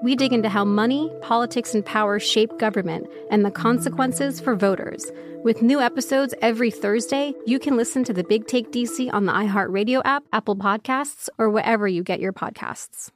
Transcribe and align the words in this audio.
We 0.00 0.14
dig 0.14 0.32
into 0.32 0.48
how 0.48 0.64
money, 0.64 1.10
politics, 1.22 1.74
and 1.74 1.84
power 1.84 2.20
shape 2.20 2.56
government 2.58 3.08
and 3.32 3.44
the 3.44 3.50
consequences 3.50 4.40
for 4.40 4.54
voters. 4.54 5.10
With 5.42 5.60
new 5.60 5.80
episodes 5.80 6.34
every 6.40 6.70
Thursday, 6.70 7.34
you 7.46 7.58
can 7.58 7.76
listen 7.76 8.04
to 8.04 8.12
the 8.12 8.22
Big 8.22 8.46
Take 8.46 8.70
DC 8.70 9.12
on 9.12 9.26
the 9.26 9.32
iHeartRadio 9.32 10.02
app, 10.04 10.22
Apple 10.32 10.56
Podcasts, 10.56 11.28
or 11.36 11.50
wherever 11.50 11.88
you 11.88 12.04
get 12.04 12.20
your 12.20 12.32
podcasts. 12.32 13.10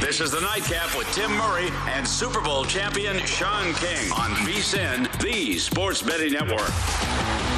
This 0.00 0.20
is 0.20 0.30
the 0.30 0.40
Nightcap 0.40 0.96
with 0.96 1.10
Tim 1.12 1.30
Murray 1.36 1.68
and 1.88 2.06
Super 2.06 2.40
Bowl 2.40 2.64
champion 2.64 3.18
Sean 3.20 3.72
King 3.74 4.12
on 4.12 4.30
VSIN, 4.46 5.20
the 5.22 5.58
Sports 5.58 6.02
Betting 6.02 6.32
Network. 6.32 7.49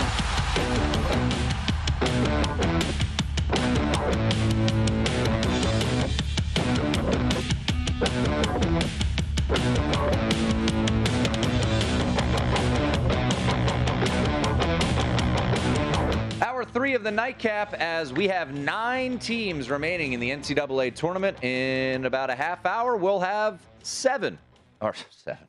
Hour 16.63 16.71
three 16.71 16.95
of 16.95 17.03
the 17.03 17.11
nightcap 17.11 17.75
as 17.75 18.13
we 18.13 18.29
have 18.29 18.55
nine 18.55 19.19
teams 19.19 19.69
remaining 19.69 20.13
in 20.13 20.21
the 20.21 20.31
NCAA 20.31 20.95
tournament. 20.95 21.43
In 21.43 22.05
about 22.05 22.31
a 22.31 22.37
half 22.37 22.65
hour, 22.65 22.97
we'll 22.97 23.19
have 23.19 23.61
seven 23.83 24.39
or 24.81 24.95
seven, 25.11 25.49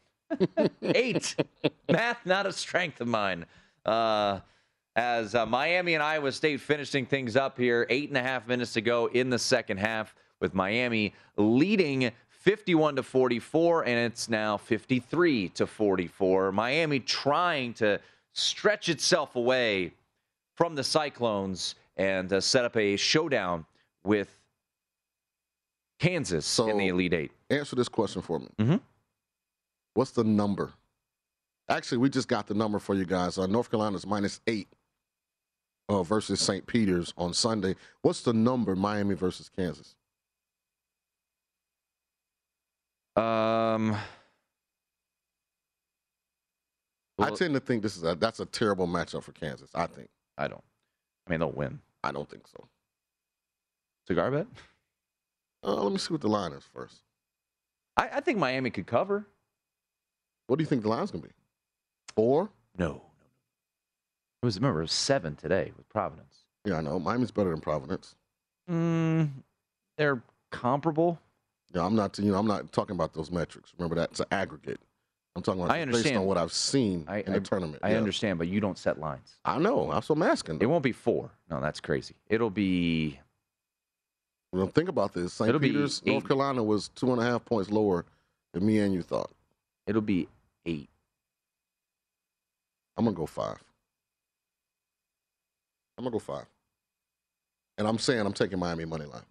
eight. 0.82 1.36
Math, 1.88 2.26
not 2.26 2.48
a 2.48 2.52
strength 2.52 3.00
of 3.00 3.08
mine. 3.08 3.46
Uh, 3.86 4.40
as 4.96 5.36
uh, 5.36 5.46
Miami 5.46 5.94
and 5.94 6.02
Iowa 6.02 6.32
State 6.32 6.60
finishing 6.62 7.06
things 7.06 7.36
up 7.36 7.60
here, 7.60 7.86
eight 7.92 8.10
and 8.10 8.18
a 8.18 8.24
half 8.24 8.48
minutes 8.48 8.74
to 8.74 8.82
go 8.82 9.06
in 9.06 9.30
the 9.30 9.38
second 9.38 9.78
half, 9.78 10.16
with 10.40 10.56
Miami 10.56 11.14
leading 11.38 12.10
51 12.30 12.96
to 12.96 13.04
44, 13.04 13.84
and 13.86 14.12
it's 14.12 14.30
now 14.30 14.58
53 14.58 15.50
to 15.50 15.68
44. 15.68 16.52
Miami 16.52 17.00
trying 17.00 17.76
to 17.76 18.00
stretch 18.32 18.90
itself 18.90 19.36
away 19.36 19.94
from 20.56 20.76
the 20.76 20.84
Cyclones 20.84 21.76
and 21.98 22.32
uh, 22.32 22.42
set 22.42 22.66
up 22.66 22.76
a 22.78 22.96
showdown 22.96 23.66
with 24.04 24.36
Kansas 26.00 26.46
So- 26.46 26.68
in 26.70 26.78
the 26.78 26.88
Elite 26.90 27.14
Eight. 27.14 27.32
Answer 27.50 27.76
this 27.76 27.90
question 27.90 28.22
for 28.22 28.40
me. 28.40 28.48
Mhm. 28.58 28.82
What's 29.94 30.12
the 30.12 30.24
number? 30.24 30.74
Actually, 31.70 32.00
we 32.00 32.10
just 32.10 32.28
got 32.28 32.48
the 32.48 32.54
number 32.54 32.80
for 32.80 32.96
you 32.96 33.06
guys. 33.06 33.38
Uh, 33.38 33.46
North 33.46 33.70
Carolina's 33.70 34.06
minus 34.06 34.42
eight 34.48 34.68
uh, 35.88 36.04
versus 36.04 36.40
St. 36.42 36.66
Peter's 36.66 37.14
on 37.18 37.34
Sunday. 37.34 37.76
What's 38.02 38.22
the 38.22 38.34
number, 38.34 38.76
Miami 38.76 39.16
versus 39.16 39.50
Kansas? 39.56 39.96
Um, 43.16 43.96
I 47.20 47.30
tend 47.36 47.54
to 47.54 47.60
think 47.60 47.84
this 47.84 47.96
is 47.96 48.04
a, 48.04 48.16
that's 48.16 48.40
a 48.40 48.46
terrible 48.46 48.88
matchup 48.88 49.24
for 49.24 49.32
Kansas. 49.34 49.70
I 49.76 49.86
think. 49.88 50.10
I 50.38 50.48
don't. 50.48 50.64
I 51.28 51.32
mean, 51.32 51.40
they'll 51.40 51.52
win. 51.52 51.80
I 52.04 52.12
don't 52.12 52.30
think 52.30 52.48
so. 52.48 52.68
Cigar 54.08 54.32
bet? 54.32 54.48
Uh, 55.64 55.76
let 55.76 55.92
me 55.92 55.98
see 55.98 56.14
what 56.14 56.22
the 56.22 56.28
line 56.28 56.52
is 56.52 56.64
first. 56.74 57.02
I, 57.96 58.10
I 58.16 58.20
think 58.20 58.38
Miami 58.38 58.70
could 58.70 58.88
cover. 58.88 59.26
What 60.48 60.58
do 60.58 60.64
you 60.64 60.68
think 60.68 60.82
the 60.82 60.90
line's 60.90 61.12
gonna 61.12 61.24
be? 61.24 61.30
Four? 62.16 62.50
No, 62.78 62.86
no, 62.88 62.94
no. 62.94 63.02
It 64.42 64.46
was 64.46 64.58
remember 64.58 64.82
it 64.82 64.84
was 64.84 64.92
seven 64.92 65.36
today 65.36 65.72
with 65.78 65.88
Providence. 65.90 66.40
Yeah, 66.66 66.78
I 66.78 66.82
know. 66.82 67.00
Miami's 67.00 67.32
better 67.32 67.52
than 67.52 67.62
Providence. 67.62 68.16
Mm, 68.70 69.30
they're 69.98 70.22
comparable. 70.52 71.20
Yeah, 71.74 71.86
I'm 71.86 71.96
not. 71.96 72.18
You 72.20 72.32
know, 72.32 72.38
I'm 72.38 72.48
not 72.48 72.72
talking 72.74 72.96
about 72.96 73.14
those 73.14 73.32
metrics. 73.32 73.74
Remember 73.78 73.96
that's 73.96 74.20
an 74.20 74.28
aggregate. 74.32 74.82
I'm 75.36 75.42
talking 75.42 75.62
about 75.64 75.72
I 75.74 75.84
based 75.84 75.96
understand. 75.96 76.18
on 76.18 76.26
what 76.26 76.38
I've 76.38 76.54
seen 76.54 77.06
I- 77.08 77.22
in 77.22 77.34
I- 77.34 77.40
the 77.40 77.46
tournament. 77.46 77.80
I 77.84 77.92
Yeah. 77.92 77.98
understand, 77.98 78.38
but 78.38 78.48
you 78.48 78.60
don't 78.60 78.78
set 78.78 79.00
lines. 79.00 79.40
I 79.44 79.58
know. 79.58 79.92
That's 79.92 80.08
what 80.10 80.16
I'm 80.18 80.24
asking. 80.24 80.60
It 80.62 80.68
won't 80.68 80.84
be 80.84 80.92
four. 80.92 81.32
No, 81.50 81.60
that's 81.60 81.80
crazy. 81.80 82.16
It'll 82.28 82.52
be 82.52 83.20
Well, 84.52 84.68
think 84.68 84.88
about 84.90 85.14
this. 85.14 85.34
St. 85.34 85.50
It'll 85.50 85.60
be 85.60 85.70
Peter's, 85.72 86.06
North. 86.06 86.28
Carolina 86.28 86.64
was 86.64 86.90
two 86.90 87.12
and 87.12 87.20
a 87.20 87.26
half 87.26 87.44
points 87.46 87.72
lower 87.72 88.06
than 88.52 88.64
me 88.66 88.78
and 88.80 88.94
you 88.94 89.02
thought. 89.02 89.32
it'll 89.88 90.02
be 90.02 90.30
eight. 90.66 90.90
I'm 92.96 93.04
gonna 93.06 93.16
go 93.18 93.26
five. 93.26 93.62
I'm 95.98 96.04
gonna 96.04 96.12
go 96.14 96.20
five. 96.20 96.46
And 97.80 97.88
I'm 97.88 97.98
saying 97.98 98.24
I'm 98.26 98.34
taking 98.34 98.60
Miami 98.60 98.86
money 98.86 99.06
line. 99.06 99.26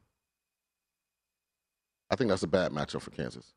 I 2.10 2.16
think 2.16 2.28
that's 2.28 2.42
a 2.42 2.48
bad 2.48 2.72
matchup 2.72 3.00
for 3.02 3.10
Kansas. 3.12 3.52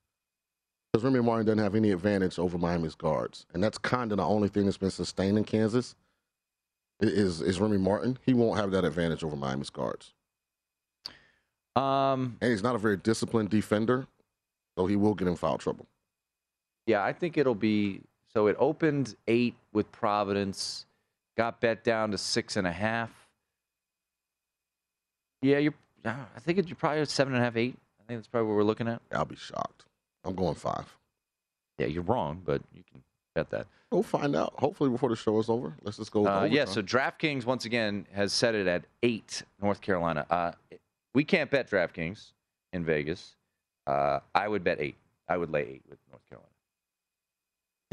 Because 0.95 1.03
Remy 1.03 1.25
Martin 1.25 1.45
doesn't 1.45 1.61
have 1.61 1.75
any 1.75 1.91
advantage 1.91 2.39
over 2.39 2.57
Miami's 2.57 2.95
guards. 2.95 3.45
And 3.53 3.61
that's 3.61 3.77
kind 3.77 4.13
of 4.13 4.17
the 4.17 4.23
only 4.23 4.47
thing 4.47 4.63
that's 4.63 4.77
been 4.77 4.89
sustaining 4.89 5.43
Kansas 5.43 5.93
is, 7.01 7.41
is 7.41 7.59
Remy 7.59 7.79
Martin. 7.79 8.17
He 8.25 8.33
won't 8.33 8.57
have 8.57 8.71
that 8.71 8.85
advantage 8.85 9.21
over 9.21 9.35
Miami's 9.35 9.69
guards. 9.69 10.13
Um, 11.75 12.37
And 12.39 12.49
he's 12.49 12.63
not 12.63 12.75
a 12.75 12.77
very 12.77 12.95
disciplined 12.95 13.49
defender, 13.49 14.07
so 14.77 14.85
he 14.85 14.95
will 14.95 15.13
get 15.13 15.27
in 15.27 15.35
foul 15.35 15.57
trouble. 15.57 15.85
yeah, 16.87 17.03
I 17.03 17.11
think 17.11 17.37
it'll 17.37 17.55
be. 17.55 17.99
So 18.33 18.47
it 18.47 18.55
opened 18.57 19.17
eight 19.27 19.55
with 19.73 19.91
Providence, 19.91 20.85
got 21.35 21.59
bet 21.59 21.83
down 21.83 22.11
to 22.11 22.17
six 22.17 22.55
and 22.55 22.65
a 22.65 22.71
half. 22.71 23.11
Yeah, 25.41 25.57
you're. 25.57 25.73
I 26.05 26.39
think 26.39 26.57
it, 26.57 26.69
you're 26.69 26.77
probably 26.77 27.01
at 27.01 27.09
seven 27.09 27.33
and 27.33 27.41
a 27.41 27.45
half, 27.45 27.57
eight. 27.57 27.75
I 27.99 28.07
think 28.07 28.19
that's 28.19 28.29
probably 28.29 28.47
what 28.47 28.55
we're 28.55 28.63
looking 28.63 28.87
at. 28.87 29.01
I'll 29.11 29.25
be 29.25 29.35
shocked. 29.35 29.83
I'm 30.25 30.35
going 30.35 30.55
five. 30.55 30.85
Yeah, 31.77 31.87
you're 31.87 32.03
wrong, 32.03 32.41
but 32.43 32.61
you 32.73 32.83
can 32.91 33.03
bet 33.35 33.49
that. 33.51 33.67
We'll 33.91 34.03
find 34.03 34.35
out. 34.35 34.53
Hopefully 34.57 34.89
before 34.89 35.09
the 35.09 35.15
show 35.15 35.39
is 35.39 35.49
over. 35.49 35.73
Let's 35.83 35.97
just 35.97 36.11
go. 36.11 36.25
Uh, 36.25 36.45
yeah, 36.45 36.65
so 36.65 36.81
DraftKings 36.81 37.45
once 37.45 37.65
again 37.65 38.07
has 38.13 38.33
set 38.33 38.55
it 38.55 38.67
at 38.67 38.85
eight, 39.03 39.43
North 39.61 39.81
Carolina. 39.81 40.25
Uh, 40.29 40.51
we 41.13 41.23
can't 41.23 41.49
bet 41.49 41.69
DraftKings 41.69 42.31
in 42.73 42.83
Vegas. 42.83 43.35
Uh, 43.87 44.19
I 44.33 44.47
would 44.47 44.63
bet 44.63 44.81
eight. 44.81 44.95
I 45.29 45.37
would 45.37 45.49
lay 45.51 45.61
eight 45.61 45.83
with 45.89 45.99
North 46.11 46.23
Carolina. 46.27 46.49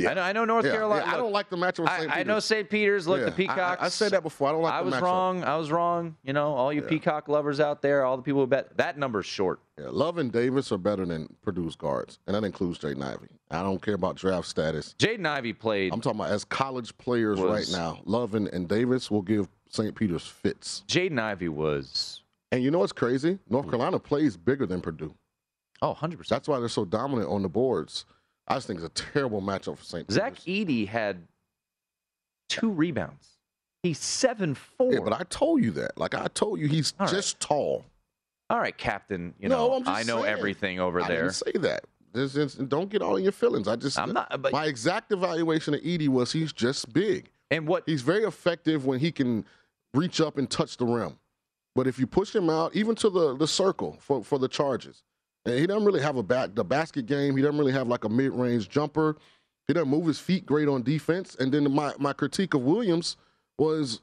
Yeah. 0.03 0.11
I 0.11 0.15
know. 0.15 0.21
I 0.23 0.33
know 0.33 0.45
North 0.45 0.65
Yeah, 0.67 0.73
Carolina. 0.73 1.05
yeah, 1.07 1.15
I 1.15 1.17
don't 1.17 1.33
like 1.33 1.49
the 1.49 1.57
matchup. 1.57 1.81
With 1.81 1.89
I. 1.89 2.21
I 2.21 2.23
know 2.23 2.39
St. 2.41 2.69
Peter's. 2.69 3.07
Look, 3.07 3.25
the 3.25 3.33
Peacocks. 3.33 3.83
I, 3.83 3.87
I 3.87 3.89
said 3.89 4.13
that 4.13 4.23
before. 4.23 4.49
I 4.49 4.53
don't 4.53 4.63
like. 4.63 4.73
I 4.75 4.81
was 4.83 4.95
matchup. 4.95 5.01
wrong. 5.03 5.45
I 5.45 5.57
was 5.57 5.71
wrong. 5.71 6.17
You 6.23 6.33
know, 6.33 6.53
all 6.55 6.73
you. 6.73 6.83
Peacock 6.83 7.29
lovers 7.29 7.61
out 7.61 7.81
there, 7.83 8.05
all 8.05 8.17
the 8.17 8.23
people 8.23 8.41
who 8.41 8.47
bet 8.47 8.77
that 8.77 8.99
number's 8.99 9.27
short. 9.27 9.61
Yeah, 9.79 9.87
Love 9.91 10.19
and 10.19 10.31
Davis 10.31 10.71
are 10.73 10.79
better 10.79 11.07
than 11.07 11.35
Purdue's 11.43 11.77
guards, 11.77 12.19
and 12.27 12.35
that 12.37 12.45
includes 12.45 12.79
Jaden 12.79 13.03
Ivey. 13.03 13.29
I 13.51 13.63
don't 13.63 13.81
care 13.81 13.95
about 13.95 14.17
draft 14.17 14.47
status. 14.49 14.95
Jaden 14.99 15.27
Ivey 15.27 15.53
played. 15.53 15.93
I'm 15.93 16.01
talking 16.01 16.21
about 16.21 16.33
as 16.33 16.45
college 16.45 16.97
players 16.99 17.41
right 17.41 17.69
now. 17.71 18.01
Love 18.05 18.35
and, 18.35 18.49
and 18.49 18.69
Davis 18.69 19.11
will 19.11 19.23
give 19.23 19.49
St. 19.69 19.95
Peter's 19.95 20.27
fits. 20.27 20.85
Jaden 20.89 21.19
Ivey 21.19 21.49
was. 21.49 22.23
And 22.51 22.63
you 22.63 22.71
know 22.71 22.79
what's 22.81 22.93
crazy? 22.93 23.39
North 23.49 23.67
Carolina 23.67 23.99
plays 23.99 24.37
bigger 24.37 24.67
than 24.67 24.81
Purdue. 24.83 25.15
Oh, 25.81 25.89
100 25.89 26.19
percent. 26.19 26.37
That's 26.37 26.49
why 26.49 26.61
they're 26.61 26.69
so 26.69 26.85
dominant 26.85 27.29
on 27.29 27.43
the 27.43 27.49
boards. 27.49 28.05
I 28.49 28.55
just 28.55 28.67
think 28.67 28.81
it's 28.81 28.87
a 28.87 29.13
terrible 29.13 29.41
matchup 29.41 29.79
for 29.79 29.85
St. 29.85 30.11
Zach 30.11 30.35
Peter's. 30.45 30.67
Edey 30.69 30.89
had 30.89 31.27
two 32.49 32.71
rebounds. 32.71 33.29
He's 33.83 33.99
seven 33.99 34.55
four. 34.55 34.93
Yeah, 34.93 35.01
but 35.03 35.13
I 35.13 35.25
told 35.29 35.63
you 35.63 35.71
that. 35.73 35.99
Like 35.99 36.15
I 36.15 36.27
told 36.29 36.61
you, 36.61 36.69
he's 36.69 36.95
All 37.01 37.07
right. 37.07 37.15
just 37.15 37.41
tall. 37.41 37.85
All 38.51 38.59
right, 38.61 38.77
Captain. 38.77 39.35
You 39.41 39.49
No, 39.49 39.69
know, 39.69 39.75
I'm 39.75 39.85
just 39.85 39.99
I 39.99 40.03
know 40.03 40.23
saying. 40.23 40.33
everything 40.33 40.81
over 40.81 41.01
I 41.03 41.09
there. 41.09 41.23
didn't 41.23 41.35
say 41.35 41.53
that. 41.61 42.69
Don't 42.69 42.91
get 42.91 43.01
all 43.01 43.17
in 43.17 43.23
your 43.23 43.33
feelings. 43.33 43.67
I 43.67 43.77
just 43.77 43.99
I'm 43.99 44.13
not. 44.13 44.43
But 44.43 44.53
my 44.53 44.67
exact 44.67 45.11
evaluation 45.13 45.73
of 45.75 45.81
Edey 45.81 46.09
was 46.09 46.31
he's 46.33 46.53
just 46.53 46.93
big. 46.93 47.31
and 47.51 47.67
what? 47.67 47.85
He's 47.87 48.03
very 48.03 48.25
effective 48.25 48.85
when 48.85 48.99
he 49.01 49.11
can 49.11 49.47
reach 49.95 50.21
up 50.21 50.37
and 50.37 50.49
touch 50.51 50.77
the 50.77 50.85
rim. 50.85 51.19
But 51.75 51.87
if 51.87 51.99
you 51.99 52.07
push 52.07 52.35
him 52.35 52.51
out, 52.51 52.77
even 52.77 52.95
to 52.97 53.09
the, 53.09 53.35
the 53.35 53.47
circle 53.49 53.97
for, 53.99 54.23
for 54.23 54.39
the 54.39 54.47
charges, 54.49 55.03
and 55.45 55.59
he 55.59 55.67
doesn't 55.67 55.85
really 55.85 56.03
have 56.03 56.17
a 56.17 56.23
back 56.23 56.55
the 56.55 56.65
basket 56.65 57.07
game. 57.07 57.37
He 57.37 57.43
doesn't 57.43 57.59
really 57.59 57.73
have 57.73 57.89
like 57.89 58.05
a 58.05 58.09
mid 58.09 58.33
range 58.33 58.69
jumper. 58.69 59.17
He 59.67 59.75
doesn't 59.75 59.89
move 59.89 60.07
his 60.07 60.19
feet 60.19 60.45
great 60.47 60.69
on 60.69 60.83
defense. 60.83 61.37
And 61.39 61.53
then 61.53 61.71
my 61.73 61.93
my 61.99 62.13
critique 62.13 62.55
of 62.55 62.63
Williams 62.63 63.17
was 63.59 64.01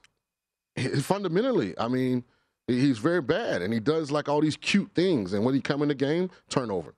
fundamentally, 1.01 1.77
I 1.77 1.87
mean, 1.87 2.23
he's 2.67 2.97
very 2.97 3.21
bad, 3.21 3.61
and 3.61 3.73
he 3.73 3.79
does 3.79 4.11
like 4.11 4.29
all 4.29 4.41
these 4.41 4.57
cute 4.57 4.91
things. 4.93 5.33
And 5.33 5.43
when 5.43 5.53
he 5.53 5.61
come 5.61 5.81
in 5.81 5.87
the 5.87 5.95
game, 5.95 6.29
turnover. 6.49 6.95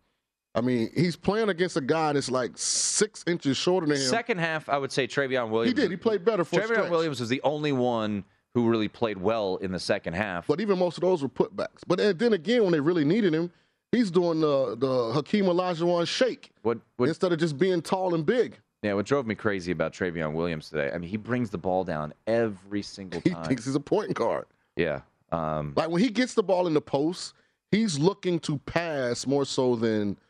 I 0.54 0.60
mean, 0.60 0.90
he's 0.94 1.16
playing 1.16 1.48
against 1.48 1.78
a 1.78 1.82
guy 1.82 2.12
that's 2.12 2.30
like 2.30 2.52
six 2.56 3.24
inches 3.26 3.56
shorter 3.56 3.88
than 3.88 3.96
him. 3.96 4.02
Second 4.02 4.40
half, 4.40 4.68
I 4.68 4.78
would 4.78 4.92
say 4.92 5.08
Trevion 5.08 5.50
Williams. 5.50 5.78
He 5.78 5.82
did. 5.82 5.92
He 5.92 5.98
played 5.98 6.26
better 6.26 6.44
for 6.44 6.60
Trevion 6.60 6.90
Williams 6.90 7.22
was 7.22 7.30
the 7.30 7.42
only 7.44 7.72
one 7.72 8.26
who 8.54 8.70
really 8.70 8.90
played 8.90 9.18
well 9.18 9.56
in 9.58 9.72
the 9.72 9.80
second 9.80 10.14
half. 10.14 10.48
But 10.48 10.60
even 10.60 10.78
most 10.78 10.98
of 10.98 11.02
those 11.02 11.24
were 11.24 11.30
putbacks. 11.30 11.84
But 11.88 12.20
then 12.20 12.34
again, 12.34 12.64
when 12.64 12.74
they 12.74 12.82
really 12.82 13.06
needed 13.06 13.34
him, 13.34 13.50
he's 13.92 14.12
doing 14.12 14.40
the 14.42 14.76
the 14.78 15.14
Hakeem 15.14 15.46
Olajuwon 15.46 16.08
shake 16.08 16.52
what, 16.62 16.80
what, 16.98 17.10
instead 17.10 17.32
of 17.32 17.40
just 17.40 17.58
being 17.58 17.82
tall 17.82 18.16
and 18.16 18.26
big. 18.26 18.58
Yeah, 18.84 18.94
what 18.94 19.06
drove 19.06 19.28
me 19.28 19.36
crazy 19.36 19.72
about 19.72 19.94
Trevion 19.94 20.34
Williams 20.34 20.70
today, 20.70 20.92
I 20.94 20.98
mean, 20.98 21.10
he 21.10 21.18
brings 21.18 21.50
the 21.50 21.58
ball 21.58 21.84
down 21.84 22.14
every 22.26 22.82
single 22.82 23.22
time. 23.22 23.36
He 23.36 23.48
thinks 23.48 23.66
he's 23.66 23.76
a 23.76 23.80
point 23.80 24.14
guard. 24.16 24.46
Yeah. 24.76 25.02
Um, 25.32 25.74
like 25.76 25.90
when 25.90 26.02
he 26.02 26.10
gets 26.10 26.34
the 26.34 26.44
ball 26.44 26.66
in 26.68 26.74
the 26.74 26.82
post, 26.82 27.34
he's 27.70 28.00
looking 28.00 28.40
to 28.40 28.58
pass 28.60 29.28
more 29.28 29.46
so 29.46 29.76
than– 29.76 30.18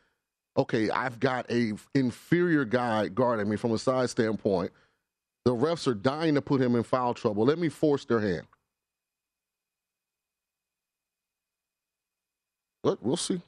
okay, 0.56 0.90
I've 0.90 1.18
got 1.18 1.50
a 1.50 1.72
inferior 1.94 2.64
guy 2.64 3.08
guarding 3.08 3.48
me 3.48 3.56
from 3.56 3.72
a 3.72 3.78
size 3.78 4.10
standpoint. 4.10 4.70
The 5.44 5.52
refs 5.52 5.86
are 5.86 5.94
dying 5.94 6.34
to 6.34 6.42
put 6.42 6.60
him 6.60 6.76
in 6.76 6.82
foul 6.82 7.14
trouble. 7.14 7.44
Let 7.44 7.58
me 7.58 7.68
force 7.68 8.04
their 8.04 8.20
hand. 8.20 8.46
Look, 12.84 12.98
we'll 13.02 13.16
see. 13.16 13.40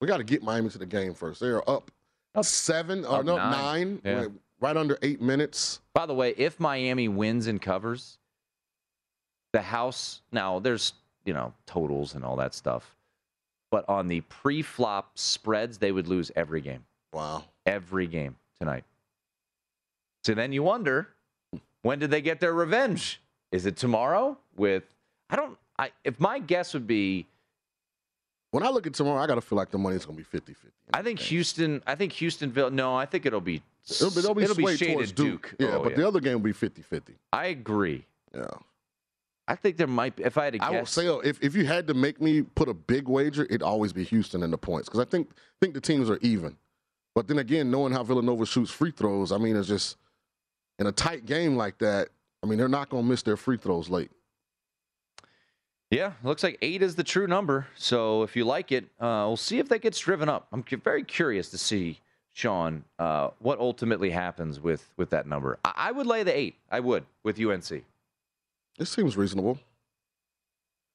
We 0.00 0.06
got 0.06 0.18
to 0.18 0.24
get 0.24 0.42
Miami 0.42 0.68
to 0.70 0.78
the 0.78 0.86
game 0.86 1.14
first. 1.14 1.40
They 1.40 1.48
are 1.48 1.68
up, 1.68 1.90
up 2.34 2.44
seven 2.44 3.04
or 3.04 3.20
up 3.20 3.24
no 3.24 3.36
nine, 3.36 3.50
nine 3.52 4.00
yeah. 4.04 4.26
right 4.60 4.76
under 4.76 4.98
eight 5.02 5.20
minutes. 5.20 5.80
By 5.94 6.06
the 6.06 6.14
way, 6.14 6.34
if 6.36 6.60
Miami 6.60 7.08
wins 7.08 7.46
and 7.46 7.60
covers, 7.60 8.18
the 9.52 9.62
house 9.62 10.20
now 10.32 10.58
there's 10.58 10.92
you 11.24 11.32
know 11.32 11.54
totals 11.66 12.14
and 12.14 12.24
all 12.24 12.36
that 12.36 12.54
stuff 12.54 12.96
but 13.70 13.84
on 13.88 14.08
the 14.08 14.20
pre-flop 14.22 15.18
spreads, 15.18 15.78
they 15.78 15.92
would 15.92 16.06
lose 16.06 16.30
every 16.36 16.60
game. 16.60 16.84
Wow. 17.12 17.44
Every 17.64 18.06
game 18.06 18.36
tonight. 18.58 18.84
So 20.24 20.34
then 20.34 20.52
you 20.52 20.62
wonder, 20.62 21.08
when 21.82 21.98
did 21.98 22.10
they 22.10 22.20
get 22.20 22.40
their 22.40 22.52
revenge? 22.52 23.20
Is 23.52 23.66
it 23.66 23.76
tomorrow? 23.76 24.38
With 24.56 24.84
I 25.30 25.36
don't. 25.36 25.58
I 25.78 25.90
if 26.04 26.18
my 26.18 26.38
guess 26.38 26.74
would 26.74 26.86
be. 26.86 27.26
When 28.50 28.62
I 28.62 28.68
look 28.70 28.86
at 28.86 28.94
tomorrow, 28.94 29.22
I 29.22 29.26
got 29.26 29.34
to 29.34 29.40
feel 29.40 29.56
like 29.56 29.70
the 29.70 29.78
money's 29.78 30.04
going 30.04 30.16
to 30.16 30.22
be 30.22 30.24
50 30.24 30.54
50. 30.54 30.68
I 30.94 31.02
think 31.02 31.18
Houston, 31.18 31.82
I 31.86 31.94
think 31.94 32.12
Houstonville, 32.14 32.72
no, 32.72 32.96
I 32.96 33.04
think 33.04 33.26
it'll 33.26 33.40
be, 33.40 33.62
it'll 33.90 34.10
be, 34.10 34.18
it'll 34.18 34.34
be, 34.34 34.42
it'll 34.44 34.56
be 34.56 34.76
shaded 34.76 35.14
Duke. 35.14 35.50
Duke. 35.50 35.56
Yeah, 35.58 35.76
oh, 35.76 35.82
but 35.82 35.90
yeah. 35.90 35.96
the 35.98 36.08
other 36.08 36.20
game 36.20 36.34
will 36.34 36.40
be 36.40 36.52
50 36.52 36.82
50. 36.82 37.14
I 37.32 37.46
agree. 37.46 38.04
Yeah. 38.34 38.46
I 39.48 39.54
think 39.54 39.76
there 39.76 39.86
might 39.86 40.16
be. 40.16 40.24
If 40.24 40.38
I 40.38 40.44
had 40.44 40.54
to 40.54 40.58
guess, 40.58 40.68
I 40.68 40.70
will 40.70 40.86
say 40.86 41.08
oh, 41.08 41.20
if, 41.20 41.40
if 41.42 41.54
you 41.54 41.66
had 41.66 41.86
to 41.86 41.94
make 41.94 42.20
me 42.20 42.42
put 42.42 42.68
a 42.68 42.74
big 42.74 43.08
wager, 43.08 43.44
it'd 43.44 43.62
always 43.62 43.92
be 43.92 44.02
Houston 44.04 44.42
in 44.42 44.50
the 44.50 44.58
points 44.58 44.88
because 44.88 45.00
I 45.00 45.04
think 45.04 45.30
think 45.60 45.74
the 45.74 45.80
teams 45.80 46.10
are 46.10 46.18
even. 46.20 46.56
But 47.14 47.28
then 47.28 47.38
again, 47.38 47.70
knowing 47.70 47.92
how 47.92 48.02
Villanova 48.02 48.44
shoots 48.44 48.70
free 48.70 48.90
throws, 48.90 49.32
I 49.32 49.38
mean, 49.38 49.56
it's 49.56 49.68
just 49.68 49.96
in 50.78 50.86
a 50.86 50.92
tight 50.92 51.26
game 51.26 51.56
like 51.56 51.78
that. 51.78 52.08
I 52.42 52.46
mean, 52.46 52.58
they're 52.58 52.68
not 52.68 52.90
going 52.90 53.04
to 53.04 53.08
miss 53.08 53.22
their 53.22 53.36
free 53.36 53.56
throws 53.56 53.88
late. 53.88 54.10
Yeah, 55.90 56.12
looks 56.24 56.42
like 56.42 56.58
eight 56.62 56.82
is 56.82 56.96
the 56.96 57.04
true 57.04 57.26
number. 57.26 57.68
So 57.76 58.22
if 58.22 58.34
you 58.34 58.44
like 58.44 58.72
it, 58.72 58.84
uh, 58.98 59.24
we'll 59.26 59.36
see 59.36 59.58
if 59.58 59.68
that 59.68 59.82
gets 59.82 59.98
driven 59.98 60.28
up. 60.28 60.48
I'm 60.52 60.64
very 60.82 61.04
curious 61.04 61.48
to 61.50 61.58
see, 61.58 62.00
Sean, 62.32 62.82
uh, 62.98 63.30
what 63.38 63.60
ultimately 63.60 64.10
happens 64.10 64.58
with 64.58 64.88
with 64.96 65.10
that 65.10 65.26
number. 65.28 65.58
I, 65.64 65.72
I 65.76 65.92
would 65.92 66.06
lay 66.06 66.24
the 66.24 66.36
eight. 66.36 66.56
I 66.70 66.80
would 66.80 67.04
with 67.22 67.40
UNC. 67.40 67.84
This 68.78 68.90
seems 68.90 69.16
reasonable. 69.16 69.58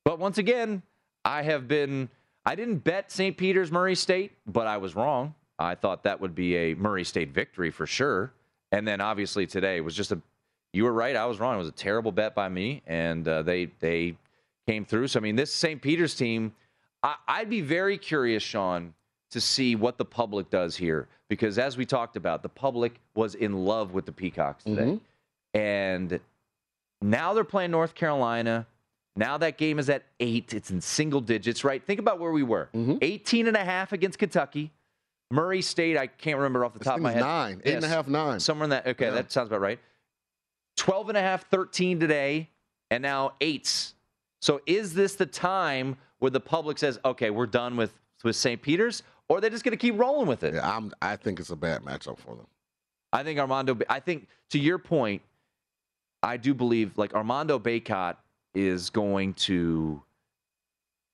But 0.03 0.19
once 0.19 0.37
again, 0.37 0.81
I 1.23 1.43
have 1.43 1.67
been. 1.67 2.09
I 2.45 2.55
didn't 2.55 2.77
bet 2.77 3.11
St. 3.11 3.37
Peter's 3.37 3.71
Murray 3.71 3.95
State, 3.95 4.31
but 4.47 4.65
I 4.65 4.77
was 4.77 4.95
wrong. 4.95 5.35
I 5.59 5.75
thought 5.75 6.03
that 6.03 6.19
would 6.19 6.33
be 6.33 6.55
a 6.55 6.73
Murray 6.73 7.03
State 7.03 7.31
victory 7.31 7.69
for 7.69 7.85
sure. 7.85 8.33
And 8.71 8.87
then 8.87 8.99
obviously 8.99 9.47
today 9.47 9.79
was 9.79 9.95
just 9.95 10.11
a. 10.11 10.19
You 10.73 10.83
were 10.85 10.93
right. 10.93 11.15
I 11.15 11.25
was 11.27 11.39
wrong. 11.39 11.55
It 11.55 11.59
was 11.59 11.67
a 11.67 11.73
terrible 11.73 12.11
bet 12.11 12.33
by 12.35 12.49
me, 12.49 12.81
and 12.87 13.27
uh, 13.27 13.41
they 13.43 13.65
they 13.79 14.15
came 14.67 14.85
through. 14.85 15.07
So 15.07 15.19
I 15.19 15.23
mean, 15.23 15.35
this 15.35 15.53
St. 15.53 15.81
Peter's 15.81 16.15
team, 16.15 16.53
I, 17.03 17.15
I'd 17.27 17.49
be 17.49 17.61
very 17.61 17.97
curious, 17.97 18.43
Sean, 18.43 18.93
to 19.31 19.41
see 19.41 19.75
what 19.75 19.97
the 19.97 20.05
public 20.05 20.49
does 20.49 20.75
here 20.75 21.07
because 21.31 21.57
as 21.57 21.77
we 21.77 21.85
talked 21.85 22.17
about, 22.17 22.43
the 22.43 22.49
public 22.49 22.99
was 23.15 23.35
in 23.35 23.53
love 23.53 23.93
with 23.93 24.05
the 24.05 24.11
Peacocks 24.11 24.65
today, 24.65 24.81
mm-hmm. 24.81 25.57
and 25.57 26.19
now 27.01 27.33
they're 27.33 27.45
playing 27.45 27.71
North 27.71 27.95
Carolina. 27.95 28.67
Now 29.15 29.37
that 29.37 29.57
game 29.57 29.79
is 29.79 29.89
at 29.89 30.03
eight. 30.19 30.53
It's 30.53 30.71
in 30.71 30.81
single 30.81 31.21
digits, 31.21 31.63
right? 31.63 31.81
Think 31.81 32.01
about 32.01 32.19
where 32.19 32.33
we 32.33 32.43
were. 32.43 32.67
Mm-hmm. 32.73 32.97
18 33.01 33.47
and 33.47 33.55
a 33.55 33.63
half 33.63 33.93
against 33.93 34.19
Kentucky. 34.19 34.71
Murray 35.31 35.61
State, 35.61 35.95
I 35.95 36.07
can't 36.07 36.35
remember 36.35 36.65
off 36.65 36.73
the 36.73 36.83
top 36.83 36.97
of 36.97 37.01
my 37.01 37.13
head. 37.13 37.21
Nine, 37.21 37.61
eight 37.63 37.75
yes, 37.75 37.75
and 37.75 37.85
a 37.85 37.87
half, 37.87 38.09
nine. 38.09 38.41
Somewhere 38.41 38.65
in 38.65 38.69
that. 38.71 38.85
Okay, 38.85 39.05
yeah. 39.05 39.11
that 39.11 39.31
sounds 39.31 39.47
about 39.47 39.61
right. 39.61 39.79
12 40.75 41.09
and 41.09 41.17
a 41.17 41.21
half, 41.21 41.49
13 41.49 42.01
today, 42.01 42.49
and 42.89 43.01
now 43.01 43.35
eights. 43.39 43.93
So 44.41 44.61
is 44.65 44.93
this 44.93 45.15
the 45.15 45.25
time 45.25 45.97
where 46.19 46.31
the 46.31 46.39
public 46.39 46.77
says, 46.77 46.99
okay, 47.05 47.29
we're 47.29 47.45
done 47.45 47.77
with, 47.77 47.93
with 48.23 48.35
St. 48.35 48.61
Peter's, 48.61 49.03
or 49.29 49.37
are 49.37 49.41
they 49.41 49.49
just 49.49 49.63
going 49.63 49.71
to 49.71 49.77
keep 49.77 49.97
rolling 49.97 50.27
with 50.27 50.43
it? 50.43 50.55
Yeah, 50.55 50.75
I'm, 50.75 50.91
I 51.01 51.15
think 51.15 51.39
it's 51.39 51.51
a 51.51 51.55
bad 51.55 51.83
matchup 51.83 52.19
for 52.19 52.35
them. 52.35 52.47
I 53.13 53.23
think 53.23 53.39
Armando, 53.39 53.77
I 53.89 53.99
think 53.99 54.27
to 54.49 54.59
your 54.59 54.77
point, 54.77 55.21
I 56.23 56.37
do 56.37 56.53
believe 56.53 56.97
like 56.97 57.13
Armando 57.13 57.59
Bacot 57.59 58.15
is 58.53 58.89
going 58.89 59.33
to 59.33 60.01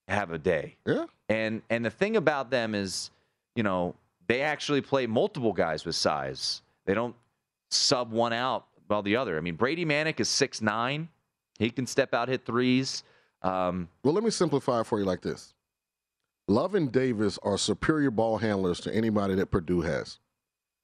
have 0.08 0.32
a 0.32 0.38
day. 0.38 0.76
Yeah. 0.86 1.06
And 1.30 1.62
and 1.70 1.86
the 1.86 1.90
thing 1.90 2.16
about 2.18 2.50
them 2.50 2.76
is, 2.76 3.12
you 3.56 3.64
know, 3.64 3.96
they 4.28 4.42
actually 4.42 4.82
play 4.82 5.08
multiple 5.08 5.54
guys 5.54 5.86
with 5.86 5.96
size. 5.96 6.62
They 6.86 6.94
don't 6.94 7.16
sub 7.72 8.12
one 8.12 8.34
out 8.34 8.68
while 8.88 9.02
the 9.02 9.16
other. 9.16 9.38
I 9.38 9.42
mean, 9.42 9.56
Brady 9.56 9.86
Manek 9.86 10.20
is 10.20 10.30
six 10.30 10.62
nine. 10.62 11.10
He 11.60 11.70
can 11.70 11.88
step 11.88 12.14
out, 12.14 12.30
hit 12.30 12.46
threes. 12.46 13.04
Um, 13.42 13.90
well, 14.04 14.14
let 14.14 14.24
me 14.24 14.30
simplify 14.30 14.82
it 14.82 14.86
for 14.86 15.00
you 15.00 15.06
like 15.06 15.22
this. 15.22 15.54
Love 16.48 16.76
and 16.76 16.92
Davis 16.92 17.38
are 17.44 17.58
superior 17.58 18.10
ball 18.10 18.38
handlers 18.38 18.80
to 18.82 18.96
anybody 18.96 19.36
that 19.36 19.52
Purdue 19.52 19.82
has. 19.82 20.20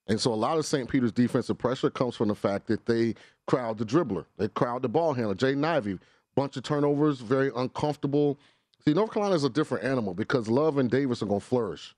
And 0.07 0.19
so 0.19 0.33
a 0.33 0.35
lot 0.35 0.57
of 0.57 0.65
St. 0.65 0.89
Peter's 0.89 1.13
defensive 1.13 1.57
pressure 1.57 1.89
comes 1.89 2.15
from 2.15 2.27
the 2.27 2.35
fact 2.35 2.67
that 2.67 2.85
they 2.85 3.15
crowd 3.47 3.77
the 3.77 3.85
dribbler, 3.85 4.25
they 4.37 4.49
crowd 4.49 4.81
the 4.81 4.89
ball 4.89 5.13
handler. 5.13 5.35
Jaden 5.35 5.65
Ivey, 5.65 5.99
bunch 6.35 6.57
of 6.57 6.63
turnovers, 6.63 7.21
very 7.21 7.51
uncomfortable. 7.55 8.37
See, 8.85 8.93
North 8.93 9.13
Carolina 9.13 9.35
is 9.35 9.45
a 9.45 9.49
different 9.49 9.85
animal 9.85 10.13
because 10.13 10.49
Love 10.49 10.77
and 10.77 10.91
Davis 10.91 11.21
are 11.21 11.25
going 11.25 11.39
to 11.39 11.45
flourish, 11.45 11.95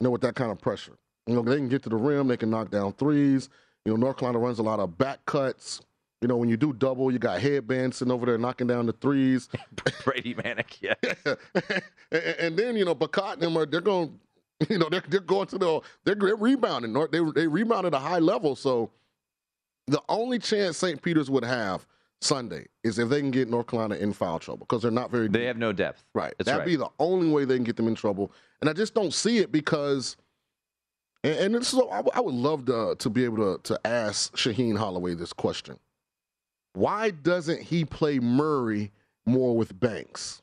you 0.00 0.04
know, 0.04 0.10
with 0.10 0.22
that 0.22 0.34
kind 0.34 0.50
of 0.50 0.58
pressure. 0.58 0.96
You 1.26 1.34
know, 1.34 1.42
they 1.42 1.56
can 1.56 1.68
get 1.68 1.82
to 1.82 1.90
the 1.90 1.96
rim, 1.96 2.28
they 2.28 2.38
can 2.38 2.50
knock 2.50 2.70
down 2.70 2.94
threes. 2.94 3.50
You 3.84 3.92
know, 3.92 3.96
North 3.96 4.16
Carolina 4.16 4.38
runs 4.38 4.58
a 4.58 4.62
lot 4.62 4.80
of 4.80 4.96
back 4.96 5.24
cuts. 5.26 5.82
You 6.20 6.28
know, 6.28 6.36
when 6.36 6.48
you 6.48 6.56
do 6.56 6.72
double, 6.72 7.12
you 7.12 7.18
got 7.18 7.40
headbands 7.40 7.98
sitting 7.98 8.12
over 8.12 8.24
there 8.24 8.38
knocking 8.38 8.66
down 8.66 8.86
the 8.86 8.92
threes. 8.92 9.48
Brady 10.04 10.34
Manek, 10.34 10.80
yeah. 10.80 10.94
and, 12.10 12.22
and, 12.38 12.56
then, 12.56 12.76
you 12.76 12.84
know, 12.84 12.94
Bacot 12.94 13.34
and 13.34 13.42
them 13.42 13.58
are, 13.58 13.66
they're 13.66 13.82
going 13.82 14.18
You 14.70 14.78
know, 14.78 14.88
they're, 14.88 15.02
they're 15.08 15.20
going 15.20 15.46
to 15.48 15.58
the 15.58 15.80
they're, 16.04 16.14
they're 16.14 16.36
rebounding. 16.36 16.92
They 16.92 17.20
they 17.34 17.46
rebound 17.46 17.86
at 17.86 17.94
a 17.94 17.98
high 17.98 18.18
level. 18.18 18.56
So 18.56 18.90
the 19.86 20.00
only 20.08 20.38
chance 20.38 20.76
St. 20.76 21.00
Peter's 21.02 21.30
would 21.30 21.44
have 21.44 21.86
Sunday 22.20 22.66
is 22.82 22.98
if 22.98 23.08
they 23.08 23.20
can 23.20 23.30
get 23.30 23.50
North 23.50 23.66
Carolina 23.66 23.96
in 23.96 24.12
foul 24.12 24.38
trouble 24.38 24.66
because 24.66 24.82
they're 24.82 24.90
not 24.90 25.10
very. 25.10 25.28
Deep. 25.28 25.40
They 25.40 25.46
have 25.46 25.58
no 25.58 25.72
depth. 25.72 26.04
Right. 26.14 26.34
That's 26.38 26.46
That'd 26.46 26.60
right. 26.60 26.66
be 26.66 26.76
the 26.76 26.88
only 26.98 27.28
way 27.28 27.44
they 27.44 27.56
can 27.56 27.64
get 27.64 27.76
them 27.76 27.88
in 27.88 27.94
trouble, 27.94 28.32
and 28.60 28.70
I 28.70 28.72
just 28.72 28.94
don't 28.94 29.12
see 29.12 29.38
it 29.38 29.52
because. 29.52 30.16
And, 31.24 31.36
and 31.36 31.54
this 31.54 31.72
is, 31.72 31.80
I, 31.90 32.02
I 32.14 32.20
would 32.20 32.34
love 32.34 32.66
to 32.66 32.76
uh, 32.76 32.94
to 32.96 33.10
be 33.10 33.24
able 33.24 33.58
to 33.58 33.62
to 33.74 33.86
ask 33.86 34.34
Shaheen 34.36 34.78
Holloway 34.78 35.14
this 35.14 35.32
question. 35.32 35.78
Why 36.74 37.10
doesn't 37.10 37.62
he 37.62 37.84
play 37.84 38.18
Murray 38.18 38.92
more 39.26 39.56
with 39.56 39.78
Banks? 39.78 40.42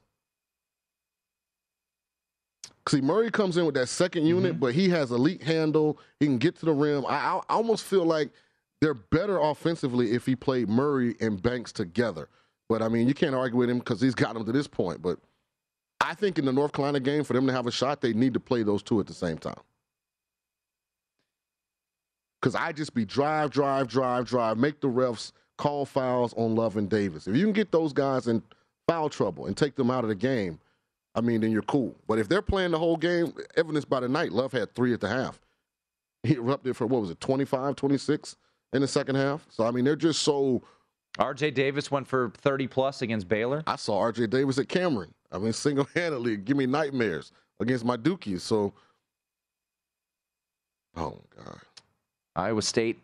See, 2.90 3.00
Murray 3.00 3.30
comes 3.30 3.58
in 3.58 3.66
with 3.66 3.76
that 3.76 3.90
second 3.90 4.26
unit, 4.26 4.54
mm-hmm. 4.54 4.60
but 4.60 4.74
he 4.74 4.90
has 4.90 5.12
elite 5.12 5.44
handle. 5.44 6.00
He 6.20 6.26
can 6.26 6.40
get 6.40 6.56
to 6.58 6.66
the 6.66 6.74
rim. 6.74 7.06
I, 7.06 7.16
I 7.18 7.42
almost 7.50 7.86
feel 7.86 8.06
like 8.06 8.32
they're 8.82 8.96
better 8.96 9.40
offensively 9.40 10.12
if 10.12 10.26
he 10.26 10.36
played 10.36 10.68
Murray 10.68 11.16
and 11.22 11.42
Banks 11.42 11.72
together. 11.72 12.28
But 12.68 12.82
I 12.82 12.88
mean, 12.88 13.08
you 13.08 13.14
can't 13.14 13.36
argue 13.36 13.58
with 13.58 13.70
him 13.70 13.80
because 13.80 14.02
he's 14.02 14.16
got 14.16 14.34
them 14.34 14.46
to 14.46 14.52
this 14.52 14.68
point. 14.68 15.02
But 15.02 15.20
I 16.02 16.16
think 16.16 16.40
in 16.40 16.46
the 16.46 16.52
North 16.52 16.72
Carolina 16.72 17.00
game, 17.00 17.24
for 17.24 17.34
them 17.34 17.46
to 17.46 17.54
have 17.54 17.68
a 17.68 17.72
shot, 17.72 18.02
they 18.02 18.14
need 18.14 18.34
to 18.34 18.40
play 18.40 18.64
those 18.64 18.82
two 18.82 19.00
at 19.00 19.06
the 19.06 19.14
same 19.14 19.38
time. 19.38 19.62
Because 22.42 22.56
I 22.56 22.72
just 22.72 22.96
be 22.96 23.06
drive, 23.06 23.52
drive, 23.52 23.88
drive, 23.88 24.26
drive, 24.26 24.58
make 24.58 24.82
the 24.82 24.88
refs 24.88 25.32
call 25.62 25.86
fouls 25.86 26.34
on 26.38 26.56
Love 26.56 26.76
and 26.76 26.90
Davis. 26.90 27.28
If 27.28 27.36
you 27.36 27.44
can 27.44 27.54
get 27.54 27.72
those 27.72 27.94
guys 27.94 28.28
in 28.28 28.42
foul 28.88 29.10
trouble 29.10 29.46
and 29.46 29.56
take 29.56 29.76
them 29.76 29.92
out 29.92 30.04
of 30.04 30.08
the 30.08 30.16
game, 30.16 30.60
I 31.14 31.22
mean, 31.22 31.42
then 31.42 31.52
you're 31.52 31.62
cool. 31.62 31.96
But 32.08 32.18
if 32.18 32.28
they're 32.28 32.42
playing 32.42 32.72
the 32.72 32.80
whole 32.80 32.98
game, 32.98 33.32
evidence 33.56 33.86
by 33.86 34.00
the 34.00 34.10
night, 34.10 34.32
Love 34.32 34.52
had 34.54 34.74
three 34.74 34.92
at 34.94 35.00
the 35.00 35.08
half. 35.08 35.40
He 36.24 36.36
erupted 36.36 36.78
for, 36.78 36.86
what 36.86 37.02
was 37.02 37.10
it, 37.10 37.20
25, 37.20 37.76
26 37.76 38.36
in 38.74 38.82
the 38.82 38.88
second 38.88 39.16
half? 39.16 39.44
So, 39.50 39.66
I 39.66 39.72
mean, 39.72 39.84
they're 39.84 39.96
just 39.96 40.22
so. 40.22 40.62
RJ 41.18 41.56
Davis 41.56 41.90
went 41.90 42.08
for 42.08 42.32
30 42.38 42.68
plus 42.68 43.02
against 43.02 43.28
Baylor. 43.28 43.64
I 43.66 43.76
saw 43.76 44.00
RJ 44.04 44.30
Davis 44.30 44.60
at 44.60 44.70
Cameron. 44.70 45.12
I 45.32 45.40
mean, 45.40 45.52
single 45.54 45.88
handedly 45.96 46.38
give 46.38 46.58
me 46.58 46.68
nightmares 46.68 47.32
against 47.60 47.86
my 47.86 47.98
Dukies. 47.98 48.42
So, 48.42 48.72
oh, 50.96 51.18
God. 51.36 51.60
Iowa 52.36 52.62
State, 52.62 53.00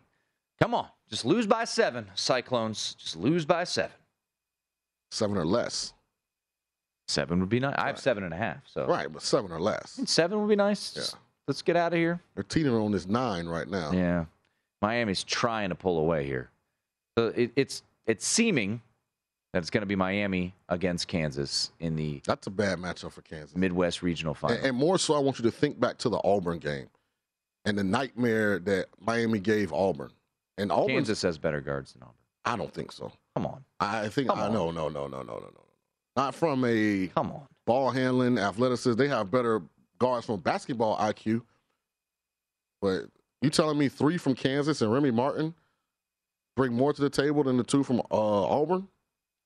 come 0.60 0.74
on. 0.74 0.88
Just 1.08 1.24
lose 1.24 1.46
by 1.46 1.64
seven. 1.64 2.06
Cyclones, 2.14 2.94
just 2.94 3.16
lose 3.16 3.44
by 3.44 3.64
seven. 3.64 3.92
Seven 5.10 5.36
or 5.36 5.46
less. 5.46 5.94
Seven 7.06 7.40
would 7.40 7.48
be 7.48 7.60
nice. 7.60 7.74
I 7.78 7.86
have 7.86 7.98
seven 7.98 8.24
and 8.24 8.34
a 8.34 8.36
half. 8.36 8.58
So 8.66 8.86
Right, 8.86 9.10
but 9.10 9.22
seven 9.22 9.50
or 9.50 9.60
less. 9.60 9.98
seven 10.04 10.40
would 10.40 10.48
be 10.48 10.56
nice. 10.56 10.94
Yeah. 10.96 11.18
Let's 11.46 11.62
get 11.62 11.76
out 11.76 11.94
of 11.94 11.98
here. 11.98 12.20
They're 12.34 12.44
teetering 12.44 12.82
on 12.82 12.92
this 12.92 13.06
nine 13.06 13.46
right 13.46 13.66
now. 13.66 13.90
Yeah. 13.92 14.26
Miami's 14.82 15.24
trying 15.24 15.70
to 15.70 15.74
pull 15.74 15.98
away 15.98 16.26
here. 16.26 16.50
So 17.16 17.28
it, 17.34 17.50
it's 17.56 17.82
it's 18.06 18.26
seeming 18.26 18.82
that 19.54 19.60
it's 19.60 19.70
going 19.70 19.80
to 19.80 19.86
be 19.86 19.96
Miami 19.96 20.54
against 20.68 21.08
Kansas 21.08 21.70
in 21.80 21.96
the 21.96 22.20
That's 22.26 22.46
a 22.46 22.50
bad 22.50 22.78
matchup 22.78 23.12
for 23.12 23.22
Kansas. 23.22 23.56
Midwest 23.56 24.02
Regional 24.02 24.34
Final. 24.34 24.58
And, 24.58 24.66
and 24.66 24.76
more 24.76 24.98
so, 24.98 25.14
I 25.14 25.18
want 25.18 25.38
you 25.38 25.44
to 25.44 25.50
think 25.50 25.80
back 25.80 25.96
to 25.98 26.10
the 26.10 26.20
Auburn 26.22 26.58
game 26.58 26.88
and 27.64 27.78
the 27.78 27.84
nightmare 27.84 28.58
that 28.60 28.88
Miami 29.00 29.38
gave 29.38 29.72
Auburn. 29.72 30.10
And 30.58 30.72
Auburn, 30.72 30.88
Kansas 30.96 31.22
has 31.22 31.38
better 31.38 31.60
guards 31.60 31.92
than 31.92 32.02
Auburn. 32.02 32.14
I 32.44 32.56
don't 32.56 32.72
think 32.72 32.92
so. 32.92 33.12
Come 33.36 33.46
on. 33.46 33.64
I 33.80 34.08
think 34.08 34.28
Come 34.28 34.38
I 34.38 34.48
no 34.48 34.70
no 34.70 34.88
no 34.88 35.06
no 35.06 35.22
no 35.22 35.22
no 35.22 35.38
no. 35.40 35.64
Not 36.16 36.34
from 36.34 36.64
a 36.64 37.08
Come 37.14 37.30
on. 37.32 37.42
ball 37.66 37.90
handling, 37.90 38.38
athleticism. 38.38 38.98
They 38.98 39.08
have 39.08 39.30
better 39.30 39.62
guards 39.98 40.26
from 40.26 40.40
basketball 40.40 40.96
IQ. 40.98 41.42
But 42.80 43.04
you 43.42 43.50
telling 43.50 43.78
me 43.78 43.88
three 43.88 44.16
from 44.18 44.34
Kansas 44.34 44.82
and 44.82 44.92
Remy 44.92 45.10
Martin 45.10 45.54
bring 46.56 46.72
more 46.72 46.92
to 46.92 47.00
the 47.00 47.10
table 47.10 47.44
than 47.44 47.56
the 47.56 47.64
two 47.64 47.82
from 47.84 48.00
uh, 48.00 48.04
Auburn? 48.10 48.88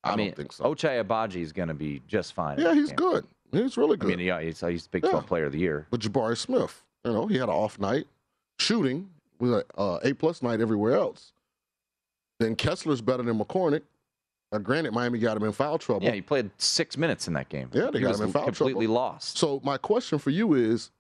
I, 0.05 0.17
mean, 0.17 0.29
don't 0.29 0.37
think 0.37 0.53
so. 0.53 0.65
Ochai 0.65 1.03
Agbaji 1.05 1.37
is 1.43 1.53
going 1.53 1.69
to 1.69 1.75
be 1.75 2.03
just 2.09 2.33
fine. 2.35 2.59
yeah, 2.59 2.75
he's 2.75 2.93
good. 2.93 3.25
He's 3.53 3.77
really 3.77 3.95
I 3.95 3.97
good. 3.97 4.09
mean, 4.09 4.19
yeah, 4.21 4.41
he's, 4.41 4.61
he's 4.61 4.85
the 4.85 4.89
Big 4.91 5.05
Yeah. 5.05 5.11
12 5.11 5.27
Player 5.27 5.45
of 5.47 5.53
the 5.53 5.59
Year. 5.59 5.87
But 5.91 6.01
Jabari 6.01 6.37
Smith, 6.37 6.83
you 7.05 7.13
know, 7.13 7.27
he 7.27 7.35
had 7.35 7.45
an 7.45 7.55
off 7.55 7.79
night 7.79 8.07
shooting 8.59 9.11
with 9.43 9.53
a 9.53 9.65
uh, 9.77 9.99
A 10.05 10.13
plus 10.15 10.41
night 10.41 10.61
everywhere 10.61 10.95
else. 10.95 11.33
Then 12.39 12.55
Kessler's 12.55 13.01
better 13.03 13.25
than 13.25 13.39
McCormack. 13.39 13.83
Now, 14.53 14.59
granted, 14.59 14.93
Miami 14.93 15.19
got 15.19 15.37
him 15.37 15.43
in 15.43 15.53
foul 15.53 15.79
trouble. 15.79 16.05
Yeah, 16.07 16.13
he 16.13 16.23
played 16.23 16.51
six 16.59 16.97
minutes 16.97 17.27
in 17.27 17.35
that 17.35 17.49
game. 17.49 17.69
Yeah, 17.73 17.91
they 17.91 17.99
he 17.99 18.05
got 18.05 18.15
him 18.15 18.23
in 18.27 18.33
foul 18.33 18.45
completely 18.45 18.87
trouble. 18.87 18.95
lost. 19.03 19.37
So 19.39 19.61
my 19.65 19.79
question 19.79 20.19
for 20.19 20.31
you 20.31 20.55
is, 20.55 20.91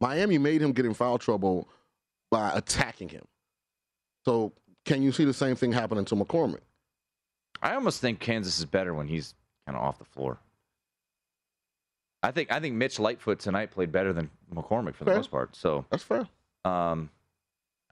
Miami 0.00 0.36
made 0.38 0.60
him 0.60 0.72
get 0.72 0.84
in 0.84 0.94
foul 0.94 1.18
trouble 1.18 1.68
by 2.30 2.50
attacking 2.56 3.10
him. 3.10 3.24
So 4.24 4.52
can 4.84 5.02
you 5.02 5.12
see 5.12 5.24
the 5.24 5.32
same 5.34 5.54
thing 5.54 5.72
happening 5.72 6.04
to 6.06 6.16
McCormack? 6.16 6.60
I 7.62 7.74
almost 7.74 8.00
think 8.00 8.18
Kansas 8.18 8.58
is 8.58 8.64
better 8.64 8.94
when 8.94 9.06
he's 9.06 9.34
kind 9.66 9.76
of 9.78 9.84
off 9.84 9.98
the 9.98 10.04
floor. 10.04 10.38
I 12.22 12.30
think 12.30 12.50
I 12.50 12.58
think 12.58 12.74
Mitch 12.74 12.98
Lightfoot 12.98 13.38
tonight 13.38 13.70
played 13.70 13.92
better 13.92 14.12
than 14.12 14.30
McCormack 14.52 14.94
for 14.96 15.04
the 15.04 15.10
Fair. 15.10 15.16
most 15.16 15.30
part. 15.30 15.54
So, 15.54 15.84
That's 15.90 16.02
fair. 16.02 16.26
um, 16.64 17.10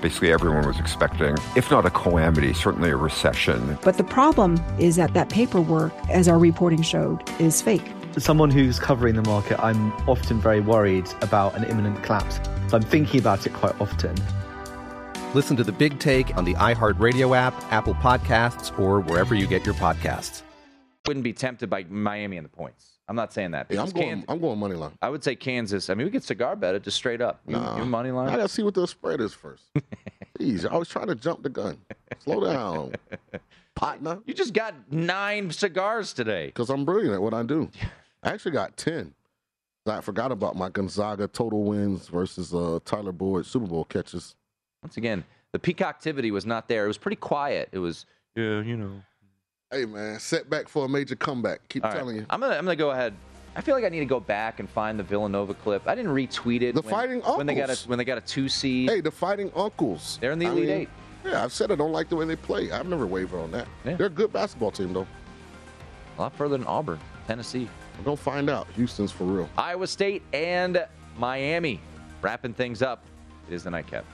Basically, 0.00 0.32
everyone 0.32 0.66
was 0.66 0.80
expecting, 0.80 1.36
if 1.56 1.70
not 1.70 1.84
a 1.84 1.90
calamity, 1.90 2.54
certainly 2.54 2.90
a 2.90 2.96
recession. 2.96 3.78
But 3.82 3.98
the 3.98 4.04
problem 4.04 4.58
is 4.78 4.96
that 4.96 5.12
that 5.12 5.28
paperwork, 5.28 5.92
as 6.08 6.26
our 6.26 6.38
reporting 6.38 6.80
showed, 6.80 7.22
is 7.38 7.60
fake. 7.60 7.84
As 8.16 8.24
someone 8.24 8.50
who's 8.50 8.78
covering 8.78 9.14
the 9.14 9.22
market, 9.22 9.62
I'm 9.62 9.92
often 10.08 10.40
very 10.40 10.60
worried 10.60 11.08
about 11.20 11.54
an 11.54 11.64
imminent 11.64 12.02
collapse. 12.02 12.40
So 12.68 12.78
I'm 12.78 12.82
thinking 12.82 13.20
about 13.20 13.46
it 13.46 13.52
quite 13.52 13.78
often. 13.80 14.16
Listen 15.34 15.56
to 15.58 15.64
The 15.64 15.72
Big 15.72 15.98
Take 15.98 16.36
on 16.36 16.44
the 16.44 16.54
iHeartRadio 16.54 17.36
app, 17.36 17.54
Apple 17.70 17.94
Podcasts, 17.94 18.76
or 18.78 19.00
wherever 19.00 19.34
you 19.34 19.46
get 19.46 19.64
your 19.64 19.74
podcasts. 19.74 20.42
wouldn't 21.06 21.24
be 21.24 21.32
tempted 21.32 21.68
by 21.70 21.84
Miami 21.84 22.36
and 22.36 22.44
the 22.44 22.48
points. 22.48 22.89
I'm 23.10 23.16
not 23.16 23.32
saying 23.32 23.50
that. 23.50 23.66
Yeah, 23.68 23.82
I'm 23.82 23.90
going. 23.90 24.06
Kansas- 24.08 24.26
I'm 24.28 24.38
going 24.40 24.56
money 24.58 24.76
line. 24.76 24.92
I 25.02 25.08
would 25.10 25.24
say 25.24 25.34
Kansas. 25.34 25.90
I 25.90 25.94
mean, 25.94 26.06
we 26.06 26.12
could 26.12 26.22
cigar 26.22 26.54
bet 26.54 26.76
it 26.76 26.84
just 26.84 26.96
straight 26.96 27.20
up. 27.20 27.40
You, 27.46 27.56
Nah. 27.56 27.78
you 27.78 27.84
money 27.84 28.12
line. 28.12 28.28
I 28.28 28.36
gotta 28.36 28.48
see 28.48 28.62
what 28.62 28.72
the 28.74 28.86
spread 28.86 29.20
is 29.20 29.34
first. 29.34 29.64
Jeez, 30.38 30.64
I 30.70 30.76
was 30.76 30.88
trying 30.88 31.08
to 31.08 31.16
jump 31.16 31.42
the 31.42 31.48
gun. 31.48 31.76
Slow 32.20 32.44
down, 32.44 32.92
partner. 33.74 34.20
You 34.26 34.32
just 34.32 34.54
got 34.54 34.74
nine 34.92 35.50
cigars 35.50 36.12
today. 36.12 36.46
Because 36.46 36.70
I'm 36.70 36.84
brilliant 36.84 37.14
at 37.14 37.20
what 37.20 37.34
I 37.34 37.42
do. 37.42 37.68
I 38.22 38.30
actually 38.30 38.52
got 38.52 38.76
ten. 38.76 39.12
I 39.86 40.00
forgot 40.02 40.30
about 40.30 40.54
my 40.54 40.68
Gonzaga 40.68 41.26
total 41.26 41.64
wins 41.64 42.06
versus 42.06 42.54
uh, 42.54 42.78
Tyler 42.84 43.10
Boyd 43.12 43.44
Super 43.44 43.66
Bowl 43.66 43.84
catches. 43.86 44.36
Once 44.84 44.96
again, 44.98 45.24
the 45.52 45.58
peak 45.58 45.80
activity 45.82 46.30
was 46.30 46.46
not 46.46 46.68
there. 46.68 46.84
It 46.84 46.88
was 46.88 46.98
pretty 46.98 47.16
quiet. 47.16 47.70
It 47.72 47.78
was, 47.80 48.06
yeah, 48.36 48.60
you 48.62 48.76
know. 48.76 49.02
Hey 49.72 49.84
man, 49.84 50.18
setback 50.18 50.68
for 50.68 50.84
a 50.84 50.88
major 50.88 51.14
comeback. 51.14 51.60
Keep 51.68 51.84
All 51.84 51.90
right. 51.90 51.96
telling 51.96 52.16
you. 52.16 52.26
I'm 52.28 52.40
gonna 52.40 52.56
I'm 52.56 52.64
gonna 52.64 52.74
go 52.74 52.90
ahead. 52.90 53.14
I 53.54 53.60
feel 53.60 53.76
like 53.76 53.84
I 53.84 53.88
need 53.88 54.00
to 54.00 54.04
go 54.04 54.18
back 54.18 54.58
and 54.58 54.68
find 54.68 54.98
the 54.98 55.04
Villanova 55.04 55.54
clip. 55.54 55.86
I 55.86 55.94
didn't 55.94 56.10
retweet 56.12 56.62
it. 56.62 56.74
The 56.74 56.80
when, 56.82 56.90
Fighting 56.90 57.20
when 57.20 57.46
they 57.46 57.54
got 57.54 57.68
a 57.68 57.72
Uncles. 57.72 57.86
when 57.86 57.96
they 57.96 58.04
got 58.04 58.18
a 58.18 58.20
two 58.22 58.48
seed. 58.48 58.90
Hey, 58.90 59.00
the 59.00 59.12
Fighting 59.12 59.52
Uncles. 59.54 60.18
They're 60.20 60.32
in 60.32 60.40
the 60.40 60.46
I 60.46 60.50
Elite 60.50 60.68
mean, 60.68 60.76
Eight. 60.76 60.88
Yeah, 61.24 61.44
I've 61.44 61.52
said 61.52 61.70
I 61.70 61.76
don't 61.76 61.92
like 61.92 62.08
the 62.08 62.16
way 62.16 62.24
they 62.24 62.34
play. 62.34 62.72
I've 62.72 62.88
never 62.88 63.06
wavered 63.06 63.38
on 63.38 63.52
that. 63.52 63.68
Yeah. 63.84 63.94
They're 63.94 64.06
a 64.08 64.10
good 64.10 64.32
basketball 64.32 64.72
team 64.72 64.92
though. 64.92 65.06
A 66.18 66.22
lot 66.22 66.34
further 66.34 66.58
than 66.58 66.66
Auburn, 66.66 66.98
Tennessee, 67.28 67.68
We're 67.98 68.04
gonna 68.04 68.16
find 68.16 68.50
out. 68.50 68.66
Houston's 68.74 69.12
for 69.12 69.22
real. 69.22 69.48
Iowa 69.56 69.86
State, 69.86 70.24
and 70.32 70.84
Miami. 71.16 71.80
Wrapping 72.22 72.54
things 72.54 72.82
up. 72.82 73.04
It 73.48 73.54
is 73.54 73.62
the 73.62 73.70
nightcap. 73.70 74.04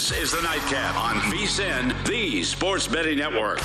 This 0.00 0.12
is 0.12 0.32
the 0.32 0.40
Nightcap 0.40 0.96
on 0.96 1.16
VSIN, 1.30 2.06
the 2.06 2.42
Sports 2.42 2.86
Betting 2.86 3.18
Network. 3.18 3.58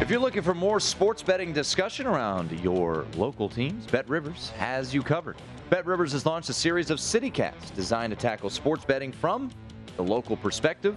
If 0.00 0.10
you're 0.10 0.18
looking 0.18 0.40
for 0.40 0.54
more 0.54 0.80
sports 0.80 1.22
betting 1.22 1.52
discussion 1.52 2.06
around 2.06 2.58
your 2.60 3.04
local 3.16 3.50
teams, 3.50 3.84
Bet 3.84 4.08
Rivers 4.08 4.48
has 4.56 4.94
you 4.94 5.02
covered. 5.02 5.36
Bet 5.68 5.84
Rivers 5.84 6.12
has 6.12 6.24
launched 6.24 6.48
a 6.48 6.54
series 6.54 6.88
of 6.88 7.00
CityCasts 7.00 7.74
designed 7.74 8.12
to 8.12 8.16
tackle 8.16 8.48
sports 8.48 8.86
betting 8.86 9.12
from 9.12 9.50
the 9.98 10.02
local 10.02 10.38
perspective. 10.38 10.96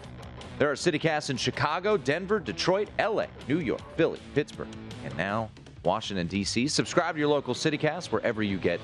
There 0.60 0.70
are 0.70 0.76
CityCasts 0.76 1.30
in 1.30 1.38
Chicago, 1.38 1.96
Denver, 1.96 2.38
Detroit, 2.38 2.90
LA, 3.00 3.28
New 3.48 3.60
York, 3.60 3.80
Philly, 3.96 4.20
Pittsburgh, 4.36 4.68
and 5.06 5.16
now 5.16 5.50
Washington, 5.86 6.28
D.C. 6.28 6.68
Subscribe 6.68 7.16
to 7.16 7.20
your 7.20 7.30
local 7.30 7.54
CityCast 7.54 8.12
wherever 8.12 8.44
you 8.44 8.58
get 8.58 8.82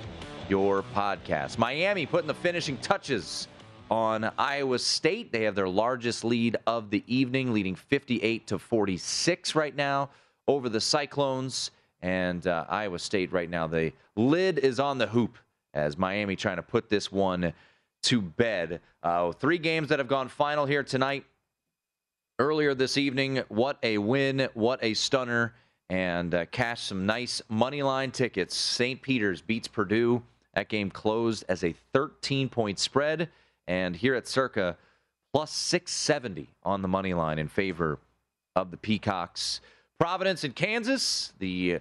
your 0.48 0.84
podcast. 0.96 1.58
Miami 1.58 2.06
putting 2.06 2.28
the 2.28 2.34
finishing 2.34 2.78
touches 2.78 3.50
on 3.92 4.32
Iowa 4.38 4.80
State. 4.80 5.34
They 5.34 5.44
have 5.44 5.54
their 5.54 5.68
largest 5.68 6.24
lead 6.24 6.56
of 6.66 6.92
the 6.92 7.04
evening, 7.08 7.52
leading 7.52 7.76
58 7.76 8.48
to 8.48 8.58
46 8.58 9.54
right 9.54 9.76
now 9.76 10.12
over 10.48 10.70
the 10.70 10.80
Cyclones. 10.80 11.72
And 12.02 12.48
uh, 12.48 12.64
Iowa 12.70 13.00
State 13.00 13.34
right 13.34 13.50
now, 13.50 13.68
the 13.68 13.92
lid 14.16 14.60
is 14.60 14.80
on 14.80 14.98
the 14.98 15.08
hoop 15.08 15.38
as 15.74 15.98
Miami 15.98 16.38
trying 16.38 16.56
to 16.56 16.64
put 16.64 16.88
this 16.88 17.12
one 17.12 17.52
to 18.04 18.22
bed. 18.22 18.80
Uh, 19.04 19.34
three 19.34 19.58
games 19.58 19.90
that 19.90 20.00
have 20.00 20.08
gone 20.08 20.30
final 20.30 20.66
here 20.66 20.82
tonight. 20.82 21.26
Earlier 22.38 22.74
this 22.74 22.98
evening, 22.98 23.44
what 23.48 23.78
a 23.82 23.98
win, 23.98 24.50
what 24.56 24.84
a 24.84 24.94
stunner, 24.94 25.54
and 25.90 26.36
uh, 26.36 26.46
cash 26.48 26.82
some 26.82 27.06
nice 27.06 27.42
money 27.48 27.82
line 27.82 28.12
tickets. 28.12 28.58
St. 28.58 29.02
Peter's 29.02 29.42
beats 29.42 29.70
Purdue. 29.70 30.22
That 30.54 30.68
game 30.68 30.92
closed 30.92 31.46
as 31.48 31.64
a 31.64 31.74
13 31.94 32.50
point 32.50 32.78
spread. 32.78 33.30
And 33.70 33.96
here 33.96 34.16
at 34.16 34.28
Circa, 34.28 34.76
plus 35.34 35.54
670 35.54 36.50
on 36.64 36.82
the 36.82 36.90
money 36.90 37.14
line 37.14 37.40
in 37.40 37.48
favor 37.48 38.00
of 38.54 38.70
the 38.70 38.78
Peacocks. 38.78 39.62
Providence 39.98 40.44
and 40.44 40.54
Kansas, 40.54 41.32
the 41.40 41.80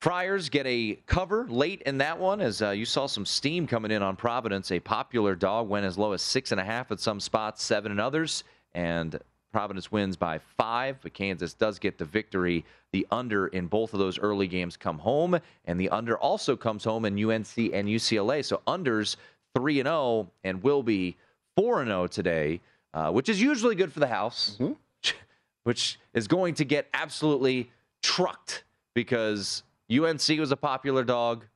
Friars 0.00 0.48
get 0.48 0.64
a 0.68 0.96
cover 1.06 1.44
late 1.48 1.82
in 1.86 1.98
that 1.98 2.20
one 2.20 2.40
as 2.40 2.62
uh, 2.62 2.70
you 2.70 2.84
saw 2.84 3.06
some 3.06 3.26
steam 3.26 3.66
coming 3.66 3.90
in 3.90 4.00
on 4.00 4.14
Providence. 4.14 4.70
A 4.70 4.78
popular 4.78 5.34
dog 5.34 5.68
went 5.68 5.86
as 5.86 5.98
low 5.98 6.12
as 6.12 6.22
six 6.22 6.52
and 6.52 6.60
a 6.60 6.64
half 6.64 6.92
at 6.92 7.00
some 7.00 7.18
spots, 7.18 7.64
seven 7.64 7.90
in 7.90 7.98
others, 7.98 8.44
and 8.72 9.18
Providence 9.56 9.90
wins 9.90 10.18
by 10.18 10.38
five, 10.58 10.98
but 11.00 11.14
Kansas 11.14 11.54
does 11.54 11.78
get 11.78 11.96
the 11.96 12.04
victory. 12.04 12.62
The 12.92 13.06
under 13.10 13.46
in 13.46 13.68
both 13.68 13.94
of 13.94 13.98
those 13.98 14.18
early 14.18 14.46
games 14.46 14.76
come 14.76 14.98
home, 14.98 15.40
and 15.64 15.80
the 15.80 15.88
under 15.88 16.18
also 16.18 16.56
comes 16.56 16.84
home 16.84 17.06
in 17.06 17.14
UNC 17.14 17.56
and 17.56 17.88
UCLA. 17.88 18.44
So 18.44 18.60
unders 18.66 19.16
3 19.54 19.80
and 19.80 19.86
0 19.86 20.30
and 20.44 20.62
will 20.62 20.82
be 20.82 21.16
4 21.56 21.80
and 21.80 21.88
0 21.88 22.06
today, 22.08 22.60
uh, 22.92 23.10
which 23.12 23.30
is 23.30 23.40
usually 23.40 23.74
good 23.74 23.90
for 23.90 24.00
the 24.00 24.08
house, 24.08 24.58
mm-hmm. 24.60 24.74
which 25.62 25.98
is 26.12 26.28
going 26.28 26.52
to 26.56 26.66
get 26.66 26.86
absolutely 26.92 27.70
trucked 28.02 28.64
because 28.94 29.62
UNC 29.90 30.38
was 30.38 30.52
a 30.52 30.56
popular 30.58 31.02
dog. 31.02 31.46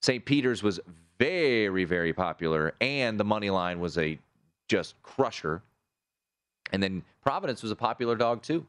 St. 0.00 0.24
Peter's 0.24 0.62
was 0.62 0.80
very, 1.18 1.84
very 1.84 2.14
popular, 2.14 2.72
and 2.80 3.20
the 3.20 3.24
money 3.24 3.50
line 3.50 3.78
was 3.78 3.98
a 3.98 4.18
just 4.68 4.94
crusher. 5.02 5.60
And 6.72 6.82
then 6.82 7.02
Providence 7.22 7.62
was 7.62 7.70
a 7.70 7.76
popular 7.76 8.16
dog 8.16 8.42
too. 8.42 8.66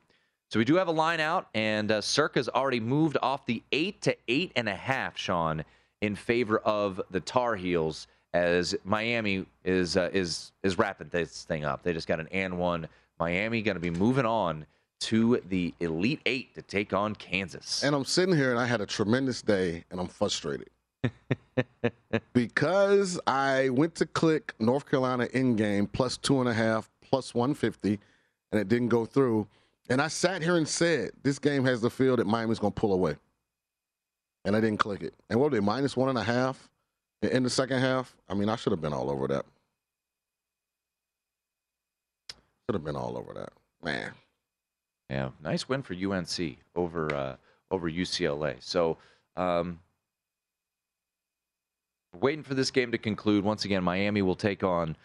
So 0.50 0.60
we 0.60 0.66
do 0.66 0.76
have 0.76 0.88
a 0.88 0.92
line 0.92 1.20
out, 1.20 1.48
and 1.56 1.92
uh, 1.92 2.02
Circa's 2.02 2.48
already 2.48 2.80
moved 2.80 3.18
off 3.24 3.46
the 3.46 3.64
eight 3.72 4.02
to 4.04 4.16
eight 4.28 4.52
and 4.56 4.70
a 4.70 4.76
half, 4.76 5.18
Sean, 5.18 5.64
in 6.02 6.16
favor 6.16 6.60
of 6.60 7.02
the 7.10 7.22
Tar 7.22 7.56
Heels 7.56 8.08
as 8.34 8.76
Miami 8.84 9.46
is 9.64 9.98
uh, 9.98 10.10
is 10.14 10.52
is 10.64 10.78
wrapping 10.78 11.10
this 11.10 11.44
thing 11.44 11.66
up. 11.66 11.84
They 11.84 11.94
just 11.94 12.08
got 12.08 12.20
an 12.20 12.28
and 12.32 12.58
one. 12.58 12.88
Miami 13.20 13.62
going 13.62 13.76
to 13.76 13.82
be 13.82 13.90
moving 13.90 14.26
on 14.26 14.66
to 15.02 15.42
the 15.50 15.74
Elite 15.80 16.22
Eight 16.26 16.56
to 16.56 16.62
take 16.62 16.94
on 16.94 17.16
Kansas. 17.16 17.84
And 17.84 17.96
I'm 17.96 18.06
sitting 18.06 18.36
here 18.36 18.52
and 18.52 18.60
I 18.60 18.66
had 18.66 18.82
a 18.82 18.86
tremendous 18.86 19.42
day 19.42 19.84
and 19.92 20.00
I'm 20.00 20.08
frustrated. 20.08 20.70
because 22.34 23.20
I 23.28 23.70
went 23.70 23.96
to 23.96 24.06
click 24.06 24.54
North 24.60 24.90
Carolina 24.90 25.28
in 25.34 25.56
game 25.56 25.88
plus 25.88 26.18
two 26.18 26.40
and 26.40 26.48
a 26.48 26.54
half, 26.54 26.90
plus 27.14 27.36
150, 27.36 28.00
and 28.52 28.60
it 28.60 28.68
didn't 28.68 28.88
go 28.88 29.06
through. 29.06 29.48
And 29.88 30.02
I 30.02 30.08
sat 30.08 30.42
here 30.42 30.58
and 30.58 30.68
said, 30.68 31.12
this 31.22 31.38
game 31.38 31.64
has 31.64 31.80
the 31.80 31.92
feel 31.92 32.16
that 32.18 32.26
Miami's 32.26 32.58
going 32.58 32.74
to 32.74 32.80
pull 32.80 32.92
away. 32.92 33.18
And 34.46 34.56
I 34.56 34.62
didn't 34.62 34.80
click 34.80 35.04
it. 35.04 35.14
And 35.30 35.40
what 35.40 35.52
were 35.52 35.58
they, 35.58 35.64
minus 35.64 35.96
one 35.96 36.10
and 36.10 36.18
a 36.18 36.24
half 36.24 36.72
in 37.22 37.44
the 37.44 37.52
second 37.52 37.82
half? 37.82 38.16
I 38.28 38.34
mean, 38.34 38.50
I 38.50 38.56
should 38.56 38.72
have 38.72 38.82
been 38.82 38.94
all 38.94 39.12
over 39.12 39.28
that. 39.28 39.46
Should 42.66 42.74
have 42.74 42.84
been 42.84 42.96
all 42.96 43.16
over 43.16 43.32
that. 43.36 43.54
Man. 43.84 44.14
Yeah, 45.08 45.30
nice 45.44 45.70
win 45.70 45.84
for 45.84 45.94
UNC 45.94 46.58
over 46.76 47.14
uh, 47.14 47.36
over 47.70 47.92
UCLA. 47.92 48.56
So, 48.60 48.98
um, 49.38 49.80
waiting 52.20 52.42
for 52.42 52.56
this 52.56 52.72
game 52.72 52.92
to 52.92 52.98
conclude. 52.98 53.44
Once 53.44 53.66
again, 53.66 53.84
Miami 53.84 54.24
will 54.24 54.34
take 54.34 54.64
on 54.64 54.96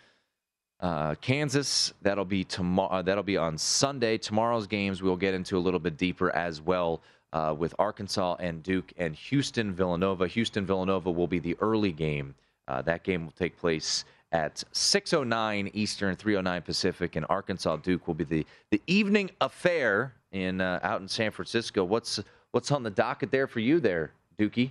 uh, 0.81 1.15
Kansas. 1.17 1.93
That'll 2.03 2.25
be 2.25 2.45
tomorrow. 2.45 2.91
Uh, 2.91 3.03
that'll 3.03 3.23
be 3.23 3.37
on 3.37 3.59
Sunday. 3.59 4.19
Tomorrow's 4.19 4.67
games 4.67 5.03
we'll 5.03 5.17
get 5.17 5.35
into 5.35 5.57
a 5.57 5.61
little 5.61 5.81
bit 5.81 5.97
deeper 5.97 6.35
as 6.35 6.61
well 6.61 7.01
uh, 7.33 7.55
with 7.57 7.75
Arkansas 7.79 8.37
and 8.41 8.63
Duke 8.63 8.93
and 8.97 9.15
Houston 9.15 9.73
Villanova. 9.73 10.27
Houston 10.29 10.65
Villanova 10.67 11.11
will 11.11 11.27
be 11.27 11.39
the 11.39 11.57
early 11.61 11.93
game. 11.93 12.35
Uh, 12.67 12.83
that 12.83 13.03
game 13.03 13.25
will 13.25 13.33
take 13.33 13.57
place 13.57 14.05
at 14.33 14.63
6:09 14.73 15.71
Eastern, 15.73 16.15
3:09 16.15 16.65
Pacific, 16.65 17.17
and 17.17 17.25
Arkansas 17.29 17.77
Duke 17.77 18.07
will 18.07 18.15
be 18.15 18.25
the 18.25 18.47
the 18.71 18.81
evening 18.87 19.31
affair 19.41 20.13
in 20.33 20.61
uh, 20.61 20.81
out 20.83 21.01
in 21.01 21.09
San 21.09 21.31
Francisco. 21.31 21.85
What's 21.85 22.21
what's 22.53 22.71
on 22.71 22.83
the 22.83 22.91
docket 22.91 23.31
there 23.31 23.47
for 23.47 23.61
you 23.61 23.81
there, 23.81 24.13
Dookie? 24.39 24.71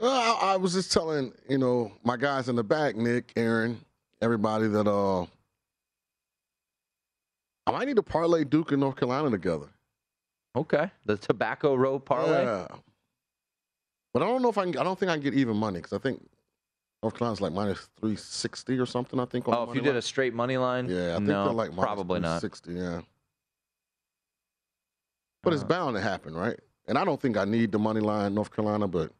Well, 0.00 0.10
I, 0.10 0.52
I 0.52 0.56
was 0.56 0.74
just 0.74 0.92
telling 0.92 1.32
you 1.48 1.58
know 1.58 1.92
my 2.04 2.16
guys 2.16 2.48
in 2.48 2.56
the 2.56 2.64
back, 2.64 2.96
Nick, 2.96 3.32
Aaron, 3.36 3.80
everybody 4.20 4.66
that 4.66 4.88
uh, 4.88 5.26
I 7.68 7.70
might 7.70 7.86
need 7.86 7.96
to 7.96 8.02
parlay 8.02 8.44
Duke 8.44 8.72
and 8.72 8.80
North 8.80 8.96
Carolina 8.96 9.30
together. 9.30 9.66
Okay, 10.56 10.90
the 11.04 11.16
Tobacco 11.16 11.74
Road 11.74 12.00
parlay. 12.00 12.44
Yeah. 12.44 12.66
But 14.14 14.22
I 14.22 14.26
don't 14.26 14.40
know 14.40 14.48
if 14.48 14.56
I 14.56 14.64
can. 14.64 14.78
I 14.78 14.84
don't 14.84 14.98
think 14.98 15.10
I 15.10 15.14
can 15.14 15.22
get 15.22 15.34
even 15.34 15.56
money 15.56 15.78
because 15.78 15.92
I 15.92 15.98
think 15.98 16.26
North 17.02 17.14
Carolina's 17.14 17.42
like 17.42 17.52
minus 17.52 17.88
three 18.00 18.16
sixty 18.16 18.78
or 18.78 18.86
something. 18.86 19.20
I 19.20 19.26
think. 19.26 19.46
oh, 19.48 19.68
if 19.68 19.74
you 19.74 19.82
did 19.82 19.96
a 19.96 20.02
straight 20.02 20.32
money 20.32 20.56
line, 20.56 20.88
yeah, 20.88 21.12
I 21.12 21.16
think 21.16 21.28
no, 21.28 21.44
they're 21.44 21.52
like 21.52 21.76
probably 21.76 22.20
not 22.20 22.40
sixty. 22.40 22.72
Yeah. 22.72 23.02
But 25.42 25.52
uh, 25.52 25.54
it's 25.54 25.64
bound 25.64 25.94
to 25.94 26.00
happen, 26.00 26.34
right? 26.34 26.58
And 26.86 26.96
I 26.96 27.04
don't 27.04 27.20
think 27.20 27.36
I 27.36 27.44
need 27.44 27.70
the 27.70 27.78
money 27.78 28.00
line, 28.00 28.34
North 28.34 28.50
Carolina, 28.50 28.88
but. 28.88 29.12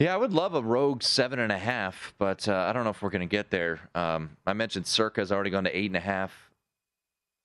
Yeah, 0.00 0.14
I 0.14 0.16
would 0.16 0.32
love 0.32 0.54
a 0.54 0.62
rogue 0.62 1.02
seven 1.02 1.38
and 1.38 1.52
a 1.52 1.58
half, 1.58 2.14
but 2.16 2.48
uh, 2.48 2.54
I 2.54 2.72
don't 2.72 2.84
know 2.84 2.90
if 2.90 3.02
we're 3.02 3.10
going 3.10 3.20
to 3.20 3.26
get 3.26 3.50
there. 3.50 3.80
Um, 3.94 4.38
I 4.46 4.54
mentioned 4.54 4.86
Circa's 4.86 5.30
already 5.30 5.50
gone 5.50 5.64
to 5.64 5.76
eight 5.76 5.90
and 5.90 5.96
a 5.96 6.00
half. 6.00 6.50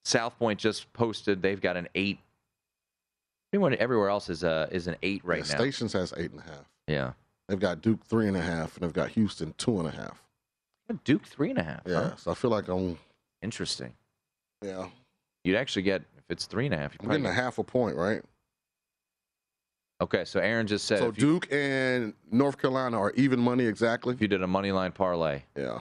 South 0.06 0.40
Point 0.40 0.58
just 0.58 0.92
posted 0.94 1.42
they've 1.42 1.60
got 1.60 1.76
an 1.76 1.90
eight. 1.96 2.20
Anyone 3.52 3.76
everywhere 3.76 4.10
else 4.10 4.30
is 4.30 4.44
uh 4.44 4.68
is 4.72 4.88
an 4.88 4.96
eight 5.04 5.24
right 5.26 5.46
yeah, 5.46 5.54
now. 5.54 5.60
Stations 5.60 5.94
has 5.94 6.14
eight 6.16 6.32
and 6.32 6.40
a 6.40 6.44
half. 6.44 6.70
Yeah. 6.88 7.12
They've 7.50 7.60
got 7.60 7.82
Duke 7.82 8.06
three 8.06 8.28
and 8.28 8.38
a 8.38 8.42
half, 8.42 8.76
and 8.76 8.84
they've 8.84 8.94
got 8.94 9.10
Houston 9.10 9.54
two 9.58 9.80
and 9.80 9.88
a 9.88 9.92
half. 9.92 10.22
Duke 11.04 11.26
three 11.26 11.50
and 11.50 11.60
a 11.60 11.64
half. 11.64 11.82
Yeah, 11.86 11.94
huh? 11.94 12.16
so 12.16 12.32
I 12.32 12.36
feel 12.36 12.52
like 12.52 12.68
I'm 12.70 12.98
interesting. 13.42 13.94
Yeah, 14.64 14.88
you'd 15.44 15.56
actually 15.56 15.82
get 15.82 16.04
if 16.18 16.24
it's 16.30 16.46
three 16.46 16.66
and 16.66 16.74
a 16.74 16.78
half. 16.78 16.96
I'm 17.02 17.10
getting 17.10 17.26
a 17.26 17.34
half 17.34 17.58
a 17.58 17.64
point, 17.64 17.96
right? 17.96 18.22
Okay, 20.02 20.26
so 20.26 20.40
Aaron 20.40 20.68
just 20.68 20.86
said 20.86 21.00
so. 21.00 21.06
you, 21.06 21.12
Duke 21.14 21.48
and 21.52 22.14
North 22.30 22.58
Carolina 22.58 23.00
are 23.00 23.12
even 23.12 23.40
money 23.40 23.66
exactly. 23.66 24.14
If 24.14 24.22
you 24.22 24.28
did 24.28 24.44
a 24.44 24.48
money 24.48 24.72
line 24.72 24.92
parlay, 24.92 25.44
yeah. 25.56 25.80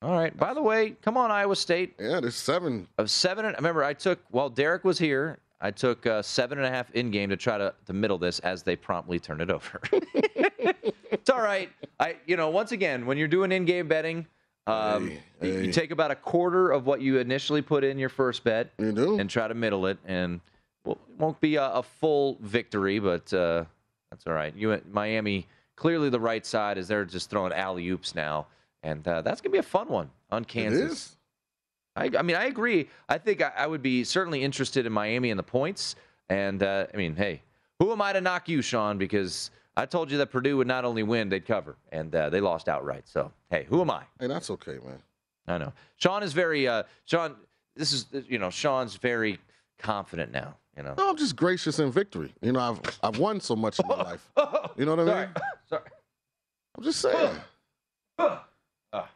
All 0.00 0.12
right. 0.12 0.36
By 0.36 0.52
the 0.52 0.62
way, 0.62 0.96
come 1.02 1.16
on, 1.16 1.30
Iowa 1.30 1.56
State. 1.56 1.94
Yeah, 1.98 2.20
there's 2.20 2.34
seven 2.34 2.88
of 2.98 3.10
seven. 3.10 3.44
And, 3.44 3.56
remember, 3.56 3.84
I 3.84 3.94
took 3.94 4.20
while 4.30 4.50
Derek 4.50 4.84
was 4.84 4.98
here. 4.98 5.38
I 5.60 5.70
took 5.70 6.06
uh, 6.06 6.20
seven 6.20 6.58
and 6.58 6.66
a 6.66 6.70
half 6.70 6.90
in 6.90 7.10
game 7.10 7.30
to 7.30 7.36
try 7.36 7.56
to, 7.56 7.72
to 7.86 7.92
middle 7.94 8.18
this 8.18 8.38
as 8.40 8.62
they 8.62 8.76
promptly 8.76 9.18
turn 9.18 9.40
it 9.40 9.50
over. 9.50 9.80
it's 11.10 11.30
all 11.30 11.40
right. 11.40 11.70
I, 11.98 12.16
you 12.26 12.36
know, 12.36 12.50
once 12.50 12.72
again, 12.72 13.06
when 13.06 13.16
you're 13.16 13.28
doing 13.28 13.50
in 13.50 13.64
game 13.64 13.88
betting, 13.88 14.26
um, 14.66 15.08
hey, 15.08 15.20
hey. 15.40 15.64
you 15.64 15.72
take 15.72 15.90
about 15.90 16.10
a 16.10 16.16
quarter 16.16 16.70
of 16.70 16.86
what 16.86 17.00
you 17.00 17.18
initially 17.18 17.62
put 17.62 17.82
in 17.82 17.98
your 17.98 18.10
first 18.10 18.44
bet 18.44 18.72
you 18.78 18.92
do. 18.92 19.18
and 19.18 19.30
try 19.30 19.48
to 19.48 19.54
middle 19.54 19.86
it. 19.86 19.96
And 20.04 20.40
well, 20.84 20.98
it 21.08 21.18
won't 21.18 21.40
be 21.40 21.56
a, 21.56 21.64
a 21.64 21.82
full 21.82 22.38
victory, 22.40 22.98
but 22.98 23.32
uh, 23.32 23.64
that's 24.10 24.26
all 24.26 24.32
right. 24.32 24.54
You, 24.54 24.80
Miami, 24.90 25.46
clearly 25.76 26.10
the 26.10 26.20
right 26.20 26.44
side 26.44 26.78
is 26.78 26.88
they're 26.88 27.04
just 27.04 27.30
throwing 27.30 27.52
alley 27.52 27.88
oops 27.88 28.14
now. 28.14 28.46
And 28.82 29.06
uh, 29.08 29.22
that's 29.22 29.40
going 29.40 29.50
to 29.50 29.54
be 29.54 29.58
a 29.58 29.62
fun 29.62 29.88
one 29.88 30.10
on 30.30 30.44
Kansas. 30.44 31.16
I, 31.96 32.10
I, 32.18 32.22
mean, 32.22 32.36
I 32.36 32.44
agree. 32.44 32.88
I 33.08 33.18
think 33.18 33.40
I, 33.40 33.52
I, 33.56 33.66
would 33.66 33.82
be 33.82 34.04
certainly 34.04 34.42
interested 34.42 34.84
in 34.84 34.92
Miami 34.92 35.30
and 35.30 35.38
the 35.38 35.44
points. 35.44 35.96
And 36.28 36.62
uh, 36.62 36.86
I 36.92 36.96
mean, 36.96 37.16
hey, 37.16 37.42
who 37.78 37.92
am 37.92 38.02
I 38.02 38.12
to 38.12 38.20
knock 38.20 38.48
you, 38.48 38.62
Sean? 38.62 38.98
Because 38.98 39.50
I 39.76 39.86
told 39.86 40.10
you 40.10 40.18
that 40.18 40.30
Purdue 40.30 40.56
would 40.58 40.66
not 40.66 40.84
only 40.84 41.02
win, 41.02 41.28
they'd 41.28 41.46
cover, 41.46 41.76
and 41.92 42.14
uh, 42.14 42.30
they 42.30 42.40
lost 42.40 42.68
outright. 42.68 43.08
So, 43.08 43.32
hey, 43.50 43.66
who 43.68 43.80
am 43.80 43.90
I? 43.90 44.02
Hey, 44.20 44.26
that's 44.26 44.50
okay, 44.50 44.78
man. 44.84 45.02
I 45.46 45.58
know. 45.58 45.72
Sean 45.96 46.22
is 46.22 46.32
very. 46.32 46.68
Uh, 46.68 46.84
Sean, 47.04 47.36
this 47.76 47.92
is 47.92 48.06
you 48.28 48.38
know, 48.38 48.50
Sean's 48.50 48.96
very 48.96 49.38
confident 49.78 50.32
now. 50.32 50.56
You 50.76 50.82
know. 50.82 50.94
No, 50.98 51.10
I'm 51.10 51.16
just 51.16 51.36
gracious 51.36 51.78
in 51.78 51.90
victory. 51.92 52.32
You 52.42 52.52
know, 52.52 52.60
I've 52.60 52.98
I've 53.02 53.18
won 53.18 53.40
so 53.40 53.54
much 53.54 53.78
in 53.78 53.86
my 53.86 53.94
life. 54.02 54.28
You 54.76 54.84
know 54.84 54.96
what 54.96 55.08
I 55.08 55.20
mean? 55.26 55.34
Sorry. 55.68 55.82
I'm 56.76 56.84
just 56.84 57.00
saying. 57.00 57.36
Ah. 58.96 59.10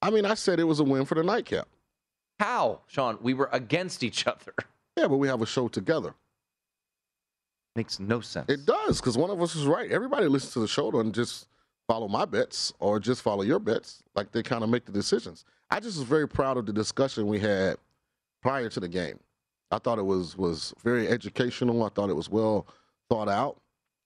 I 0.00 0.08
mean, 0.08 0.24
I 0.24 0.32
said 0.32 0.58
it 0.58 0.64
was 0.64 0.80
a 0.80 0.84
win 0.84 1.04
for 1.04 1.14
the 1.14 1.22
nightcap. 1.22 1.68
How, 2.38 2.80
Sean? 2.86 3.18
We 3.20 3.34
were 3.34 3.50
against 3.52 4.02
each 4.02 4.26
other. 4.26 4.54
Yeah, 4.96 5.06
but 5.06 5.18
we 5.18 5.28
have 5.28 5.40
a 5.40 5.46
show 5.46 5.68
together. 5.68 6.14
Makes 7.76 8.00
no 8.00 8.20
sense. 8.20 8.50
It 8.50 8.66
does 8.66 9.00
because 9.00 9.16
one 9.16 9.30
of 9.30 9.40
us 9.40 9.54
is 9.54 9.64
right. 9.64 9.90
Everybody 9.90 10.26
listens 10.26 10.52
to 10.54 10.60
the 10.60 10.66
show 10.68 10.90
and 10.98 11.14
just 11.14 11.46
follow 11.86 12.08
my 12.08 12.24
bets 12.24 12.72
or 12.80 12.98
just 12.98 13.22
follow 13.22 13.42
your 13.42 13.60
bets. 13.60 14.02
Like 14.14 14.32
they 14.32 14.42
kind 14.42 14.64
of 14.64 14.68
make 14.68 14.84
the 14.84 14.92
decisions. 14.92 15.44
I 15.70 15.78
just 15.80 15.96
was 15.96 16.06
very 16.06 16.28
proud 16.28 16.56
of 16.56 16.66
the 16.66 16.72
discussion 16.72 17.28
we 17.28 17.38
had 17.38 17.76
prior 18.42 18.68
to 18.68 18.80
the 18.80 18.88
game. 18.88 19.20
I 19.70 19.78
thought 19.78 19.98
it 19.98 20.06
was 20.06 20.36
was 20.36 20.74
very 20.82 21.08
educational. 21.08 21.84
I 21.84 21.88
thought 21.90 22.10
it 22.10 22.16
was 22.16 22.28
well 22.28 22.66
thought 23.08 23.28
out. 23.28 23.58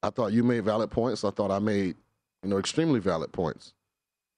I 0.03 0.11
thought 0.11 0.33
you 0.33 0.43
made 0.45 0.65
valid 0.65 0.91
points. 0.91 1.25
I 1.25 1.31
thought 1.31 1.51
I 1.51 1.59
made 1.59 1.97
you 2.43 2.51
know 2.51 2.59
extremely 2.59 3.01
valid 3.01 3.33
points. 3.33 3.73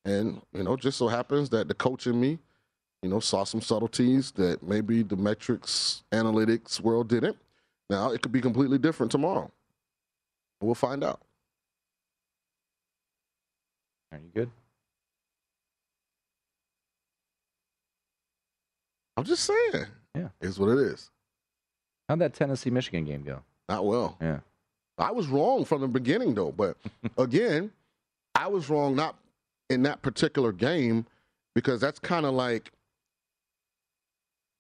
And 0.05 0.41
you 0.53 0.63
know, 0.63 0.77
just 0.77 0.99
so 0.99 1.09
happens 1.09 1.51
that 1.51 1.67
the 1.67 1.75
coach 1.75 2.07
in 2.07 2.21
me, 2.21 2.39
you 3.03 3.09
know, 3.09 3.19
saw 3.21 3.43
some 3.45 3.61
subtleties 3.61 4.31
that 4.33 4.63
maybe 4.63 5.03
the 5.03 5.17
metrics 5.17 6.05
analytics 6.13 6.81
world 6.81 7.09
didn't. 7.09 7.37
Now 7.91 8.13
it 8.13 8.23
could 8.23 8.33
be 8.33 8.41
completely 8.41 8.79
different 8.79 9.11
tomorrow. 9.11 9.51
We'll 10.61 10.75
find 10.75 11.03
out. 11.05 11.21
Are 14.13 14.19
you 14.19 14.31
good? 14.33 14.51
I'm 19.17 19.25
just 19.25 19.45
saying. 19.45 19.87
Yeah. 20.15 20.29
Is 20.41 20.59
what 20.59 20.71
it 20.71 20.79
is. 20.79 21.11
How'd 22.09 22.21
that 22.21 22.35
Tennessee 22.35 22.71
Michigan 22.71 23.05
game 23.05 23.23
go? 23.23 23.43
Not 23.69 23.85
well. 23.85 24.17
Yeah. 24.21 24.41
I 24.99 25.11
was 25.11 25.27
wrong 25.27 25.65
from 25.65 25.81
the 25.81 25.89
beginning 25.89 26.35
though, 26.35 26.53
but 26.53 26.77
again, 27.19 27.71
I 28.35 28.47
was 28.49 28.71
wrong 28.71 28.95
not 28.95 29.17
in 29.69 29.83
that 29.83 30.03
particular 30.03 30.53
game 30.53 31.07
because 31.55 31.81
that's 31.81 31.99
kind 31.99 32.25
of 32.27 32.35
like 32.35 32.71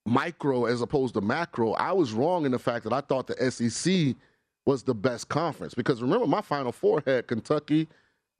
micro 0.04 0.66
as 0.66 0.80
opposed 0.80 1.14
to 1.14 1.20
macro. 1.20 1.72
I 1.72 1.92
was 1.92 2.12
wrong 2.12 2.46
in 2.46 2.52
the 2.52 2.58
fact 2.58 2.84
that 2.84 2.92
I 2.92 3.00
thought 3.00 3.26
the 3.26 3.50
SEC 3.50 4.14
was 4.64 4.82
the 4.82 4.94
best 4.94 5.28
conference 5.28 5.74
because 5.74 6.02
remember 6.02 6.26
my 6.26 6.40
final 6.40 6.72
four 6.72 7.02
had 7.06 7.26
Kentucky, 7.28 7.88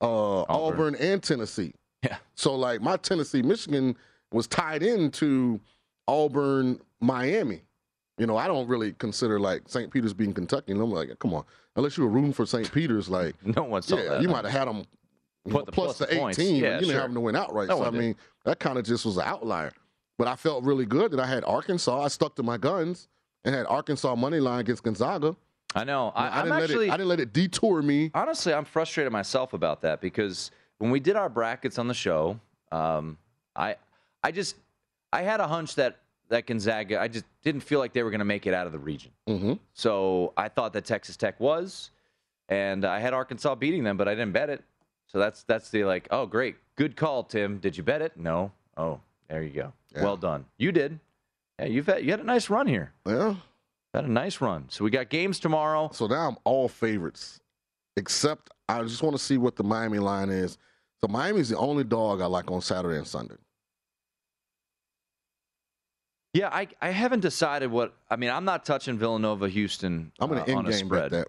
uh, 0.01 0.43
Auburn. 0.43 0.49
Auburn 0.49 0.95
and 0.97 1.23
Tennessee. 1.23 1.73
Yeah. 2.03 2.17
So 2.35 2.55
like 2.55 2.81
my 2.81 2.97
Tennessee 2.97 3.43
Michigan 3.43 3.97
was 4.33 4.47
tied 4.47 4.83
into 4.83 5.61
Auburn 6.09 6.81
Miami. 7.01 7.63
You 8.19 8.27
know, 8.27 8.37
I 8.37 8.47
don't 8.47 8.67
really 8.69 8.93
consider 8.95 9.39
like 9.39 9.63
St. 9.69 9.91
Peter's 9.91 10.15
being 10.15 10.33
Kentucky. 10.33 10.73
And 10.73 10.81
I'm 10.81 10.91
like, 10.91 11.19
come 11.19 11.35
on, 11.35 11.45
unless 11.77 11.99
you 11.99 12.05
were 12.05 12.11
rooting 12.11 12.33
for 12.33 12.47
St. 12.47 12.71
Peter's, 12.73 13.09
like 13.09 13.35
no 13.57 13.65
one 13.65 13.83
saw 13.83 13.97
yeah, 13.97 14.09
that. 14.11 14.23
you 14.23 14.29
might 14.29 14.45
have 14.45 14.53
had 14.53 14.69
them 14.69 14.87
you 15.45 15.53
know, 15.53 15.63
the 15.63 15.73
plus 15.73 15.99
plus 15.99 15.99
the 15.99 16.07
the 16.07 16.13
18. 16.13 16.21
points. 16.23 16.37
but 16.39 16.45
Yeah, 16.45 16.53
you 16.53 16.61
didn't 16.61 16.85
sure. 16.87 16.93
have 16.95 17.03
them 17.03 17.15
to 17.15 17.21
win 17.21 17.37
outright. 17.37 17.69
No 17.69 17.79
so 17.79 17.85
I 17.85 17.91
did. 17.91 18.01
mean, 18.01 18.17
that 18.45 18.59
kind 18.59 18.79
of 18.79 18.85
just 18.85 19.05
was 19.05 19.17
an 19.19 19.25
outlier. 19.27 19.73
But 20.19 20.29
I 20.29 20.37
felt 20.37 20.65
really 20.65 20.87
good 20.87 21.11
that 21.13 21.21
I 21.21 21.27
had 21.27 21.45
Arkansas. 21.45 22.03
I 22.05 22.09
stuck 22.09 22.35
to 22.37 22.43
my 22.43 22.57
guns 22.57 23.09
and 23.45 23.55
had 23.55 23.67
Arkansas 23.67 24.15
money 24.17 24.41
line 24.41 24.61
against 24.61 24.83
Gonzaga. 24.83 25.37
I 25.75 25.85
know. 25.85 26.11
I, 26.15 26.29
I 26.29 26.39
I'm 26.41 26.45
didn't 26.47 26.63
actually. 26.63 26.77
let 26.77 26.85
it. 26.87 26.91
I 26.93 26.97
didn't 26.97 27.09
let 27.11 27.21
it 27.21 27.33
detour 27.35 27.83
me. 27.83 28.11
honestly, 28.15 28.55
I'm 28.55 28.65
frustrated 28.65 29.13
myself 29.13 29.53
about 29.53 29.83
that 29.83 30.01
because 30.01 30.51
when 30.79 30.91
we 30.91 31.01
did 31.01 31.17
our 31.17 31.29
brackets 31.29 31.79
on 31.79 31.87
the 31.87 31.93
show, 31.95 32.41
um, 32.73 33.19
I, 33.55 33.77
I 34.23 34.31
just, 34.33 34.57
I 35.13 35.21
had 35.23 35.41
a 35.41 35.47
hunch 35.47 35.75
that 35.75 35.99
that 36.29 36.47
Gonzaga, 36.47 37.01
I 37.01 37.09
just 37.09 37.25
didn't 37.43 37.61
feel 37.63 37.79
like 37.79 37.93
they 37.93 38.03
were 38.03 38.11
going 38.11 38.19
to 38.21 38.25
make 38.25 38.47
it 38.47 38.55
out 38.55 38.67
of 38.67 38.73
the 38.73 38.79
region. 38.79 39.13
Mm-hmm. 39.29 39.55
So 39.75 40.33
I 40.37 40.49
thought 40.49 40.73
that 40.73 40.85
Texas 40.85 41.17
Tech 41.17 41.39
was, 41.41 41.91
and 42.49 42.85
I 42.85 43.01
had 43.01 43.15
Arkansas 43.15 43.55
beating 43.57 43.85
them, 43.85 43.97
but 43.97 44.09
I 44.09 44.15
didn't 44.15 44.33
bet 44.33 44.51
it. 44.51 44.63
So 45.07 45.19
that's 45.19 45.45
that's 45.45 45.71
the 45.71 45.85
like, 45.85 46.09
oh 46.11 46.27
great, 46.27 46.57
good 46.77 46.97
call, 46.97 47.23
Tim. 47.23 47.59
Did 47.59 47.77
you 47.77 47.83
bet 47.83 48.03
it? 48.03 48.17
No. 48.17 48.53
Oh, 48.77 49.01
there 49.29 49.43
you 49.43 49.51
go. 49.51 49.73
Yeah. 49.95 50.03
Well 50.03 50.17
done. 50.17 50.45
You 50.59 50.73
did. 50.73 50.99
Yeah, 51.59 51.67
you've 51.67 51.87
had 51.87 52.05
you 52.05 52.11
had 52.11 52.21
a 52.21 52.25
nice 52.25 52.51
run 52.51 52.67
here. 52.67 52.93
Yeah. 53.07 53.37
Had 53.95 54.05
a 54.05 54.11
nice 54.11 54.41
run. 54.41 54.67
So 54.69 54.85
we 54.85 54.91
got 54.91 55.09
games 55.09 55.39
tomorrow. 55.39 55.91
So 55.93 56.07
now 56.07 56.29
I'm 56.29 56.37
all 56.45 56.69
favorites, 56.69 57.41
except 57.97 58.51
I 58.69 58.83
just 58.83 59.03
want 59.03 59.17
to 59.17 59.23
see 59.23 59.39
what 59.39 59.57
the 59.57 59.65
Miami 59.65 59.99
line 59.99 60.29
is. 60.29 60.59
So 61.01 61.09
Miami's 61.09 61.49
the 61.51 61.57
only 61.57 61.85
dog 61.85 62.21
I 62.21 62.27
like 62.27 62.51
on 62.51 62.61
Saturday 62.61 62.99
and 62.99 63.07
Sunday. 63.07 63.37
Yeah, 66.37 66.49
I, 66.53 66.69
I 66.83 66.91
haven't 66.91 67.21
decided 67.21 67.71
what 67.71 67.95
I 68.11 68.17
mean. 68.17 68.29
I'm 68.29 68.45
not 68.45 68.67
touching 68.67 68.99
Villanova, 68.99 69.49
Houston. 69.49 70.13
I'm 70.21 70.29
going 70.29 70.43
uh, 70.43 70.45
to 70.45 70.53
on 70.53 70.67
end 70.67 70.75
game 70.77 70.89
bet 70.89 71.11
that 71.11 71.29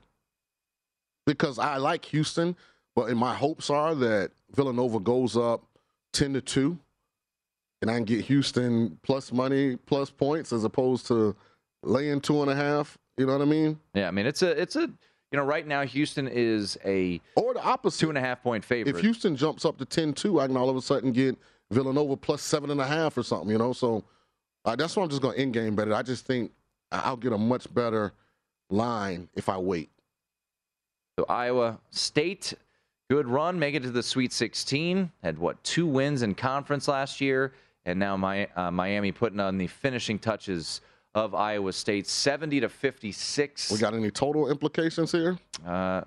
because 1.26 1.58
I 1.58 1.78
like 1.78 2.04
Houston, 2.06 2.58
but 2.94 3.10
in 3.10 3.18
my 3.18 3.34
hopes 3.34 3.70
are 3.70 3.96
that 3.96 4.32
Villanova 4.54 5.00
goes 5.00 5.38
up 5.38 5.64
ten 6.12 6.34
to 6.34 6.42
two, 6.42 6.78
and 7.82 7.90
I 7.90 7.96
can 7.96 8.04
get 8.04 8.26
Houston 8.26 9.00
plus 9.02 9.32
money 9.32 9.78
plus 9.78 10.10
points 10.10 10.52
as 10.52 10.66
opposed 10.66 11.08
to 11.08 11.34
laying 11.84 12.20
two 12.20 12.42
and 12.42 12.52
a 12.52 12.56
half. 12.56 12.98
You 13.16 13.28
know 13.28 13.34
what 13.34 13.42
I 13.42 13.46
mean? 13.46 13.80
Yeah, 13.94 14.10
I 14.10 14.12
mean 14.12 14.26
it's 14.26 14.42
a 14.42 14.62
it's 14.62 14.76
a 14.76 14.82
you 14.82 15.38
know 15.38 15.46
right 15.46 15.66
now 15.66 15.86
Houston 15.86 16.28
is 16.28 16.78
a 16.84 17.22
Or 17.36 17.54
the 17.54 17.64
opposite. 17.64 18.00
two 18.00 18.10
and 18.10 18.18
a 18.18 18.22
half 18.22 18.44
point 18.44 18.66
favorite. 18.66 18.94
If 18.94 19.02
Houston 19.02 19.38
jumps 19.38 19.64
up 19.64 19.78
to 19.78 19.86
10-2, 19.86 20.42
I 20.42 20.48
can 20.48 20.58
all 20.58 20.70
of 20.70 20.76
a 20.76 20.82
sudden 20.82 21.14
get 21.14 21.38
Villanova 21.72 22.18
plus 22.18 22.42
seven 22.42 22.72
and 22.72 22.82
a 22.82 22.86
half 22.86 23.18
or 23.18 23.24
something. 23.24 23.50
You 23.50 23.58
know, 23.58 23.74
so 23.74 24.04
uh, 24.68 24.76
that's 24.76 24.96
why 24.96 25.04
I'm 25.04 25.10
just 25.10 25.22
going 25.22 25.36
to 25.36 25.42
end 25.42 25.54
game 25.54 25.76
bet 25.76 25.88
it. 25.88 25.94
I 25.94 26.02
just 26.04 26.26
think 26.26 26.52
I'll 26.92 27.18
get 27.18 27.34
a 27.34 27.38
much 27.38 27.74
better 27.74 28.14
line 28.70 29.30
if 29.36 29.50
I 29.50 29.58
wait. 29.58 29.90
So 31.18 31.26
Iowa 31.30 31.80
State, 31.90 32.54
good 33.10 33.28
run, 33.28 33.58
make 33.58 33.74
it 33.76 33.84
to 33.84 33.92
the 33.92 34.04
Sweet 34.04 34.32
16. 34.34 35.12
Had 35.24 35.38
what 35.40 35.64
two 35.64 35.88
wins 35.88 36.22
in 36.22 36.36
conference 36.36 36.88
last 36.88 37.20
year, 37.22 37.54
and 37.86 37.98
now 37.98 38.16
my, 38.18 38.48
uh, 38.56 38.70
Miami 38.70 39.12
putting 39.12 39.40
on 39.40 39.58
the 39.58 39.68
finishing 39.68 40.20
touches 40.20 40.82
of 41.16 41.34
Iowa 41.34 41.74
State, 41.74 42.06
70 42.08 42.60
to 42.60 42.70
56. 42.70 43.72
We 43.72 43.78
got 43.80 43.96
any 43.96 44.12
total 44.12 44.50
implications 44.52 45.12
here? 45.12 45.38
uh, 45.66 46.02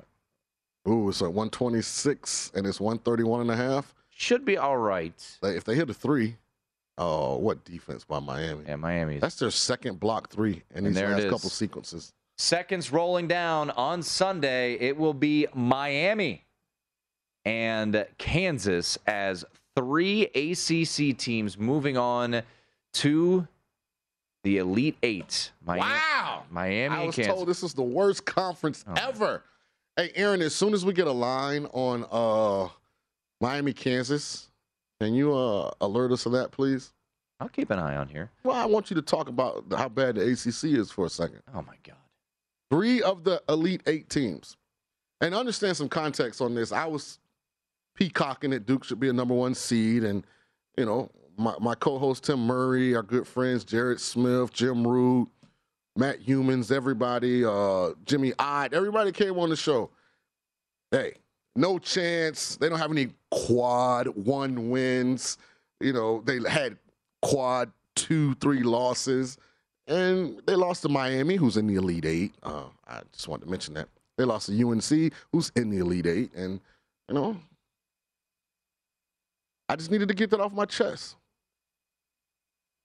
Ooh, 0.89 1.09
it's 1.11 1.21
at 1.21 1.29
126 1.29 2.53
and 2.55 2.67
it's 2.67 2.81
131 2.81 3.43
and 3.43 3.51
a 3.51 3.57
half. 3.57 3.95
should 4.09 4.45
be 4.45 4.57
all 4.57 4.79
right. 4.79 5.39
If 5.43 5.65
they 5.65 5.75
hit 5.75 5.91
a 5.91 5.95
three, 5.95 6.37
oh, 6.99 7.37
what 7.37 7.65
defense 7.65 8.05
by 8.05 8.21
Miami? 8.21 8.65
Yeah, 8.67 8.77
Miami. 8.77 9.19
That's 9.19 9.37
their 9.37 9.51
second 9.51 10.01
block 10.01 10.31
three 10.31 10.63
in 10.75 10.87
And 10.87 10.95
these 10.95 11.03
last 11.03 11.29
couple 11.29 11.51
sequences. 11.51 12.13
Seconds 12.39 12.91
rolling 12.93 13.29
down 13.29 13.71
on 13.71 14.03
Sunday. 14.03 14.75
It 14.75 14.97
will 14.97 15.15
be 15.15 15.47
Miami 15.55 16.45
and 17.45 18.07
Kansas 18.19 18.99
as 19.07 19.45
three 19.77 20.25
ACC 20.35 21.17
teams 21.17 21.59
moving 21.59 21.97
on 21.97 22.43
to 22.95 23.47
the 24.43 24.59
Elite 24.59 24.97
Eight. 25.03 25.53
Miami, 25.65 25.83
Wow. 25.83 26.45
Miami 26.51 26.97
I 26.97 27.05
was 27.07 27.15
Kansas. 27.15 27.35
told 27.35 27.49
this 27.49 27.63
is 27.63 27.75
the 27.75 27.83
worst 27.83 28.25
conference 28.25 28.85
ever. 28.97 29.43
Hey, 29.97 30.11
Aaron, 30.15 30.41
as 30.41 30.55
soon 30.55 30.73
as 30.73 30.85
we 30.85 30.93
get 30.95 31.07
a 31.07 31.13
line 31.13 31.67
on 31.73 32.07
uh, 32.11 32.69
Miami, 33.41 33.73
Kansas, 33.75 34.50
can 35.01 35.15
you 35.15 35.35
uh, 35.35 35.71
alert 35.81 36.13
us 36.13 36.27
of 36.27 36.33
that, 36.33 36.51
please? 36.51 36.93
I'll 37.41 37.49
keep 37.49 37.71
an 37.71 37.79
eye 37.79 37.97
on 37.97 38.09
here. 38.09 38.31
Well, 38.45 38.57
I 38.57 38.67
want 38.67 38.91
you 38.91 38.97
to 38.97 39.03
talk 39.03 39.29
about 39.29 39.65
how 39.71 39.89
bad 39.89 40.17
the 40.17 40.31
ACC 40.31 40.79
is 40.79 40.91
for 40.91 41.07
a 41.07 41.11
second. 41.11 41.41
Oh 41.55 41.63
my 41.63 41.77
God. 41.83 41.97
Three 42.71 43.03
of 43.03 43.25
the 43.25 43.43
Elite 43.49 43.83
Eight 43.87 44.11
teams. 44.11 44.57
And 45.23 45.35
understand 45.35 45.77
some 45.77 45.89
context 45.89 46.41
on 46.41 46.55
this. 46.55 46.71
I 46.71 46.87
was 46.87 47.19
peacocking 47.95 48.51
that 48.51 48.67
Duke 48.67 48.85
should 48.85 49.01
be 49.01 49.09
a 49.09 49.13
number 49.13 49.35
one 49.35 49.55
seed. 49.55 50.05
And, 50.05 50.27
you 50.77 50.85
know, 50.85 51.11
my, 51.37 51.55
my 51.61 51.75
co 51.75 51.99
host 51.99 52.25
Tim 52.25 52.47
Murray, 52.47 52.95
our 52.95 53.03
good 53.03 53.27
friends 53.27 53.65
Jared 53.65 54.01
Smith, 54.01 54.53
Jim 54.53 54.87
Root, 54.87 55.29
Matt 55.97 56.25
Youmans, 56.25 56.71
everybody, 56.71 57.45
uh, 57.45 57.91
Jimmy 58.05 58.33
Odd, 58.39 58.75
everybody 58.75 59.13
came 59.13 59.39
on 59.39 59.51
the 59.51 59.57
show. 59.57 59.91
Hey, 60.91 61.15
no 61.57 61.79
chance. 61.79 62.57
They 62.57 62.69
don't 62.69 62.79
have 62.79 62.91
any 62.91 63.09
quad 63.31 64.09
one 64.09 64.71
wins. 64.71 65.39
You 65.81 65.93
know, 65.93 66.23
they 66.25 66.39
had 66.49 66.77
quad 67.23 67.71
two, 67.95 68.35
three 68.37 68.63
losses. 68.63 69.39
And 69.87 70.41
they 70.47 70.55
lost 70.55 70.83
to 70.83 70.89
Miami, 70.89 71.37
who's 71.37 71.57
in 71.57 71.67
the 71.67 71.75
Elite 71.75 72.05
Eight. 72.05 72.35
Uh, 72.43 72.65
I 72.87 73.01
just 73.13 73.27
wanted 73.27 73.47
to 73.47 73.51
mention 73.51 73.75
that. 73.75 73.89
They 74.17 74.25
lost 74.25 74.47
to 74.47 74.71
UNC, 74.71 75.13
who's 75.33 75.51
in 75.57 75.71
the 75.71 75.79
Elite 75.79 76.07
Eight. 76.07 76.35
And, 76.35 76.61
you 77.09 77.15
know, 77.15 77.37
I 79.69 79.77
just 79.77 79.91
needed 79.91 80.09
to 80.09 80.15
get 80.15 80.31
that 80.31 80.41
off 80.41 80.53
my 80.53 80.65
chest. 80.65 81.17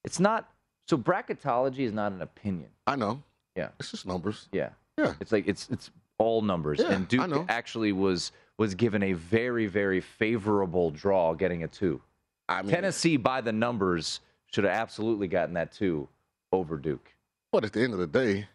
It's 0.04 0.20
not 0.20 0.50
so 0.88 0.98
bracketology 0.98 1.80
is 1.80 1.94
not 1.94 2.12
an 2.12 2.22
opinion. 2.22 2.70
I 2.88 2.96
know. 2.96 3.22
Yeah. 3.56 3.70
It's 3.80 3.92
just 3.92 4.06
numbers. 4.06 4.48
Yeah. 4.52 4.70
Yeah. 4.98 5.14
It's 5.20 5.32
like 5.32 5.48
it's 5.48 5.68
it's 5.72 5.90
all 6.18 6.42
numbers. 6.42 6.80
Yeah, 6.80 6.92
and 6.92 7.08
Duke 7.08 7.46
actually 7.50 7.92
was 7.92 8.32
was 8.58 8.76
given 8.76 9.04
a 9.04 9.14
very, 9.14 9.68
very 9.68 10.00
favorable 10.02 10.92
draw 10.92 11.34
getting 11.34 11.64
a 11.64 11.68
two. 11.68 12.02
I 12.48 12.62
mean, 12.62 12.72
Tennessee 12.72 13.18
by 13.18 13.42
the 13.42 13.52
numbers 13.52 14.22
should 14.52 14.64
have 14.64 14.74
absolutely 14.74 15.28
gotten 15.28 15.56
that 15.56 15.72
two 15.72 16.08
over 16.52 16.78
Duke. 16.78 17.14
But 17.52 17.66
at 17.66 17.74
the 17.74 17.82
end 17.82 17.94
of 17.94 18.00
the 18.00 18.08
day, 18.08 18.48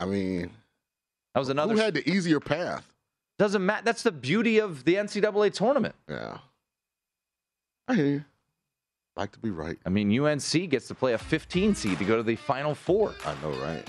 I 0.00 0.06
mean, 0.06 0.50
that 1.34 1.40
was 1.40 1.48
another. 1.48 1.74
Who 1.74 1.80
had 1.80 1.94
the 1.94 2.08
easier 2.08 2.40
path? 2.40 2.92
Doesn't 3.38 3.64
matter. 3.64 3.82
That's 3.84 4.02
the 4.02 4.12
beauty 4.12 4.58
of 4.58 4.84
the 4.84 4.94
NCAA 4.94 5.52
tournament. 5.52 5.94
Yeah. 6.08 6.38
I 7.88 7.94
hear 7.94 8.06
you. 8.06 8.24
Like 9.16 9.32
to 9.32 9.38
be 9.38 9.50
right. 9.50 9.78
I 9.86 9.88
mean, 9.88 10.18
UNC 10.18 10.70
gets 10.70 10.88
to 10.88 10.94
play 10.94 11.14
a 11.14 11.18
15 11.18 11.74
seed 11.74 11.98
to 11.98 12.04
go 12.04 12.16
to 12.16 12.22
the 12.22 12.36
Final 12.36 12.74
Four. 12.74 13.14
I 13.24 13.34
know, 13.42 13.50
right? 13.62 13.86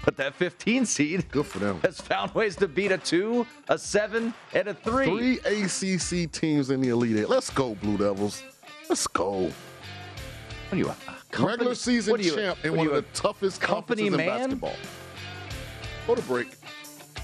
But 0.04 0.16
that 0.16 0.34
15 0.34 0.86
seed, 0.86 1.30
good 1.30 1.44
for 1.44 1.58
them, 1.58 1.78
has 1.82 2.00
found 2.00 2.34
ways 2.34 2.56
to 2.56 2.66
beat 2.66 2.90
a 2.90 2.96
two, 2.96 3.46
a 3.68 3.76
seven, 3.76 4.32
and 4.54 4.68
a 4.68 4.74
three. 4.74 5.36
Three 5.36 6.24
ACC 6.24 6.32
teams 6.32 6.70
in 6.70 6.80
the 6.80 6.88
Elite 6.88 7.18
Eight. 7.18 7.28
Let's 7.28 7.50
go, 7.50 7.74
Blue 7.74 7.98
Devils. 7.98 8.42
Let's 8.88 9.06
go. 9.06 9.42
What 9.42 9.52
are 10.72 10.76
you, 10.76 10.88
a 10.88 11.42
regular 11.44 11.74
season 11.74 12.18
you, 12.20 12.34
champ 12.34 12.64
in 12.64 12.76
one 12.76 12.86
are 12.86 12.94
of 12.94 13.04
the 13.04 13.12
toughest 13.12 13.60
company 13.60 14.08
conferences 14.08 14.26
in 14.26 14.60
basketball? 14.60 14.76
Go 16.06 16.14
to 16.14 16.22
break. 16.22 16.48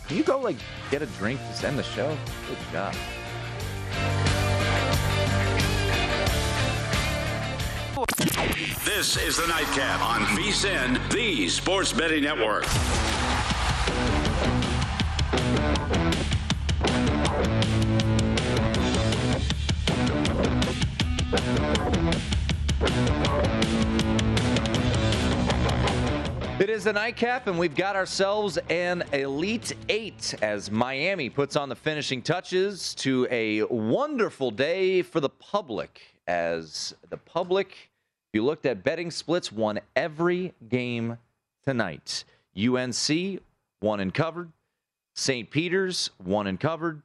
Can 0.08 0.18
you 0.18 0.22
go 0.22 0.38
like 0.40 0.56
get 0.90 1.00
a 1.00 1.06
drink 1.06 1.40
to 1.40 1.54
send 1.54 1.78
the 1.78 1.82
show? 1.82 2.16
Good 2.48 2.58
job. 2.72 2.94
This 8.84 9.16
is 9.16 9.36
the 9.36 9.46
Nightcap 9.48 10.00
on 10.00 10.20
VSIN, 10.36 11.10
the 11.10 11.48
Sports 11.48 11.92
Betting 11.92 12.22
Network. 12.22 12.64
It 26.58 26.70
is 26.70 26.84
the 26.84 26.92
nightcap, 26.92 27.48
and 27.48 27.58
we've 27.58 27.74
got 27.74 27.96
ourselves 27.96 28.58
an 28.70 29.02
Elite 29.12 29.74
Eight 29.88 30.34
as 30.40 30.70
Miami 30.70 31.28
puts 31.30 31.56
on 31.56 31.68
the 31.68 31.76
finishing 31.76 32.22
touches 32.22 32.94
to 32.96 33.26
a 33.30 33.62
wonderful 33.64 34.52
day 34.52 35.02
for 35.02 35.18
the 35.20 35.28
public. 35.30 36.00
As 36.28 36.94
the 37.10 37.16
public, 37.16 37.90
you 38.36 38.44
looked 38.44 38.66
at 38.66 38.84
betting 38.84 39.10
splits, 39.10 39.50
won 39.50 39.80
every 39.96 40.54
game 40.68 41.18
tonight. 41.64 42.24
UNC 42.56 43.40
won 43.82 44.00
and 44.00 44.14
covered. 44.14 44.52
St. 45.14 45.50
Peter's 45.50 46.10
won 46.24 46.46
and 46.46 46.60
covered. 46.60 47.02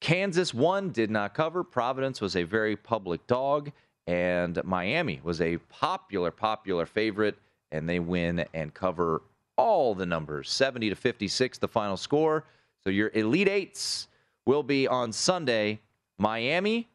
Kansas 0.00 0.54
won, 0.54 0.90
did 0.90 1.10
not 1.10 1.34
cover. 1.34 1.64
Providence 1.64 2.20
was 2.20 2.36
a 2.36 2.42
very 2.42 2.76
public 2.76 3.26
dog, 3.26 3.72
and 4.06 4.62
Miami 4.64 5.20
was 5.24 5.40
a 5.40 5.56
popular, 5.70 6.30
popular 6.30 6.86
favorite 6.86 7.36
and 7.74 7.88
they 7.88 7.98
win 7.98 8.44
and 8.54 8.72
cover 8.72 9.22
all 9.56 9.94
the 9.94 10.06
numbers 10.06 10.50
70 10.50 10.90
to 10.90 10.96
56 10.96 11.58
the 11.58 11.68
final 11.68 11.96
score 11.96 12.44
so 12.82 12.90
your 12.90 13.10
elite 13.14 13.48
eights 13.48 14.08
will 14.46 14.62
be 14.62 14.88
on 14.88 15.12
sunday 15.12 15.78
miami 16.18 16.88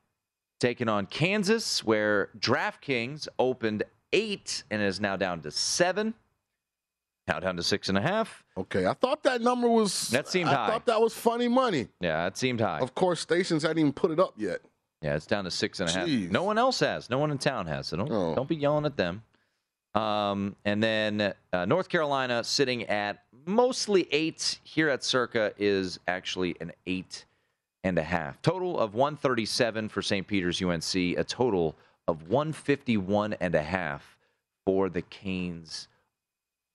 taking 0.59 0.89
on 0.89 1.05
kansas 1.05 1.83
where 1.83 2.29
draftkings 2.39 3.27
opened 3.37 3.83
eight 4.13 4.63
and 4.71 4.81
is 4.81 4.99
now 4.99 5.15
down 5.15 5.41
to 5.41 5.51
seven 5.51 6.13
now 7.27 7.39
down 7.39 7.55
to 7.55 7.63
six 7.63 7.89
and 7.89 7.97
a 7.97 8.01
half 8.01 8.43
Okay, 8.57 8.85
I 8.85 8.93
thought 8.93 9.23
that 9.23 9.39
number 9.41 9.69
was. 9.69 10.09
That 10.09 10.27
seemed 10.27 10.49
I 10.49 10.53
high. 10.55 10.65
I 10.65 10.69
thought 10.71 10.85
that 10.87 10.99
was 10.99 11.13
funny 11.13 11.47
money. 11.47 11.87
yeah 12.01 12.25
it 12.27 12.37
seemed 12.37 12.59
high 12.59 12.79
Of 12.79 12.93
course, 12.95 13.19
stations 13.21 13.63
hadn't 13.63 13.77
even 13.79 13.93
put 13.93 14.11
it 14.11 14.19
up 14.19 14.33
yet. 14.37 14.59
yeah 15.01 15.15
it's 15.15 15.25
down 15.27 15.43
to 15.45 15.51
six 15.51 15.79
and 15.79 15.89
a 15.89 15.93
half 15.93 16.07
Jeez. 16.07 16.29
no 16.31 16.43
one 16.43 16.57
else 16.57 16.79
has 16.81 17.09
no 17.09 17.17
one 17.19 17.31
in 17.31 17.37
town 17.37 17.67
has 17.67 17.87
so 17.87 17.97
don't, 17.97 18.11
Oh. 18.11 18.35
don't 18.35 18.49
be 18.49 18.55
yelling 18.55 18.85
at 18.85 18.97
them 18.97 19.21
Um, 19.95 20.55
and 20.65 20.83
then 20.83 21.33
uh, 21.53 21.65
North 21.65 21.89
Carolina 21.89 22.43
sitting 22.43 22.83
at 22.85 23.23
mostly 23.45 24.07
eight. 24.11 24.59
Here 24.63 24.87
at 24.89 25.03
Circa 25.03 25.53
is 25.57 25.99
actually 26.07 26.55
an 26.61 26.71
eight 26.85 27.25
and 27.83 27.97
a 27.97 28.03
half. 28.03 28.41
Total 28.41 28.79
of 28.79 28.93
137 28.93 29.89
for 29.89 30.01
St. 30.01 30.27
Peter's 30.27 30.61
UNC, 30.61 30.95
a 30.95 31.23
total 31.23 31.75
of 32.07 32.29
151 32.29 33.33
and 33.33 33.55
a 33.55 33.61
half 33.61 34.17
for 34.65 34.89
the 34.89 35.01
Canes 35.03 35.87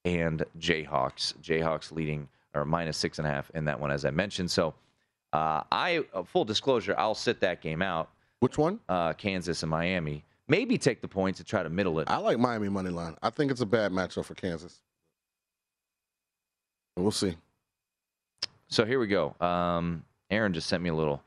and 0.05 0.45
Jayhawks. 0.59 1.35
Jayhawks 1.43 1.93
leading 1.93 2.29
or 2.55 2.65
minus 2.65 2.97
six 2.97 3.19
and 3.19 3.27
a 3.27 3.31
half 3.31 3.51
in 3.55 3.65
that 3.65 3.79
one, 3.79 3.91
as 3.91 4.05
I 4.05 4.11
mentioned. 4.11 4.51
So, 4.51 4.75
uh, 5.33 5.63
I 5.73 6.05
uh, 6.15 6.23
full 6.23 6.45
disclosure, 6.45 6.95
I'll 6.97 7.15
sit 7.15 7.41
that 7.41 7.61
game 7.61 7.83
out. 7.83 8.11
Which 8.41 8.57
one? 8.57 8.79
Uh, 8.89 9.13
Kansas 9.15 9.63
and 9.63 9.71
Miami. 9.71 10.25
Maybe 10.47 10.79
take 10.79 11.01
the 11.01 11.09
points 11.09 11.41
and 11.41 11.49
try 11.49 11.63
to 11.63 11.71
middle 11.71 11.99
it. 12.01 12.11
I 12.11 12.19
like 12.19 12.39
Miami 12.39 12.69
money 12.69 12.91
line. 12.91 13.17
I 13.23 13.31
think 13.31 13.51
it's 13.51 13.63
a 13.63 13.67
bad 13.67 13.91
matchup 13.91 14.27
for 14.27 14.35
Kansas. 14.35 14.81
We'll 16.97 17.11
see. 17.11 17.37
So 18.69 18.85
here 18.85 18.99
we 18.99 19.07
go. 19.07 19.35
Um, 19.41 20.05
Aaron 20.31 20.53
just 20.53 20.69
sent 20.69 20.83
me 20.83 20.91
a 20.91 20.95
little 20.95 21.23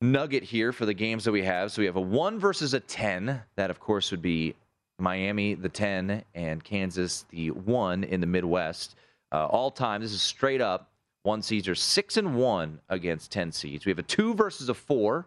nugget 0.00 0.42
here 0.42 0.72
for 0.72 0.86
the 0.86 0.94
games 0.94 1.24
that 1.24 1.32
we 1.32 1.42
have. 1.42 1.72
So 1.72 1.82
we 1.82 1.86
have 1.86 1.96
a 1.96 2.00
one 2.00 2.38
versus 2.38 2.74
a 2.74 2.80
10. 2.80 3.42
That, 3.56 3.70
of 3.70 3.80
course, 3.80 4.10
would 4.10 4.22
be 4.22 4.54
Miami, 4.98 5.54
the 5.54 5.68
10, 5.68 6.24
and 6.34 6.62
Kansas, 6.62 7.24
the 7.30 7.50
one 7.50 8.04
in 8.04 8.20
the 8.20 8.26
Midwest. 8.26 8.96
Uh, 9.32 9.46
all 9.46 9.70
time, 9.70 10.00
this 10.00 10.12
is 10.12 10.22
straight 10.22 10.60
up. 10.60 10.90
One 11.22 11.42
seeds 11.42 11.68
are 11.68 11.74
six 11.74 12.16
and 12.16 12.34
one 12.34 12.80
against 12.88 13.30
10 13.30 13.52
seeds. 13.52 13.84
We 13.84 13.90
have 13.90 13.98
a 13.98 14.04
two 14.04 14.34
versus 14.34 14.68
a 14.68 14.74
four. 14.74 15.26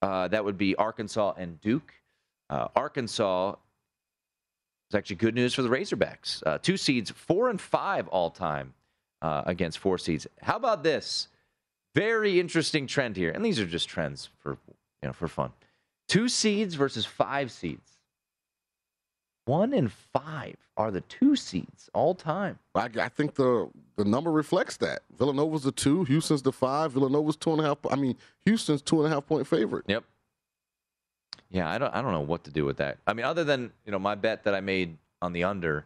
Uh, 0.00 0.28
that 0.28 0.44
would 0.44 0.56
be 0.56 0.76
Arkansas 0.76 1.34
and 1.36 1.60
Duke. 1.60 1.92
Uh, 2.48 2.68
Arkansas 2.76 3.54
is 4.90 4.94
actually 4.94 5.16
good 5.16 5.34
news 5.34 5.54
for 5.54 5.62
the 5.62 5.68
Razorbacks. 5.68 6.42
Uh, 6.46 6.58
two 6.58 6.76
seeds, 6.76 7.10
four 7.10 7.50
and 7.50 7.60
five 7.60 8.06
all 8.08 8.30
time 8.30 8.74
uh, 9.22 9.42
against 9.46 9.78
four 9.78 9.98
seeds. 9.98 10.26
How 10.42 10.56
about 10.56 10.82
this? 10.82 11.28
Very 11.94 12.38
interesting 12.38 12.86
trend 12.86 13.16
here, 13.16 13.30
and 13.30 13.44
these 13.44 13.58
are 13.58 13.66
just 13.66 13.88
trends 13.88 14.28
for 14.38 14.58
you 15.02 15.08
know 15.08 15.12
for 15.12 15.28
fun. 15.28 15.52
Two 16.08 16.28
seeds 16.28 16.74
versus 16.74 17.06
five 17.06 17.50
seeds. 17.50 17.98
One 19.46 19.72
and 19.72 19.90
five 19.90 20.56
are 20.76 20.90
the 20.90 21.00
two 21.02 21.36
seeds 21.36 21.88
all 21.94 22.14
time. 22.14 22.58
I, 22.74 22.90
I 23.00 23.08
think 23.08 23.34
the 23.34 23.70
the 23.96 24.04
number 24.04 24.30
reflects 24.30 24.76
that. 24.78 25.02
Villanova's 25.18 25.62
the 25.62 25.72
two, 25.72 26.04
Houston's 26.04 26.42
the 26.42 26.52
five. 26.52 26.92
Villanova's 26.92 27.36
two 27.36 27.52
and 27.52 27.60
a 27.60 27.64
half. 27.64 27.78
I 27.90 27.96
mean, 27.96 28.16
Houston's 28.44 28.82
two 28.82 29.02
and 29.02 29.10
a 29.10 29.14
half 29.14 29.26
point 29.26 29.46
favorite. 29.46 29.84
Yep. 29.88 30.04
Yeah, 31.50 31.70
I 31.70 31.78
don't 31.78 31.94
I 31.94 32.02
don't 32.02 32.12
know 32.12 32.20
what 32.20 32.44
to 32.44 32.50
do 32.50 32.64
with 32.64 32.76
that. 32.78 32.98
I 33.06 33.14
mean, 33.14 33.24
other 33.24 33.44
than 33.44 33.72
you 33.84 33.92
know 33.92 33.98
my 33.98 34.16
bet 34.16 34.44
that 34.44 34.54
I 34.54 34.60
made 34.60 34.96
on 35.22 35.32
the 35.32 35.44
under, 35.44 35.84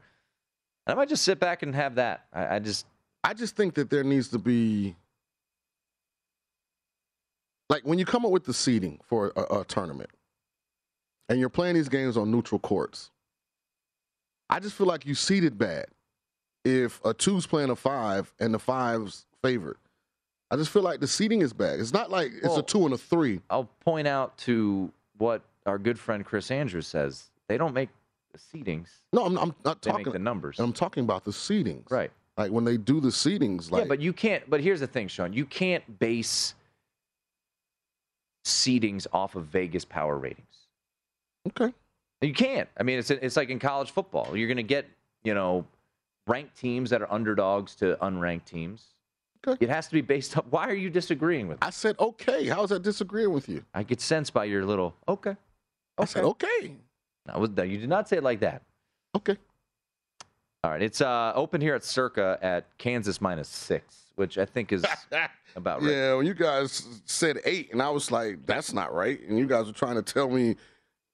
I 0.87 0.95
might 0.95 1.09
just 1.09 1.23
sit 1.23 1.39
back 1.39 1.63
and 1.63 1.75
have 1.75 1.97
that. 1.97 2.25
I, 2.33 2.57
I 2.57 2.59
just 2.59 2.87
I 3.23 3.35
just 3.35 3.57
think 3.57 3.75
that 3.75 3.91
there 3.91 4.05
needs 4.05 4.29
to 4.29 4.39
be 4.39 4.97
like 7.69 7.83
when 7.85 7.99
you 7.99 8.05
come 8.05 8.25
up 8.25 8.31
with 8.31 8.45
the 8.45 8.55
seating 8.55 9.01
for 9.05 9.33
a, 9.37 9.61
a 9.61 9.65
tournament, 9.65 10.11
and 11.29 11.39
you're 11.39 11.49
playing 11.49 11.75
these 11.75 11.89
games 11.89 12.17
on 12.17 12.31
neutral 12.31 12.59
courts. 12.59 13.11
I 14.49 14.59
just 14.59 14.75
feel 14.75 14.87
like 14.87 15.07
you 15.07 15.15
seeded 15.15 15.59
bad. 15.59 15.87
If 16.65 17.01
a 17.05 17.15
two's 17.15 17.47
playing 17.47 17.71
a 17.71 17.77
five 17.77 18.33
and 18.41 18.53
the 18.53 18.59
five's 18.59 19.27
favored, 19.43 19.79
I 20.51 20.57
just 20.57 20.71
feel 20.71 20.83
like 20.83 21.01
the 21.01 21.07
seating 21.07 21.41
is 21.41 21.53
bad. 21.53 21.79
It's 21.79 21.93
not 21.93 22.11
like 22.11 22.33
it's 22.33 22.49
Well, 22.49 22.59
a 22.59 22.63
two 22.63 22.85
and 22.85 22.93
a 22.93 22.99
three. 22.99 23.41
I'll 23.49 23.71
point 23.85 24.09
out 24.09 24.37
to 24.39 24.93
what 25.19 25.43
our 25.67 25.79
good 25.79 25.99
friend 25.99 26.25
Chris 26.25 26.51
Andrews 26.51 26.87
says. 26.89 27.31
They 27.47 27.57
don't 27.57 27.73
make 27.75 27.91
the 28.33 28.39
seedings. 28.39 28.89
No, 29.13 29.25
I'm, 29.25 29.39
I'm 29.39 29.55
not 29.65 29.81
They 29.83 29.91
talking 29.91 30.13
the 30.13 30.19
numbers. 30.19 30.59
I'm 30.59 30.73
talking 30.73 31.05
about 31.05 31.25
the 31.25 31.31
seedings. 31.31 31.91
Right. 31.91 32.11
Like 32.37 32.51
when 32.51 32.65
they 32.65 32.77
do 32.77 33.01
the 33.01 33.09
seedings, 33.09 33.71
like 33.71 33.83
yeah, 33.83 33.89
but 33.89 34.01
you 34.01 34.13
can't. 34.13 34.49
But 34.49 34.61
here's 34.61 34.81
the 34.81 34.87
thing, 34.87 35.09
Sean. 35.09 35.33
You 35.33 35.45
can't 35.45 35.99
base 35.99 36.55
seedings 38.45 39.07
off 39.13 39.35
of 39.37 39.47
Vegas 39.47 39.85
power 39.85 40.17
ratings. 40.17 40.47
Okay. 41.49 41.73
You 42.21 42.33
can't. 42.33 42.69
I 42.79 42.83
mean, 42.83 42.99
it's 42.99 43.11
it's 43.11 43.37
like 43.37 43.51
in 43.51 43.59
college 43.59 43.91
football. 43.91 44.37
You're 44.37 44.49
going 44.49 44.57
to 44.57 44.63
get 44.63 44.87
you 45.25 45.35
know 45.35 45.67
ranked 46.27 46.57
teams 46.57 46.91
that 46.91 47.03
are 47.03 47.13
underdogs 47.13 47.75
to 47.77 47.97
unranked 48.03 48.45
teams. 48.45 48.87
Okay. 49.47 49.65
It 49.65 49.71
has 49.71 49.87
to 49.87 49.95
be 49.95 50.03
based 50.03 50.37
on. 50.37 50.45
Why 50.51 50.69
are 50.69 50.75
you 50.75 50.91
disagreeing 50.91 51.49
with? 51.49 51.61
Me? 51.61 51.67
I 51.67 51.71
said 51.71 51.97
okay. 51.99 52.47
How 52.47 52.63
is 52.63 52.71
that 52.71 52.83
disagreeing 52.83 53.33
with 53.33 53.49
you? 53.49 53.65
I 53.75 53.83
get 53.83 54.01
sense 54.01 54.31
by 54.31 54.45
your 54.45 54.65
little 54.65 54.95
okay. 55.09 55.37
I 55.99 56.05
said 56.05 56.25
okay. 56.25 56.77
No, 57.27 57.43
you 57.63 57.79
did 57.79 57.89
not 57.89 58.09
say 58.09 58.19
it 58.19 58.23
like 58.23 58.41
that. 58.41 58.63
Okay. 59.17 59.37
All 60.63 60.71
right, 60.71 60.83
it's 60.83 61.01
uh, 61.01 61.33
open 61.35 61.61
here 61.61 61.75
at 61.75 61.83
Circa 61.83 62.39
at 62.43 62.67
Kansas 62.77 63.21
minus 63.21 63.49
six, 63.49 64.05
which 64.17 64.37
I 64.37 64.45
think 64.45 64.73
is 64.73 64.85
about 65.57 65.81
right. 65.81 65.91
Yeah, 65.91 66.15
when 66.15 66.27
you 66.27 66.35
guys 66.35 66.87
said 67.07 67.39
eight, 67.47 67.73
and 67.73 67.81
I 67.81 67.89
was 67.89 68.11
like, 68.11 68.45
that's 68.45 68.75
not 68.75 68.93
right. 68.93 69.19
And 69.27 69.39
you 69.39 69.47
guys 69.47 69.67
were 69.67 69.73
trying 69.73 69.95
to 69.97 70.03
tell 70.03 70.29
me 70.29 70.57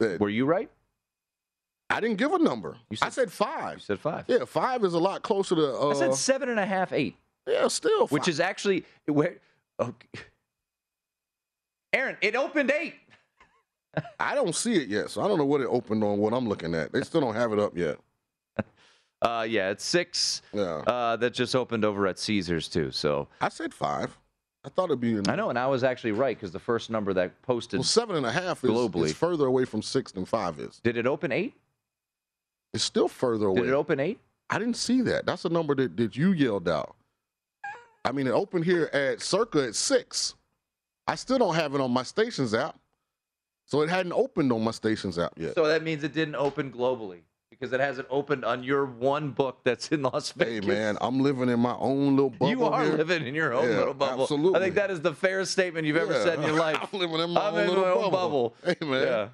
that. 0.01 0.21
Were 0.21 0.29
you 0.29 0.47
right? 0.47 0.69
I 1.89 2.01
didn't 2.01 2.17
give 2.17 2.33
a 2.33 2.39
number. 2.41 2.77
I 3.01 3.09
said 3.09 3.31
five. 3.31 3.75
You 3.75 3.81
said 3.81 4.01
five. 4.01 4.25
Yeah, 4.27 4.45
five 4.45 4.83
is 4.85 4.95
a 4.95 4.99
lot 4.99 5.23
closer 5.23 5.55
to. 5.55 5.79
Uh, 5.79 5.89
I 5.91 5.95
said 5.95 6.15
seven 6.15 6.49
and 6.49 6.59
a 6.59 6.67
half, 6.67 6.93
eight. 6.93 7.17
Yeah, 7.47 7.69
still. 7.69 8.09
Which 8.09 8.27
is 8.27 8.41
actually 8.41 8.85
where. 9.07 9.37
Okay. 9.79 10.09
Aaron, 11.93 12.17
it 12.21 12.35
opened 12.35 12.73
eight. 12.73 12.95
I 14.19 14.35
don't 14.35 14.55
see 14.55 14.75
it 14.75 14.89
yet, 14.89 15.11
so 15.11 15.23
I 15.23 15.29
don't 15.29 15.39
know 15.39 15.47
what 15.47 15.61
it 15.61 15.69
opened 15.69 16.03
on. 16.03 16.19
What 16.19 16.35
I'm 16.35 16.49
looking 16.49 16.75
at, 16.75 16.93
they 16.93 17.03
still 17.03 17.21
don't 17.21 17.37
have 17.37 17.53
it 17.53 17.61
up 17.61 17.77
yet. 17.79 17.99
Uh, 19.22 19.46
yeah, 19.48 19.70
it's 19.70 19.85
six. 19.85 20.42
Yeah. 20.52 20.83
Uh, 20.87 21.16
that 21.16 21.33
just 21.33 21.57
opened 21.57 21.85
over 21.85 22.07
at 22.07 22.18
Caesars 22.18 22.68
too. 22.68 22.90
So 22.90 23.29
I 23.40 23.48
said 23.48 23.72
five. 23.72 24.16
I 24.64 24.68
thought 24.68 24.87
it'd 24.87 25.00
be. 25.00 25.12
In, 25.12 25.29
I 25.29 25.37
know, 25.37 25.48
and 25.48 25.59
I 25.59 25.66
was 25.68 25.85
actually 25.85 26.12
right 26.12 26.37
because 26.37 26.50
the 26.50 26.59
first 26.59 26.90
number 26.90 27.14
that 27.14 27.40
posted 27.42 27.79
Well, 27.79 27.85
seven 27.85 28.16
and 28.16 28.26
a 28.26 28.33
half 28.33 28.64
is, 28.64 28.70
globally. 28.70 29.07
is 29.07 29.12
further 29.12 29.46
away 29.46 29.64
from 29.64 29.81
six 29.81 30.11
than 30.12 30.24
five 30.24 30.59
is. 30.59 30.81
Did 30.83 30.96
it 30.96 31.07
open 31.07 31.31
eight? 31.31 31.55
It's 32.74 32.83
still 32.85 33.09
further 33.09 33.46
away. 33.46 33.62
Did 33.62 33.70
it 33.70 33.74
open 33.74 34.00
eight? 34.00 34.18
I 34.50 34.59
didn't 34.59 34.76
see 34.76 35.02
that. 35.02 35.24
That's 35.24 35.44
a 35.44 35.48
number 35.48 35.74
that, 35.76 35.96
that 35.96 36.16
you 36.16 36.33
yelled 36.33 36.68
out. 36.68 36.96
I 38.05 38.12
mean, 38.12 38.26
it 38.26 38.33
opened 38.33 38.64
here 38.64 38.90
at 38.92 39.20
circa 39.20 39.64
at 39.66 39.74
six. 39.74 40.35
I 41.07 41.14
still 41.14 41.38
don't 41.38 41.55
have 41.55 41.74
it 41.74 41.81
on 41.81 41.90
my 41.92 42.02
stations 42.02 42.52
app. 42.55 42.79
So 43.66 43.83
it 43.83 43.88
hadn't 43.88 44.12
opened 44.12 44.52
on 44.52 44.62
my 44.62 44.70
stations 44.70 45.18
app 45.18 45.33
yet. 45.37 45.55
So 45.55 45.66
that 45.66 45.83
means 45.83 46.05
it 46.05 46.12
didn't 46.12 46.37
open 46.37 46.70
globally 46.70 47.20
because 47.59 47.73
it 47.73 47.81
hasn't 47.81 48.07
opened 48.11 48.45
on 48.45 48.62
your 48.62 48.85
one 48.87 49.31
book 49.31 49.61
that's 49.64 49.88
in 49.88 50.03
Las 50.03 50.33
Vegas. 50.33 50.64
hey 50.64 50.71
man, 50.73 50.99
I'm 51.01 51.21
living 51.21 51.49
in 51.49 51.59
my 51.61 51.75
own 51.77 52.16
little 52.16 52.31
bubble. 52.31 52.49
you 52.51 52.64
are 52.64 52.85
here. 52.85 52.92
living 52.95 53.27
in 53.27 53.35
your 53.35 53.53
own 53.55 53.69
Yeah, 53.71 53.77
little 53.79 53.95
bubble. 53.95 54.23
Absolutely. 54.25 54.59
I 54.61 54.62
think 54.62 54.75
that 54.77 54.90
is 54.90 55.01
the 55.01 55.14
fairest 55.14 55.53
statement 55.53 55.87
you've 55.87 55.97
ever 55.97 56.14
said 56.14 56.38
in 56.38 56.45
your 56.45 56.57
life. 56.59 56.79
I'm 56.92 56.99
living 56.99 57.21
in 57.21 57.31
my 57.31 57.49
I'm 57.49 57.55
own 57.55 57.61
in 57.61 57.69
little 57.69 57.85
my 57.85 57.90
own 57.90 58.11
bubble. 58.11 58.55
bubble. 58.61 58.77
Hey 58.81 58.87
man. 58.87 59.31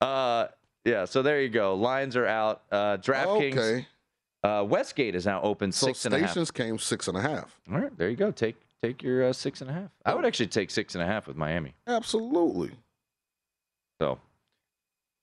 Yeah. 0.00 0.06
Uh, 0.06 0.48
yeah. 0.84 1.04
So 1.04 1.22
there 1.22 1.40
you 1.40 1.48
go. 1.48 1.74
Lines 1.74 2.16
are 2.16 2.26
out. 2.26 2.62
Uh, 2.72 2.96
DraftKings. 2.98 3.56
Okay. 3.56 3.86
Uh, 4.44 4.64
Westgate 4.64 5.14
is 5.14 5.24
now 5.24 5.40
open 5.42 5.70
So 5.70 5.86
six 5.86 6.04
and 6.04 6.12
a 6.14 6.18
half. 6.18 6.30
stations 6.30 6.50
came 6.50 6.76
six 6.78 7.06
and 7.06 7.16
a 7.16 7.20
half. 7.20 7.60
All 7.70 7.78
right, 7.78 7.96
there 7.96 8.10
you 8.10 8.16
go. 8.16 8.32
Take 8.32 8.56
take 8.82 9.00
your 9.00 9.28
uh, 9.28 9.32
six 9.32 9.60
and 9.60 9.70
a 9.70 9.72
half. 9.72 9.90
I 10.04 10.16
would 10.16 10.24
actually 10.24 10.48
take 10.48 10.70
six 10.72 10.96
and 10.96 11.04
a 11.04 11.06
half 11.06 11.28
with 11.28 11.36
Miami. 11.36 11.74
Absolutely. 11.86 12.72
So 14.00 14.18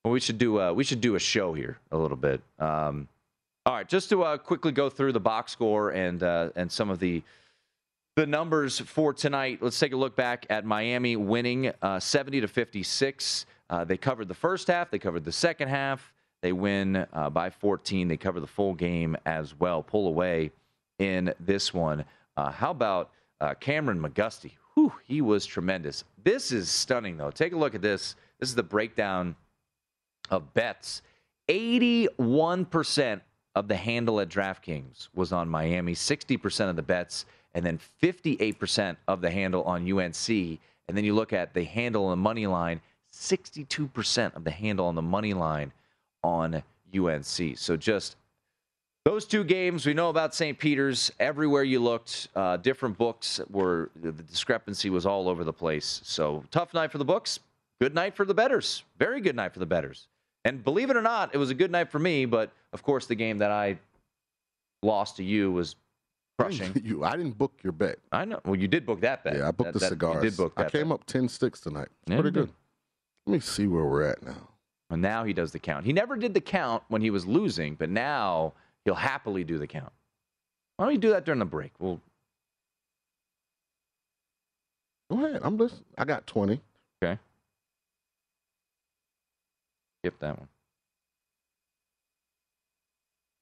well, 0.03 0.13
we 0.13 0.19
should 0.19 0.37
do 0.37 0.59
uh, 0.59 0.71
we 0.71 0.83
should 0.83 1.01
do 1.01 1.15
a 1.15 1.19
show 1.19 1.53
here 1.53 1.77
a 1.91 1.97
little 1.97 2.17
bit. 2.17 2.41
Um, 2.57 3.07
all 3.65 3.75
right, 3.75 3.87
just 3.87 4.09
to 4.09 4.23
uh, 4.23 4.37
quickly 4.37 4.71
go 4.71 4.89
through 4.89 5.11
the 5.11 5.19
box 5.19 5.51
score 5.51 5.91
and 5.91 6.23
uh, 6.23 6.49
and 6.55 6.71
some 6.71 6.89
of 6.89 6.99
the 6.99 7.21
the 8.15 8.25
numbers 8.25 8.79
for 8.79 9.13
tonight. 9.13 9.59
Let's 9.61 9.77
take 9.77 9.93
a 9.93 9.97
look 9.97 10.15
back 10.15 10.45
at 10.49 10.65
Miami 10.65 11.15
winning 11.15 11.71
uh, 11.81 11.99
70 11.99 12.41
to 12.41 12.47
56. 12.47 13.45
Uh, 13.69 13.83
they 13.83 13.97
covered 13.97 14.27
the 14.27 14.33
first 14.33 14.67
half. 14.67 14.89
They 14.89 14.99
covered 14.99 15.23
the 15.23 15.31
second 15.31 15.67
half. 15.67 16.13
They 16.41 16.51
win 16.53 17.05
uh, 17.13 17.29
by 17.29 17.49
14. 17.49 18.07
They 18.07 18.17
cover 18.17 18.39
the 18.39 18.47
full 18.47 18.73
game 18.73 19.15
as 19.25 19.57
well. 19.57 19.83
Pull 19.83 20.07
away 20.07 20.51
in 20.97 21.33
this 21.39 21.73
one. 21.73 22.05
How 22.37 22.71
about 22.71 23.11
Kameron 23.41 23.99
McGusty? 23.99 24.53
Whew, 24.73 24.93
he 25.03 25.19
was 25.21 25.45
tremendous. 25.45 26.05
This 26.23 26.53
is 26.53 26.69
stunning, 26.69 27.17
though. 27.17 27.31
Take 27.31 27.51
a 27.51 27.57
look 27.57 27.75
at 27.75 27.81
this. 27.81 28.15
This 28.39 28.47
is 28.47 28.55
the 28.55 28.63
breakdown 28.63 29.35
of 30.29 30.53
bets. 30.53 31.01
81% 31.49 33.21
of 33.55 33.67
the 33.67 33.75
handle 33.75 34.19
at 34.19 34.29
DraftKings 34.29 35.09
was 35.13 35.33
on 35.33 35.49
Miami, 35.49 35.93
60% 35.93 36.69
of 36.69 36.75
the 36.75 36.83
bets, 36.83 37.25
and 37.53 37.65
then 37.65 37.79
58% 38.01 38.95
of 39.07 39.21
the 39.21 39.31
handle 39.31 39.63
on 39.63 39.91
UNC. 39.91 40.29
And 40.29 40.97
then 40.97 41.03
you 41.03 41.13
look 41.13 41.33
at 41.33 41.53
the 41.53 41.63
handle 41.63 42.05
on 42.05 42.11
the 42.11 42.21
money 42.21 42.47
line, 42.47 42.81
62% 43.13 44.35
of 44.35 44.43
the 44.43 44.51
handle 44.51 44.85
on 44.85 44.95
the 44.95 45.01
money 45.01 45.33
line 45.33 45.71
on 46.23 46.63
UNC. 46.95 47.57
So 47.57 47.75
just 47.75 48.15
those 49.05 49.25
two 49.25 49.43
games, 49.43 49.85
we 49.85 49.93
know 49.93 50.09
about 50.09 50.35
St. 50.35 50.57
Peter's. 50.57 51.11
Everywhere 51.19 51.63
you 51.63 51.79
looked, 51.79 52.27
uh, 52.35 52.57
different 52.57 52.97
books 52.97 53.39
were 53.49 53.89
the 53.95 54.11
discrepancy 54.11 54.89
was 54.89 55.05
all 55.05 55.27
over 55.27 55.43
the 55.43 55.53
place. 55.53 56.01
So 56.03 56.43
tough 56.51 56.73
night 56.73 56.91
for 56.91 56.97
the 56.97 57.05
books. 57.05 57.39
Good 57.81 57.95
night 57.95 58.15
for 58.15 58.25
the 58.25 58.33
bettors. 58.33 58.83
Very 58.97 59.21
good 59.21 59.35
night 59.35 59.53
for 59.53 59.59
the 59.59 59.65
bettors. 59.65 60.07
And 60.45 60.63
believe 60.63 60.89
it 60.89 60.97
or 60.97 61.01
not, 61.01 61.33
it 61.35 61.37
was 61.37 61.49
a 61.49 61.53
good 61.53 61.71
night 61.71 61.89
for 61.91 61.99
me. 61.99 62.25
But 62.25 62.51
of 62.73 62.81
course, 62.83 63.05
the 63.05 63.15
game 63.15 63.37
that 63.39 63.51
I 63.51 63.77
lost 64.83 65.17
to 65.17 65.23
you 65.23 65.51
was 65.51 65.75
crushing. 66.37 66.71
You, 66.83 67.03
I 67.03 67.17
didn't 67.17 67.37
book 67.37 67.53
your 67.63 67.73
bet. 67.73 67.99
I 68.11 68.23
know. 68.25 68.39
Well, 68.45 68.55
you 68.55 68.67
did 68.67 68.85
book 68.85 69.01
that 69.01 69.23
bet. 69.23 69.35
Yeah, 69.37 69.49
I 69.49 69.51
booked 69.51 69.65
That- 69.67 69.73
the 69.73 69.79
that- 69.79 69.89
cigars. 69.89 70.23
You 70.23 70.29
did 70.29 70.37
book 70.37 70.55
that. 70.55 70.67
I 70.67 70.69
came 70.69 70.89
bet. 70.89 70.95
up 70.99 71.05
10 71.05 71.27
sticks 71.27 71.59
tonight. 71.59 71.89
It's 72.03 72.11
Yeah, 72.11 72.15
pretty 72.21 72.31
did. 72.33 72.45
good. 72.47 72.53
Let 73.27 73.33
me 73.33 73.39
see 73.41 73.67
where 73.67 73.83
we're 73.85 74.03
at 74.03 74.23
now. 74.23 74.47
And 74.89 75.01
now 75.01 75.23
he 75.23 75.33
does 75.33 75.51
the 75.51 75.59
count. 75.59 75.85
He 75.85 75.93
never 75.93 76.15
did 76.15 76.33
the 76.33 76.41
count 76.41 76.81
when 76.87 77.01
he 77.01 77.09
was 77.11 77.27
losing, 77.27 77.75
but 77.75 77.89
now 77.89 78.53
he'll 78.85 78.95
happily 78.95 79.43
do 79.43 79.59
the 79.59 79.67
count. 79.67 79.91
Why 80.77 80.85
don't 80.85 80.93
you 80.95 80.99
do 80.99 81.09
that 81.11 81.25
during 81.25 81.39
the 81.39 81.45
break? 81.45 81.73
Well, 81.77 81.99
Go 85.11 85.25
ahead. 85.25 85.41
I'm 85.43 85.57
listening. 85.57 85.85
I 85.97 86.05
got 86.05 86.25
20. 86.27 86.61
okay. 87.03 87.19
Skip 90.01 90.19
that 90.19 90.37
one. 90.39 90.47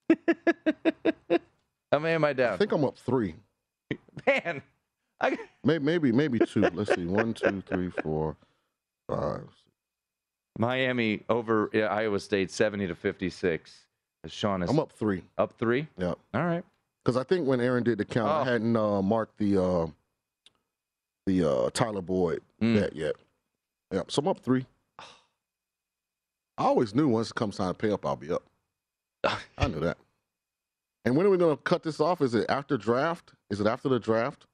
How 1.91 1.99
many 1.99 2.15
am 2.15 2.23
I 2.25 2.33
down? 2.33 2.53
I 2.53 2.57
think 2.57 2.71
I'm 2.71 2.83
up 2.83 2.97
three. 2.97 3.35
Man, 4.27 4.61
I, 5.21 5.37
Maybe, 5.63 5.83
maybe, 5.83 6.11
maybe 6.11 6.39
two. 6.39 6.61
Let's 6.73 6.93
see. 6.95 7.05
One, 7.05 7.33
two, 7.33 7.61
three, 7.67 7.89
four, 8.01 8.35
five. 9.07 9.43
Miami 10.59 11.21
over 11.29 11.69
yeah, 11.73 11.85
Iowa 11.87 12.19
State, 12.19 12.49
seventy 12.51 12.87
to 12.87 12.95
fifty-six. 12.95 13.85
As 14.23 14.31
Sean 14.31 14.63
is 14.63 14.69
I'm 14.69 14.79
up 14.79 14.91
three. 14.91 15.23
up 15.37 15.53
three. 15.59 15.87
Yeah. 15.97 16.13
All 16.33 16.45
right. 16.45 16.63
Because 17.03 17.15
I 17.17 17.23
think 17.23 17.47
when 17.47 17.61
Aaron 17.61 17.83
did 17.83 17.99
the 17.99 18.05
count, 18.05 18.27
Oh. 18.29 18.41
I 18.49 18.51
hadn't 18.51 18.75
uh, 18.75 19.01
marked 19.01 19.37
the 19.37 19.61
uh, 19.61 19.87
the 21.27 21.49
uh, 21.49 21.69
Tyler 21.73 22.01
Boyd 22.01 22.41
Mm. 22.61 22.79
bet 22.79 22.95
yet. 22.95 23.15
Yeah. 23.93 24.01
So 24.07 24.21
I'm 24.21 24.27
up 24.27 24.39
three. 24.39 24.65
I 26.57 26.63
always 26.65 26.95
knew 26.95 27.07
once 27.07 27.29
it 27.29 27.35
comes 27.35 27.57
time 27.57 27.69
to 27.69 27.73
pay 27.73 27.91
up, 27.91 28.05
I'll 28.05 28.15
be 28.15 28.31
up. 28.31 28.43
I 29.57 29.67
knew 29.67 29.79
that. 29.81 29.97
And 31.05 31.15
when 31.15 31.25
are 31.25 31.29
we 31.29 31.37
going 31.37 31.55
to 31.55 31.61
cut 31.63 31.83
this 31.83 31.99
off? 31.99 32.21
Is 32.21 32.33
it 32.35 32.45
after 32.49 32.77
draft? 32.77 33.33
Is 33.49 33.61
it 33.61 33.67
after 33.67 33.89
the 33.89 33.99
draft? 33.99 34.45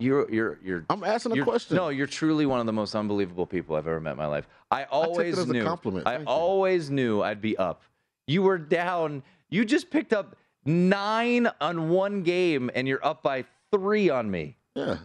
You're 0.00 0.28
you're 0.32 0.58
you're. 0.62 0.84
I'm 0.90 1.04
asking 1.04 1.32
a 1.32 1.34
you're- 1.36 1.44
question. 1.44 1.76
No, 1.76 1.88
you're 1.88 2.06
truly 2.06 2.46
one 2.46 2.58
of 2.60 2.66
the 2.66 2.72
most 2.72 2.94
unbelievable 2.96 3.46
people 3.46 3.76
I've 3.76 3.86
ever 3.86 4.00
met 4.00 4.12
in 4.12 4.16
my 4.16 4.26
life. 4.26 4.46
I 4.70 4.84
always 4.84 5.38
as 5.38 5.48
a 5.48 5.52
knew. 5.52 5.64
compliment. 5.64 6.06
I 6.06 6.18
you. 6.18 6.24
always 6.26 6.90
knew 6.90 7.22
I'd 7.22 7.40
be 7.40 7.56
up. 7.56 7.82
You 8.26 8.42
were 8.42 8.58
down. 8.58 9.22
You 9.50 9.64
just 9.64 9.90
picked 9.90 10.12
up 10.12 10.36
nine 10.64 11.48
on 11.60 11.88
one 11.90 12.22
game, 12.22 12.70
and 12.74 12.86
you're 12.88 13.04
up 13.04 13.22
by 13.22 13.44
three 13.72 14.08
on 14.10 14.30
me. 14.30 14.56
Yeah. 14.74 14.98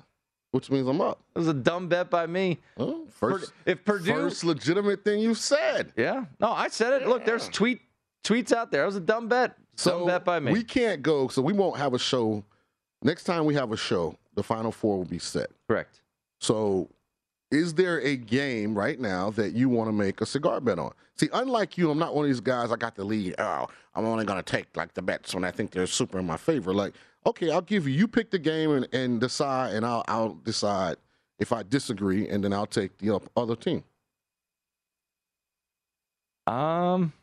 Which 0.54 0.70
means 0.70 0.88
I'm 0.88 1.02
up. 1.02 1.20
It 1.36 1.40
was 1.40 1.48
a 1.48 1.54
dumb 1.54 1.88
bet 1.88 2.12
by 2.12 2.28
me. 2.28 2.60
Oh, 2.78 3.08
first, 3.10 3.54
if 3.66 3.84
Purdue, 3.84 4.14
first 4.14 4.44
legitimate 4.44 5.04
thing 5.04 5.20
you 5.20 5.34
said. 5.34 5.92
yeah, 5.98 6.26
no, 6.40 6.52
I 6.52 6.68
said 6.68 7.02
it. 7.02 7.08
Look, 7.08 7.26
there's 7.26 7.50
tweet 7.50 7.82
tweets 8.24 8.52
out 8.52 8.72
there. 8.72 8.84
It 8.84 8.86
was 8.86 8.96
a 8.96 9.02
dumb 9.02 9.28
bet. 9.28 9.58
So 9.78 9.98
dumb 9.98 10.08
bet 10.08 10.24
by 10.24 10.40
me. 10.40 10.52
we 10.52 10.64
can't 10.64 11.02
go. 11.02 11.28
So 11.28 11.42
we 11.42 11.54
won't 11.54 11.78
have 11.78 11.96
a 11.96 12.00
show. 12.00 12.44
Next 13.02 13.24
time 13.24 13.46
we 13.46 13.56
have 13.56 13.72
a 13.72 13.78
show, 13.78 14.16
the 14.36 14.44
final 14.44 14.72
four 14.72 14.98
will 14.98 15.06
be 15.06 15.18
set. 15.18 15.50
Correct. 15.68 16.02
So, 16.40 16.88
is 17.50 17.74
there 17.74 18.00
a 18.02 18.16
game 18.16 18.78
right 18.78 19.00
now 19.00 19.32
that 19.32 19.54
you 19.54 19.70
want 19.70 19.88
to 19.88 19.92
make 19.92 20.22
a 20.22 20.26
cigar 20.28 20.62
bet 20.62 20.78
on? 20.78 20.92
See, 21.16 21.30
unlike 21.34 21.80
you, 21.80 21.90
I'm 21.90 21.98
not 21.98 22.14
one 22.14 22.26
of 22.26 22.30
these 22.30 22.40
guys. 22.42 22.72
I 22.72 22.76
got 22.76 22.94
the 22.96 23.04
lead. 23.04 23.34
Oh, 23.40 23.66
I'm 23.96 24.06
only 24.06 24.24
going 24.24 24.42
to 24.42 24.44
take 24.44 24.78
like 24.78 24.94
the 24.94 25.02
bets 25.02 25.34
when 25.34 25.44
I 25.44 25.50
think 25.50 25.72
they're 25.72 25.88
super 25.88 26.20
in 26.20 26.28
my 26.28 26.38
favor. 26.38 26.74
Like, 26.76 26.94
okay, 27.26 27.52
I'll 27.52 27.62
give 27.62 27.88
you. 27.88 27.94
You 27.94 28.08
pick 28.08 28.32
the 28.32 28.40
game 28.40 28.72
and, 28.72 28.88
and 28.94 29.20
decide, 29.20 29.74
and 29.74 29.86
I'll 29.86 30.04
I'll 30.08 30.34
decide 30.36 30.98
if 31.40 31.52
I 31.52 31.64
disagree, 31.64 32.28
and 32.30 32.44
then 32.44 32.54
I'll 32.54 32.66
take 32.66 32.98
the 33.00 33.20
other 33.36 33.56
team. 33.56 33.84
Um, 36.46 37.14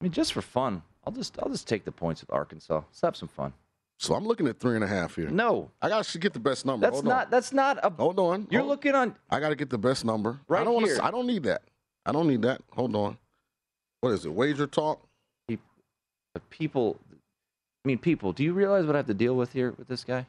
I 0.00 0.04
mean, 0.04 0.12
just 0.12 0.32
for 0.32 0.42
fun, 0.42 0.82
I'll 1.04 1.12
just 1.12 1.38
I'll 1.42 1.48
just 1.48 1.68
take 1.68 1.84
the 1.84 1.92
points 1.92 2.20
with 2.20 2.32
Arkansas. 2.32 2.82
Let's 2.86 3.00
have 3.02 3.16
some 3.16 3.28
fun. 3.28 3.52
So 3.98 4.14
I'm 4.14 4.26
looking 4.26 4.46
at 4.46 4.60
three 4.60 4.74
and 4.74 4.84
a 4.84 4.86
half 4.86 5.16
here. 5.16 5.30
No, 5.30 5.70
I 5.80 5.88
got 5.88 6.04
to 6.04 6.18
get 6.18 6.34
the 6.34 6.38
best 6.40 6.66
number. 6.66 6.86
that's 6.86 6.96
Hold 6.96 7.06
not 7.06 7.24
On. 7.26 7.30
that's 7.30 7.52
not 7.52 7.78
a. 7.82 7.90
Hold 7.90 8.18
on. 8.18 8.46
You're 8.50 8.60
Hold- 8.60 8.70
looking 8.70 8.94
on. 8.94 9.16
I 9.30 9.40
got 9.40 9.48
to 9.50 9.56
get 9.56 9.70
the 9.70 9.78
best 9.78 10.04
number. 10.04 10.38
Right 10.48 10.60
I 10.60 10.64
don't 10.64 10.74
wanna 10.74 10.88
here. 10.88 10.98
I 11.02 11.10
don't 11.10 11.26
need 11.26 11.44
that. 11.44 11.62
I 12.04 12.12
don't 12.12 12.28
need 12.28 12.42
that. 12.42 12.60
Hold 12.72 12.94
on. 12.94 13.16
What 14.00 14.10
is 14.10 14.26
it? 14.26 14.32
Wager 14.34 14.66
talk. 14.66 15.05
People, 16.50 16.98
I 17.12 17.88
mean, 17.88 17.98
people. 17.98 18.32
Do 18.32 18.44
you 18.44 18.52
realize 18.52 18.86
what 18.86 18.94
I 18.96 18.98
have 18.98 19.06
to 19.06 19.14
deal 19.14 19.34
with 19.34 19.52
here 19.52 19.74
with 19.76 19.88
this 19.88 20.04
guy? 20.04 20.26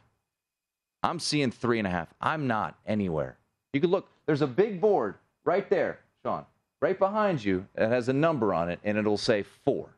I'm 1.02 1.20
seeing 1.20 1.50
three 1.50 1.78
and 1.78 1.86
a 1.86 1.90
half. 1.90 2.08
I'm 2.20 2.46
not 2.46 2.76
anywhere. 2.86 3.36
You 3.72 3.80
could 3.80 3.90
look. 3.90 4.08
There's 4.26 4.42
a 4.42 4.46
big 4.46 4.80
board 4.80 5.14
right 5.44 5.68
there, 5.70 6.00
Sean, 6.24 6.44
right 6.82 6.98
behind 6.98 7.42
you. 7.44 7.66
It 7.76 7.88
has 7.88 8.08
a 8.08 8.12
number 8.12 8.52
on 8.52 8.68
it, 8.68 8.80
and 8.84 8.98
it'll 8.98 9.16
say 9.16 9.44
four. 9.64 9.88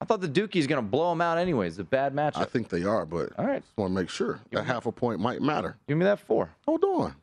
I 0.00 0.04
thought 0.04 0.20
the 0.20 0.28
Dookie's 0.28 0.66
going 0.66 0.82
to 0.84 0.88
blow 0.88 1.10
him 1.12 1.20
out 1.22 1.38
anyways. 1.38 1.78
A 1.78 1.84
bad 1.84 2.14
matchup. 2.14 2.36
I 2.38 2.44
think 2.44 2.68
they 2.68 2.84
are, 2.84 3.06
but 3.06 3.30
All 3.38 3.46
right. 3.46 3.62
just 3.62 3.76
want 3.78 3.90
to 3.90 3.94
make 3.94 4.10
sure 4.10 4.40
that 4.50 4.64
half 4.64 4.84
a 4.86 4.92
point 4.92 5.20
might 5.20 5.40
matter. 5.40 5.76
Give 5.88 5.96
me 5.96 6.04
that 6.04 6.20
four. 6.20 6.50
Hold 6.66 6.84
on. 6.84 7.14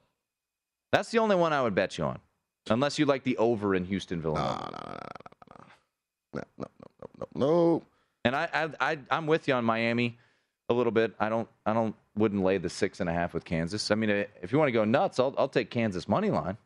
That's 0.92 1.12
the 1.12 1.20
only 1.20 1.36
one 1.36 1.54
I 1.54 1.62
would 1.62 1.76
bet 1.76 1.98
you 1.98 2.06
on, 2.06 2.20
unless 2.70 2.98
you 2.98 3.06
like 3.06 3.24
the 3.24 3.38
over 3.38 3.76
in 3.76 3.84
Houston, 3.86 4.22
Villanova. 4.22 4.70
No, 4.72 4.78
no, 4.78 4.94
no, 4.94 5.66
no, 6.34 6.42
no, 6.42 6.44
no, 6.58 6.66
no, 7.36 7.48
no, 7.48 7.56
no. 7.56 7.84
And 8.26 8.36
I, 8.36 8.50
I, 8.54 8.92
I, 8.92 9.00
I'm 9.12 9.28
with 9.28 9.48
you 9.48 9.54
on 9.54 9.66
Miami 9.66 10.18
a 10.70 10.74
little 10.74 10.92
bit. 10.92 11.14
I 11.20 11.30
don't, 11.30 11.48
I 11.66 11.74
don't, 11.74 11.96
wouldn't 12.16 12.44
lay 12.44 12.58
the 12.58 12.70
six 12.70 13.00
and 13.00 13.10
a 13.10 13.14
half 13.14 13.34
with 13.34 13.44
Kansas. 13.44 13.90
I 13.92 13.96
mean, 13.96 14.10
eh, 14.10 14.26
if 14.42 14.52
you 14.52 14.60
want 14.60 14.68
to 14.68 14.72
go 14.72 14.86
nuts, 14.86 15.20
I'll, 15.20 15.34
I'll 15.38 15.50
take 15.50 15.70
Kansas 15.72 16.08
money 16.08 16.30
line. 16.30 16.58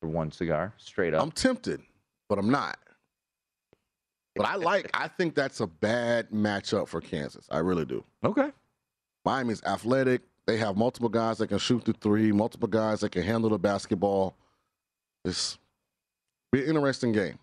for 0.00 0.08
one 0.08 0.32
cigar, 0.32 0.74
straight 0.76 1.14
up. 1.14 1.22
I'm 1.22 1.30
tempted, 1.30 1.80
but 2.28 2.38
I'm 2.38 2.50
not. 2.50 2.78
But 4.36 4.46
I 4.46 4.54
like. 4.56 4.90
I 4.94 5.08
think 5.08 5.34
that's 5.34 5.60
a 5.60 5.66
bad 5.66 6.30
matchup 6.30 6.88
for 6.88 7.00
Kansas. 7.00 7.46
I 7.50 7.58
really 7.58 7.84
do. 7.84 8.04
Okay. 8.24 8.52
Miami's 9.24 9.62
athletic. 9.64 10.22
They 10.46 10.56
have 10.58 10.76
multiple 10.76 11.08
guys 11.08 11.38
that 11.38 11.48
can 11.48 11.58
shoot 11.58 11.84
the 11.84 11.92
three, 11.92 12.32
multiple 12.32 12.68
guys 12.68 13.00
that 13.00 13.10
can 13.12 13.22
handle 13.22 13.50
the 13.50 13.58
basketball. 13.58 14.36
This 15.24 15.58
be 16.52 16.62
an 16.62 16.68
interesting 16.68 17.12
game. 17.12 17.38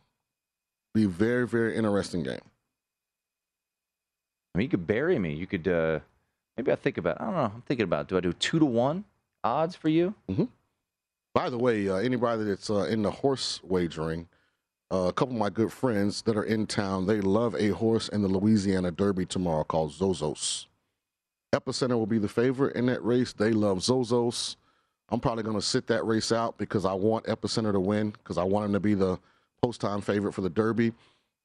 Be 0.95 1.03
a 1.03 1.09
very, 1.09 1.45
very 1.45 1.75
interesting 1.75 2.23
game. 2.23 2.39
I 4.53 4.57
mean, 4.57 4.63
you 4.63 4.69
could 4.69 4.87
bury 4.87 5.19
me. 5.19 5.33
You 5.33 5.45
could 5.45 5.67
uh 5.67 5.99
maybe 6.55 6.71
I 6.71 6.75
think 6.75 6.97
about. 6.97 7.19
I 7.19 7.25
don't 7.25 7.33
know. 7.33 7.51
I'm 7.53 7.63
thinking 7.63 7.83
about. 7.83 8.07
Do 8.07 8.15
I 8.15 8.21
do 8.21 8.31
two 8.31 8.59
to 8.59 8.65
one 8.65 9.03
odds 9.43 9.75
for 9.75 9.89
you? 9.89 10.15
Mm-hmm. 10.29 10.45
By 11.33 11.49
the 11.49 11.57
way, 11.57 11.89
uh, 11.89 11.95
anybody 11.95 12.45
that's 12.45 12.69
uh, 12.69 12.83
in 12.83 13.01
the 13.01 13.11
horse 13.11 13.59
wagering, 13.61 14.29
uh, 14.89 15.07
a 15.09 15.13
couple 15.13 15.35
of 15.35 15.39
my 15.39 15.49
good 15.49 15.73
friends 15.73 16.21
that 16.21 16.37
are 16.37 16.45
in 16.45 16.65
town, 16.65 17.07
they 17.07 17.19
love 17.19 17.55
a 17.55 17.71
horse 17.71 18.07
in 18.07 18.21
the 18.21 18.29
Louisiana 18.29 18.89
Derby 18.89 19.25
tomorrow 19.25 19.65
called 19.65 19.91
Zozos. 19.91 20.67
Epicenter 21.53 21.97
will 21.97 22.05
be 22.05 22.19
the 22.19 22.29
favorite 22.29 22.77
in 22.77 22.85
that 22.85 23.03
race. 23.03 23.33
They 23.33 23.51
love 23.51 23.79
Zozos. 23.79 24.55
I'm 25.09 25.19
probably 25.19 25.43
going 25.43 25.57
to 25.57 25.61
sit 25.61 25.87
that 25.87 26.05
race 26.05 26.31
out 26.31 26.57
because 26.57 26.85
I 26.85 26.93
want 26.93 27.25
Epicenter 27.25 27.73
to 27.73 27.81
win 27.81 28.11
because 28.11 28.37
I 28.37 28.43
want 28.45 28.67
him 28.67 28.73
to 28.73 28.79
be 28.79 28.93
the 28.93 29.19
post 29.65 29.81
time 29.81 29.99
favorite 29.99 30.33
for 30.33 30.41
the 30.41 30.49
Derby. 30.49 30.93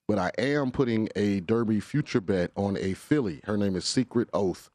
But 0.07 0.19
I 0.19 0.31
am 0.37 0.71
putting 0.73 1.09
a 1.17 1.41
Derby 1.41 1.81
future 1.81 2.21
bet 2.21 2.51
on 2.55 2.77
a 2.77 2.93
filly. 2.93 3.41
Her 3.45 3.57
name 3.57 3.77
is 3.77 3.87
Secret 3.87 4.29
Oath. 4.35 4.69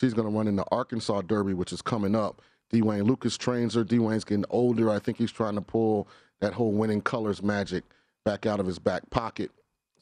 She's 0.00 0.14
going 0.14 0.26
to 0.26 0.34
run 0.34 0.48
in 0.48 0.56
the 0.56 0.64
Arkansas 0.70 1.22
Derby, 1.22 1.52
which 1.52 1.72
is 1.72 1.82
coming 1.82 2.14
up. 2.14 2.40
D. 2.70 2.80
Wayne 2.80 3.04
Lukas 3.04 3.36
trains 3.36 3.74
her. 3.74 3.84
Dwayne's 3.84 4.24
getting 4.24 4.44
older. 4.48 4.88
I 4.88 5.00
think 5.00 5.18
he's 5.18 5.32
trying 5.32 5.56
to 5.56 5.60
pull 5.60 6.08
that 6.40 6.54
whole 6.54 6.72
Winning 6.72 7.02
Colors 7.02 7.42
magic 7.42 7.84
back 8.24 8.46
out 8.46 8.60
of 8.60 8.66
his 8.66 8.78
back 8.78 9.10
pocket. 9.10 9.50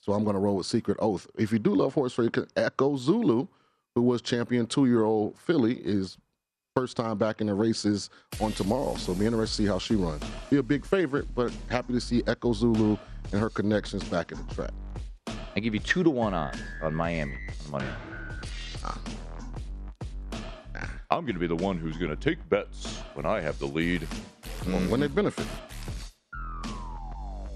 So 0.00 0.12
I'm 0.12 0.22
going 0.22 0.34
to 0.34 0.40
roll 0.40 0.56
with 0.56 0.66
Secret 0.66 0.98
Oath. 1.00 1.26
If 1.36 1.50
you 1.50 1.58
do 1.58 1.74
love 1.74 1.94
horse 1.94 2.16
racing, 2.18 2.46
Echo 2.56 2.96
Zulu, 2.96 3.48
who 3.96 4.02
was 4.02 4.22
champion 4.22 4.66
two 4.66 4.86
year 4.86 5.02
old 5.02 5.36
filly, 5.38 5.74
is 5.78 6.18
first 6.76 6.94
time 6.94 7.16
back 7.16 7.40
in 7.40 7.46
the 7.46 7.54
races 7.54 8.10
on 8.38 8.52
tomorrow. 8.52 8.94
So 8.96 9.14
be 9.14 9.24
interested 9.24 9.56
to 9.56 9.62
see 9.62 9.66
how 9.66 9.78
she 9.78 9.94
runs. 9.94 10.22
Be 10.50 10.58
a 10.58 10.62
big 10.62 10.84
favorite, 10.84 11.26
but 11.34 11.50
happy 11.70 11.94
to 11.94 12.00
see 12.00 12.22
Echo 12.26 12.52
Zulu 12.52 12.98
and 13.32 13.40
her 13.40 13.48
connections 13.48 14.04
back 14.04 14.30
in 14.30 14.46
the 14.46 14.54
track. 14.54 14.72
I 15.56 15.60
give 15.60 15.72
you 15.72 15.80
two 15.80 16.04
to 16.04 16.10
one 16.10 16.34
odds 16.34 16.60
on 16.82 16.94
Miami 16.94 17.32
on 17.64 17.70
money. 17.70 17.86
Ah. 18.84 18.98
I'm 21.10 21.22
going 21.22 21.32
to 21.32 21.40
be 21.40 21.46
the 21.46 21.56
one 21.56 21.78
who's 21.78 21.96
going 21.96 22.14
to 22.14 22.16
take 22.16 22.46
bets 22.50 22.98
when 23.14 23.24
I 23.24 23.40
have 23.40 23.58
the 23.58 23.66
lead. 23.66 24.06
Well, 24.66 24.80
when 24.90 25.00
they 25.00 25.06
benefit. 25.06 25.46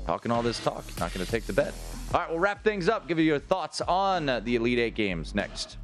Talking 0.07 0.33
all 0.33 0.43
this 0.43 0.59
talk, 0.61 0.83
not 0.99 1.13
going 1.13 1.27
to 1.27 1.31
take 1.31 1.45
the 1.45 1.53
bet. 1.53 1.75
All 2.15 2.21
right, 2.21 2.31
we'll 2.31 2.39
wrap 2.39 2.65
things 2.65 2.89
up. 2.89 3.07
Give 3.07 3.19
you 3.19 3.27
your 3.27 3.39
thoughts 3.39 3.83
on 3.83 4.27
the 4.27 4.57
Elite 4.57 4.79
Eight 4.79 4.95
games 4.95 5.35
next. 5.35 5.77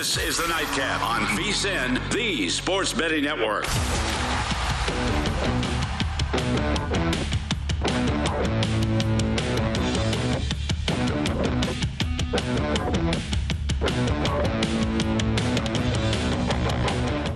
This 0.00 0.16
is 0.16 0.38
the 0.38 0.48
Nightcap 0.48 1.02
on 1.02 1.20
VSIN, 1.36 2.10
the 2.10 2.48
Sports 2.48 2.94
Betting 2.94 3.22
Network. 3.22 3.64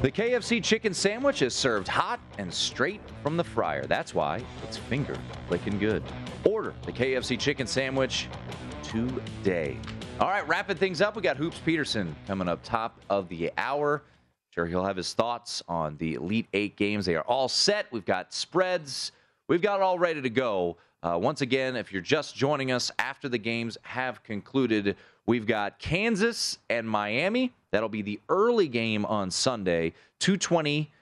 The 0.01 0.11
KFC 0.11 0.65
chicken 0.65 0.95
sandwich 0.95 1.43
is 1.43 1.55
served 1.55 1.87
hot 1.87 2.19
and 2.39 2.51
straight 2.51 3.03
from 3.23 3.37
the 3.37 3.45
fryer. 3.45 3.85
That's 3.85 4.15
why 4.15 4.43
it's 4.63 4.79
finger 4.79 5.19
licking 5.51 5.79
good. 5.79 6.03
Order 6.45 6.73
the 6.87 6.93
KFC 6.93 7.39
chicken 7.39 7.67
sandwich 7.67 8.27
today. 8.83 9.77
All 10.21 10.29
right, 10.29 10.47
wrapping 10.47 10.77
things 10.77 11.01
up, 11.01 11.17
we 11.17 11.23
got 11.23 11.37
Hoops 11.37 11.59
Peterson 11.59 12.15
coming 12.29 12.47
up 12.47 12.63
top 12.63 13.01
of 13.11 13.29
the 13.29 13.51
hour. 13.59 14.05
Sure, 14.51 14.65
he'll 14.65 14.85
have 14.85 14.97
his 14.97 15.13
thoughts 15.13 15.61
on 15.67 15.97
the 15.97 16.15
Elite 16.15 16.47
Eight 16.53 16.77
games. 16.77 17.05
They 17.05 17.17
are 17.17 17.23
all 17.23 17.49
set. 17.49 17.87
We've 17.91 18.05
got 18.05 18.33
spreads. 18.33 19.11
We've 19.49 19.61
got 19.61 19.81
it 19.81 19.83
all 19.83 19.99
ready 19.99 20.23
to 20.23 20.31
go. 20.31 20.77
Uh, 21.03 21.19
once 21.21 21.41
again, 21.41 21.75
if 21.75 21.93
you're 21.93 22.01
just 22.01 22.37
joining 22.37 22.71
us 22.71 22.93
after 23.01 23.29
the 23.29 23.39
games 23.39 23.77
have 23.83 24.23
concluded, 24.23 24.97
we've 25.27 25.49
got 25.49 25.81
Kansas 25.81 26.59
and 26.71 26.89
Miami. 26.89 27.53
That'll 27.73 27.89
be 27.89 28.03
the 28.03 28.21
early 28.29 28.69
game 28.69 29.05
on 29.05 29.33
Sunday, 29.33 29.95
220 30.21 30.93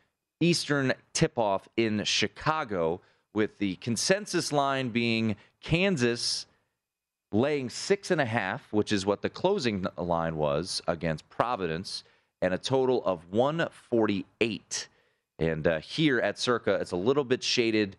Eastern 0.40 0.94
tip-off 1.12 1.68
in 1.76 2.02
Chicago, 2.04 3.02
with 3.34 3.58
the 3.58 3.74
consensus 3.76 4.52
line 4.52 4.88
being 4.88 5.36
Kansas 5.60 6.46
laying 7.32 7.70
six 7.70 8.10
and 8.10 8.20
a 8.20 8.26
half, 8.26 8.72
which 8.72 8.92
is 8.92 9.06
what 9.06 9.22
the 9.22 9.30
closing 9.30 9.86
line 9.96 10.36
was 10.36 10.82
against 10.86 11.28
Providence, 11.28 12.04
and 12.42 12.52
a 12.52 12.58
total 12.58 13.02
of 13.04 13.32
148. 13.32 14.88
And 15.38 15.66
uh, 15.66 15.80
here 15.80 16.20
at 16.20 16.38
Circa, 16.38 16.74
it's 16.74 16.92
a 16.92 16.96
little 16.96 17.24
bit 17.24 17.42
shaded 17.42 17.96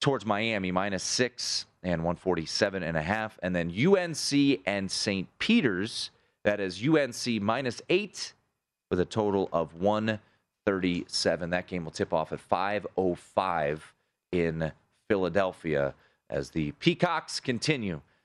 towards 0.00 0.24
Miami, 0.26 0.70
minus 0.70 1.02
six 1.02 1.66
and 1.82 2.02
147 2.02 2.82
and 2.82 2.96
a 2.96 3.02
half. 3.02 3.38
And 3.42 3.54
then 3.54 3.70
UNC 3.70 4.60
and 4.66 4.90
St. 4.90 5.28
Peter's, 5.38 6.10
that 6.44 6.60
is 6.60 6.82
UNC 6.86 7.42
minus 7.42 7.82
eight 7.90 8.32
with 8.90 9.00
a 9.00 9.04
total 9.04 9.48
of 9.52 9.74
137. 9.74 11.50
That 11.50 11.66
game 11.66 11.84
will 11.84 11.92
tip 11.92 12.12
off 12.12 12.32
at 12.32 12.40
5.05 12.48 13.80
in 14.32 14.72
Philadelphia 15.08 15.94
as 16.30 16.50
the 16.50 16.72
Peacocks 16.72 17.38
continue 17.40 18.00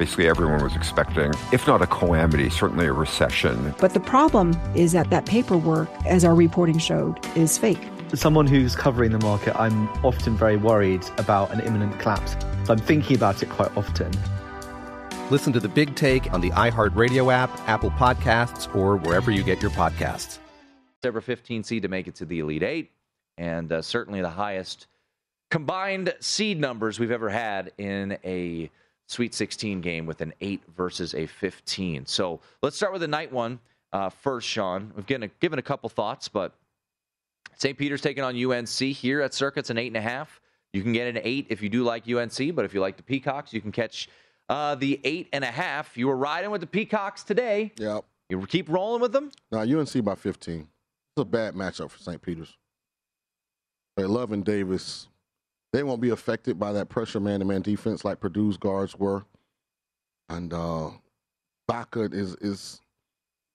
basically 0.00 0.26
everyone 0.26 0.62
was 0.62 0.74
expecting, 0.74 1.30
if 1.52 1.66
not 1.66 1.82
a 1.82 1.86
calamity, 1.86 2.48
certainly 2.48 2.86
a 2.86 2.92
recession. 2.92 3.74
But 3.78 3.92
the 3.92 4.00
problem 4.00 4.58
is 4.74 4.92
that 4.92 5.10
that 5.10 5.26
paperwork, 5.26 5.90
as 6.06 6.24
our 6.24 6.34
reporting 6.34 6.78
showed, 6.78 7.18
is 7.36 7.58
fake. 7.58 7.86
As 8.10 8.18
someone 8.18 8.46
who's 8.46 8.74
covering 8.74 9.12
the 9.12 9.18
market, 9.18 9.54
I'm 9.60 9.88
often 10.02 10.38
very 10.38 10.56
worried 10.56 11.04
about 11.18 11.50
an 11.50 11.60
imminent 11.60 11.98
collapse. 12.00 12.32
So 12.64 12.72
I'm 12.72 12.78
thinking 12.78 13.14
about 13.14 13.42
it 13.42 13.50
quite 13.50 13.76
often. 13.76 14.10
Listen 15.30 15.52
to 15.52 15.60
the 15.60 15.68
big 15.68 15.94
take 15.96 16.32
on 16.32 16.40
the 16.40 16.50
iHeartRadio 16.52 17.30
app, 17.30 17.50
Apple 17.68 17.90
Podcasts, 17.90 18.74
or 18.74 18.96
wherever 18.96 19.30
you 19.30 19.42
get 19.42 19.60
your 19.60 19.70
podcasts. 19.72 20.38
Ever 21.04 21.20
15 21.20 21.62
seed 21.62 21.82
to 21.82 21.88
make 21.88 22.08
it 22.08 22.14
to 22.16 22.24
the 22.24 22.38
Elite 22.38 22.62
Eight, 22.62 22.90
and 23.36 23.70
uh, 23.70 23.82
certainly 23.82 24.22
the 24.22 24.30
highest 24.30 24.86
combined 25.50 26.14
seed 26.20 26.58
numbers 26.58 26.98
we've 26.98 27.10
ever 27.10 27.28
had 27.28 27.72
in 27.76 28.16
a 28.24 28.70
Sweet 29.10 29.34
16 29.34 29.80
game 29.80 30.06
with 30.06 30.20
an 30.20 30.32
8 30.40 30.62
versus 30.76 31.14
a 31.14 31.26
15. 31.26 32.06
So 32.06 32.38
let's 32.62 32.76
start 32.76 32.92
with 32.92 33.00
the 33.00 33.08
night 33.08 33.32
one 33.32 33.58
uh, 33.92 34.08
first, 34.08 34.46
Sean. 34.46 34.92
We've 34.94 35.04
given 35.04 35.24
a, 35.24 35.28
given 35.40 35.58
a 35.58 35.62
couple 35.62 35.88
thoughts, 35.88 36.28
but 36.28 36.54
St. 37.56 37.76
Peter's 37.76 38.00
taking 38.00 38.22
on 38.22 38.36
UNC 38.40 38.68
here 38.68 39.20
at 39.20 39.34
Circuits 39.34 39.68
an 39.68 39.78
8.5. 39.78 40.28
You 40.72 40.82
can 40.82 40.92
get 40.92 41.08
an 41.08 41.20
8 41.24 41.48
if 41.50 41.60
you 41.60 41.68
do 41.68 41.82
like 41.82 42.08
UNC, 42.08 42.54
but 42.54 42.64
if 42.64 42.72
you 42.72 42.80
like 42.80 42.96
the 42.96 43.02
Peacocks, 43.02 43.52
you 43.52 43.60
can 43.60 43.72
catch 43.72 44.08
uh, 44.48 44.76
the 44.76 45.00
8.5. 45.02 45.96
You 45.96 46.06
were 46.06 46.16
riding 46.16 46.52
with 46.52 46.60
the 46.60 46.68
Peacocks 46.68 47.24
today. 47.24 47.72
Yep. 47.78 48.04
You 48.28 48.46
keep 48.46 48.68
rolling 48.68 49.02
with 49.02 49.10
them? 49.10 49.32
Now, 49.50 49.62
UNC 49.62 50.04
by 50.04 50.14
15. 50.14 50.60
It's 50.60 50.68
a 51.20 51.24
bad 51.24 51.54
matchup 51.54 51.90
for 51.90 51.98
St. 51.98 52.22
Peter's. 52.22 52.56
They 53.96 54.04
love 54.04 54.30
and 54.30 54.44
Davis 54.44 55.08
they 55.72 55.82
won't 55.82 56.00
be 56.00 56.10
affected 56.10 56.58
by 56.58 56.72
that 56.72 56.88
pressure 56.88 57.20
man 57.20 57.40
to 57.40 57.44
man 57.44 57.62
defense 57.62 58.04
like 58.04 58.20
Purdue's 58.20 58.56
guards 58.56 58.98
were. 58.98 59.24
And 60.28 60.52
uh 60.52 60.90
Bacot 61.70 62.14
is 62.14 62.34
is 62.36 62.80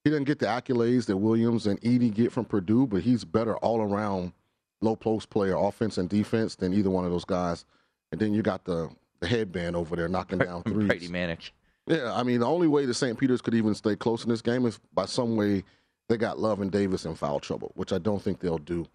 he 0.03 0.09
doesn't 0.09 0.25
get 0.25 0.39
the 0.39 0.45
accolades 0.45 1.05
that 1.07 1.17
Williams 1.17 1.67
and 1.67 1.81
Edey 1.81 2.13
get 2.13 2.31
from 2.31 2.45
Purdue, 2.45 2.85
but 2.85 3.01
he's 3.01 3.25
better 3.25 3.57
all 3.57 3.81
around 3.81 4.33
low 4.81 4.95
post 4.95 5.29
player, 5.29 5.55
offense 5.55 5.97
and 5.97 6.07
defense 6.07 6.55
than 6.55 6.73
either 6.73 6.89
one 6.89 7.05
of 7.05 7.11
those 7.11 7.25
guys. 7.25 7.65
And 8.11 8.21
then 8.21 8.33
you 8.33 8.41
got 8.41 8.63
the 8.65 8.89
the 9.19 9.27
headband 9.27 9.75
over 9.75 9.95
there 9.95 10.07
knocking 10.07 10.39
down 10.39 10.63
threes. 10.67 10.87
Brady 10.87 11.07
Manek. 11.07 11.51
Yeah, 11.87 12.13
I 12.13 12.23
mean 12.23 12.39
the 12.39 12.47
only 12.47 12.67
way 12.67 12.85
the 12.85 12.93
St. 12.93 13.17
Peter's 13.17 13.41
could 13.41 13.53
even 13.53 13.75
stay 13.75 13.95
close 13.95 14.23
in 14.23 14.29
this 14.29 14.41
game 14.41 14.65
is 14.65 14.79
by 14.93 15.05
some 15.05 15.35
way 15.35 15.63
they 16.07 16.17
got 16.17 16.39
Love 16.39 16.61
and 16.61 16.71
Davis 16.71 17.05
in 17.05 17.15
foul 17.15 17.39
trouble, 17.39 17.71
which 17.75 17.91
I 17.91 17.97
don't 17.97 18.21
think 18.21 18.39
they'll 18.39 18.57
do. 18.57 18.85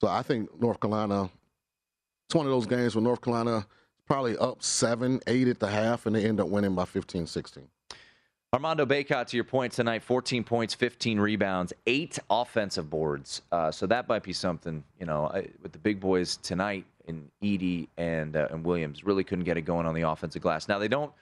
So 0.00 0.08
I 0.08 0.22
think 0.22 0.60
North 0.60 0.80
Carolina 0.80 1.30
it's 2.32 2.36
one 2.38 2.46
of 2.46 2.52
those 2.52 2.64
games 2.64 2.94
where 2.94 3.02
North 3.02 3.20
Carolina 3.20 3.66
probably 4.06 4.38
up 4.38 4.62
seven, 4.62 5.20
eight 5.26 5.48
at 5.48 5.60
the 5.60 5.66
half, 5.66 6.06
and 6.06 6.16
they 6.16 6.24
end 6.24 6.40
up 6.40 6.48
winning 6.48 6.74
by 6.74 6.86
15, 6.86 7.26
16. 7.26 7.68
Armando 8.54 8.86
Bacot, 8.86 9.26
to 9.26 9.36
your 9.36 9.44
point 9.44 9.70
tonight, 9.70 10.02
14 10.02 10.42
points, 10.42 10.72
15 10.72 11.20
rebounds, 11.20 11.74
eight 11.86 12.18
offensive 12.30 12.88
boards. 12.88 13.42
Uh, 13.52 13.70
so 13.70 13.86
that 13.86 14.08
might 14.08 14.22
be 14.22 14.32
something, 14.32 14.82
you 14.98 15.04
know, 15.04 15.26
I, 15.26 15.46
with 15.62 15.72
the 15.72 15.78
big 15.78 16.00
boys 16.00 16.38
tonight 16.38 16.86
in 17.06 17.28
Edey 17.42 17.88
and, 17.98 18.34
uh, 18.34 18.48
and 18.50 18.64
Williams. 18.64 19.04
Really 19.04 19.24
couldn't 19.24 19.44
get 19.44 19.58
it 19.58 19.62
going 19.62 19.84
on 19.84 19.94
the 19.94 20.08
offensive 20.08 20.40
glass. 20.40 20.68
Now, 20.68 20.78
they 20.78 20.88
don't 20.88 21.12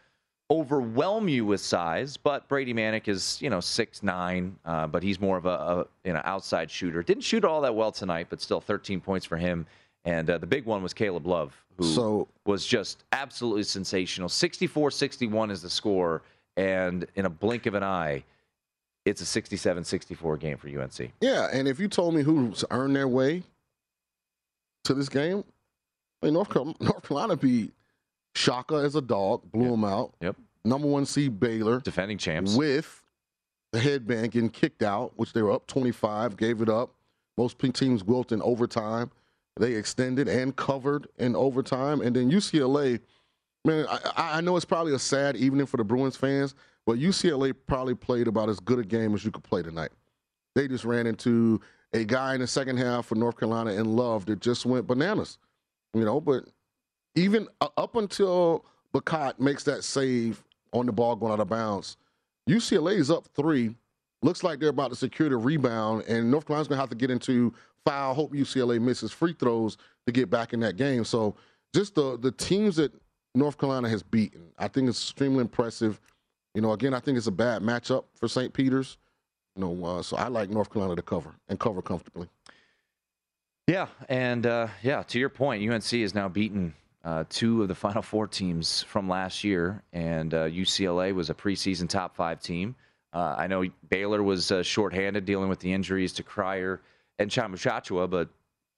overwhelm 0.48 1.28
you 1.28 1.44
with 1.44 1.60
size, 1.60 2.16
but 2.16 2.46
Brady 2.46 2.72
Manek 2.72 3.08
is, 3.08 3.42
you 3.42 3.50
know, 3.50 3.58
six 3.58 4.04
nine, 4.04 4.56
uh, 4.64 4.86
but 4.86 5.02
he's 5.02 5.18
more 5.18 5.36
of 5.36 5.46
a, 5.46 5.48
a, 5.48 5.86
you 6.04 6.12
know 6.12 6.22
outside 6.22 6.70
shooter. 6.70 7.02
Didn't 7.02 7.24
shoot 7.24 7.44
all 7.44 7.62
that 7.62 7.74
well 7.74 7.90
tonight, 7.90 8.28
but 8.30 8.40
still 8.40 8.60
13 8.60 9.00
points 9.00 9.26
for 9.26 9.36
him 9.36 9.66
and 10.04 10.28
uh, 10.30 10.38
the 10.38 10.46
big 10.46 10.64
one 10.64 10.82
was 10.82 10.94
Caleb 10.94 11.26
Love, 11.26 11.54
who 11.76 11.84
so, 11.84 12.28
was 12.46 12.66
just 12.66 13.04
absolutely 13.12 13.62
sensational. 13.62 14.28
64 14.28 14.90
61 14.90 15.50
is 15.50 15.62
the 15.62 15.70
score. 15.70 16.22
And 16.56 17.06
in 17.14 17.26
a 17.26 17.30
blink 17.30 17.66
of 17.66 17.74
an 17.74 17.82
eye, 17.82 18.24
it's 19.04 19.20
a 19.20 19.26
67 19.26 19.84
64 19.84 20.36
game 20.36 20.56
for 20.56 20.68
UNC. 20.68 21.12
Yeah. 21.20 21.48
And 21.52 21.68
if 21.68 21.78
you 21.78 21.88
told 21.88 22.14
me 22.14 22.22
who's 22.22 22.64
earned 22.70 22.96
their 22.96 23.08
way 23.08 23.42
to 24.84 24.94
this 24.94 25.08
game, 25.08 25.44
I 26.22 26.26
mean, 26.26 26.34
North, 26.34 26.50
Carolina, 26.50 26.76
North 26.80 27.02
Carolina 27.02 27.36
beat 27.36 27.72
Shaka 28.34 28.76
as 28.76 28.94
a 28.94 29.00
dog, 29.00 29.42
blew 29.52 29.64
yep. 29.64 29.74
him 29.74 29.84
out. 29.84 30.14
Yep. 30.20 30.36
Number 30.64 30.88
one 30.88 31.06
seed 31.06 31.40
Baylor. 31.40 31.80
Defending 31.80 32.18
champs. 32.18 32.54
With 32.54 33.02
the 33.72 33.80
headband 33.80 34.32
getting 34.32 34.50
kicked 34.50 34.82
out, 34.82 35.12
which 35.16 35.32
they 35.32 35.42
were 35.42 35.52
up 35.52 35.66
25, 35.66 36.36
gave 36.36 36.60
it 36.60 36.68
up. 36.68 36.90
Most 37.38 37.58
teams 37.58 38.04
wilt 38.04 38.32
in 38.32 38.42
overtime. 38.42 39.10
They 39.60 39.74
extended 39.74 40.26
and 40.26 40.56
covered 40.56 41.06
in 41.18 41.36
overtime. 41.36 42.00
And 42.00 42.16
then 42.16 42.30
UCLA, 42.30 42.98
man, 43.66 43.84
I, 43.90 44.38
I 44.38 44.40
know 44.40 44.56
it's 44.56 44.64
probably 44.64 44.94
a 44.94 44.98
sad 44.98 45.36
evening 45.36 45.66
for 45.66 45.76
the 45.76 45.84
Bruins 45.84 46.16
fans, 46.16 46.54
but 46.86 46.98
UCLA 46.98 47.54
probably 47.66 47.94
played 47.94 48.26
about 48.26 48.48
as 48.48 48.58
good 48.58 48.78
a 48.78 48.82
game 48.82 49.14
as 49.14 49.22
you 49.22 49.30
could 49.30 49.44
play 49.44 49.62
tonight. 49.62 49.90
They 50.54 50.66
just 50.66 50.86
ran 50.86 51.06
into 51.06 51.60
a 51.92 52.04
guy 52.04 52.34
in 52.34 52.40
the 52.40 52.46
second 52.46 52.78
half 52.78 53.04
for 53.04 53.16
North 53.16 53.38
Carolina 53.38 53.72
and 53.72 53.86
Love 53.86 54.24
that 54.26 54.40
just 54.40 54.64
went 54.64 54.86
bananas, 54.86 55.36
you 55.92 56.06
know. 56.06 56.22
But 56.22 56.44
even 57.14 57.46
uh, 57.60 57.68
up 57.76 57.96
until 57.96 58.64
Bacot 58.94 59.38
makes 59.38 59.62
that 59.64 59.84
save 59.84 60.42
on 60.72 60.86
the 60.86 60.92
ball 60.92 61.16
going 61.16 61.32
out 61.34 61.40
of 61.40 61.50
bounds, 61.50 61.98
UCLA 62.48 62.96
is 62.96 63.10
up 63.10 63.28
three. 63.36 63.76
Looks 64.22 64.42
like 64.42 64.58
they're 64.58 64.70
about 64.70 64.88
to 64.88 64.96
secure 64.96 65.28
the 65.28 65.36
rebound, 65.36 66.04
and 66.08 66.30
North 66.30 66.46
Carolina's 66.46 66.68
going 66.68 66.78
to 66.78 66.82
have 66.82 66.90
to 66.90 66.96
get 66.96 67.10
into 67.10 67.52
foul. 67.84 68.14
Hope 68.14 68.32
UCLA 68.32 68.80
misses 68.80 69.12
free 69.12 69.32
throws 69.32 69.76
to 70.06 70.12
get 70.12 70.30
back 70.30 70.52
in 70.52 70.60
that 70.60 70.76
game. 70.76 71.04
So 71.04 71.36
just 71.74 71.94
the 71.94 72.18
the 72.18 72.32
teams 72.32 72.76
that 72.76 72.92
North 73.34 73.58
Carolina 73.58 73.88
has 73.88 74.02
beaten, 74.02 74.48
I 74.58 74.68
think 74.68 74.88
it's 74.88 75.02
extremely 75.02 75.40
impressive. 75.40 76.00
You 76.54 76.62
know, 76.62 76.72
again, 76.72 76.94
I 76.94 77.00
think 77.00 77.16
it's 77.16 77.28
a 77.28 77.32
bad 77.32 77.62
matchup 77.62 78.04
for 78.14 78.28
St. 78.28 78.52
Peter's. 78.52 78.98
You 79.56 79.62
know, 79.62 79.84
uh, 79.84 80.02
so 80.02 80.16
I 80.16 80.28
like 80.28 80.50
North 80.50 80.72
Carolina 80.72 80.96
to 80.96 81.02
cover 81.02 81.34
and 81.48 81.58
cover 81.58 81.82
comfortably. 81.82 82.28
Yeah, 83.66 83.86
and 84.08 84.46
uh, 84.46 84.68
yeah, 84.82 85.02
to 85.04 85.18
your 85.18 85.28
point, 85.28 85.68
UNC 85.68 85.84
has 85.84 86.14
now 86.14 86.28
beaten 86.28 86.74
uh, 87.04 87.24
two 87.28 87.62
of 87.62 87.68
the 87.68 87.74
Final 87.86 88.02
Four 88.02 88.26
teams 88.26 88.82
from 88.82 89.08
last 89.08 89.44
year, 89.44 89.82
and 89.92 90.32
UCLA 90.32 91.12
uh, 91.12 91.14
was 91.14 91.30
a 91.30 91.34
preseason 91.34 91.88
top 91.88 92.16
five 92.16 92.40
team. 92.40 92.74
Uh, 93.12 93.34
I 93.36 93.46
know 93.46 93.64
Baylor 93.88 94.22
was 94.22 94.52
uh, 94.52 94.62
shorthanded, 94.62 95.24
dealing 95.24 95.48
with 95.48 95.58
the 95.60 95.72
injuries 95.72 96.12
to 96.14 96.22
Cryer 96.22 96.80
and 97.20 97.30
Chamu 97.30 98.10
but 98.10 98.28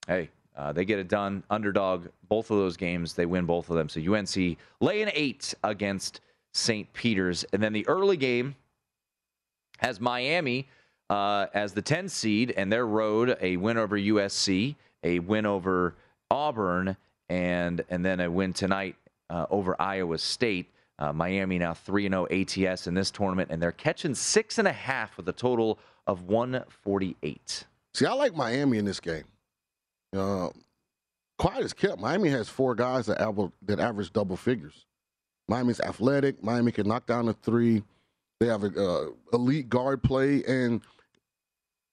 hey, 0.06 0.28
uh, 0.56 0.72
they 0.72 0.84
get 0.84 0.98
it 0.98 1.08
done. 1.08 1.42
Underdog, 1.48 2.08
both 2.28 2.50
of 2.50 2.58
those 2.58 2.76
games, 2.76 3.14
they 3.14 3.24
win 3.24 3.46
both 3.46 3.70
of 3.70 3.76
them. 3.76 3.88
So 3.88 4.00
UNC 4.00 4.58
laying 4.80 5.10
eight 5.14 5.54
against 5.64 6.20
St. 6.52 6.92
Peter's. 6.92 7.44
And 7.52 7.62
then 7.62 7.72
the 7.72 7.86
early 7.88 8.16
game 8.16 8.54
has 9.78 10.00
Miami 10.00 10.68
uh, 11.08 11.46
as 11.54 11.72
the 11.72 11.82
10 11.82 12.08
seed, 12.08 12.52
and 12.56 12.72
their 12.72 12.86
road 12.86 13.36
a 13.40 13.56
win 13.56 13.78
over 13.78 13.98
USC, 13.98 14.76
a 15.04 15.18
win 15.20 15.46
over 15.46 15.94
Auburn, 16.30 16.96
and 17.28 17.84
and 17.88 18.04
then 18.04 18.20
a 18.20 18.30
win 18.30 18.52
tonight 18.52 18.96
uh, 19.30 19.46
over 19.50 19.80
Iowa 19.80 20.18
State. 20.18 20.70
Uh, 20.98 21.12
Miami 21.12 21.58
now 21.58 21.74
3 21.74 22.08
0 22.08 22.26
ATS 22.30 22.86
in 22.86 22.94
this 22.94 23.10
tournament, 23.10 23.50
and 23.50 23.60
they're 23.60 23.72
catching 23.72 24.14
six 24.14 24.58
and 24.58 24.68
a 24.68 24.72
half 24.72 25.16
with 25.16 25.28
a 25.28 25.32
total 25.32 25.78
of 26.06 26.22
148. 26.28 27.64
See, 27.94 28.06
I 28.06 28.12
like 28.12 28.34
Miami 28.34 28.78
in 28.78 28.84
this 28.84 29.00
game. 29.00 29.24
Uh, 30.16 30.48
quiet 31.38 31.64
as 31.64 31.72
kept. 31.72 32.00
Miami 32.00 32.28
has 32.30 32.48
four 32.48 32.74
guys 32.74 33.06
that, 33.06 33.20
average, 33.20 33.50
that 33.62 33.80
average 33.80 34.12
double 34.12 34.36
figures. 34.36 34.86
Miami's 35.48 35.80
athletic. 35.80 36.42
Miami 36.42 36.72
can 36.72 36.86
knock 36.86 37.06
down 37.06 37.28
a 37.28 37.32
three. 37.32 37.82
They 38.40 38.46
have 38.46 38.64
an 38.64 38.74
uh, 38.76 39.06
elite 39.32 39.68
guard 39.68 40.02
play 40.02 40.42
and 40.44 40.80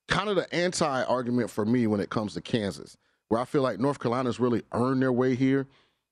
kind 0.08 0.30
of 0.30 0.36
the 0.36 0.54
anti 0.54 1.04
argument 1.04 1.50
for 1.50 1.66
me 1.66 1.88
when 1.88 2.00
it 2.00 2.10
comes 2.10 2.34
to 2.34 2.42
Kansas, 2.42 2.98
where 3.28 3.40
I 3.40 3.46
feel 3.46 3.62
like 3.62 3.80
North 3.80 4.00
Carolina's 4.00 4.40
really 4.40 4.64
earned 4.74 5.02
their 5.02 5.14
way 5.14 5.36
here. 5.36 5.68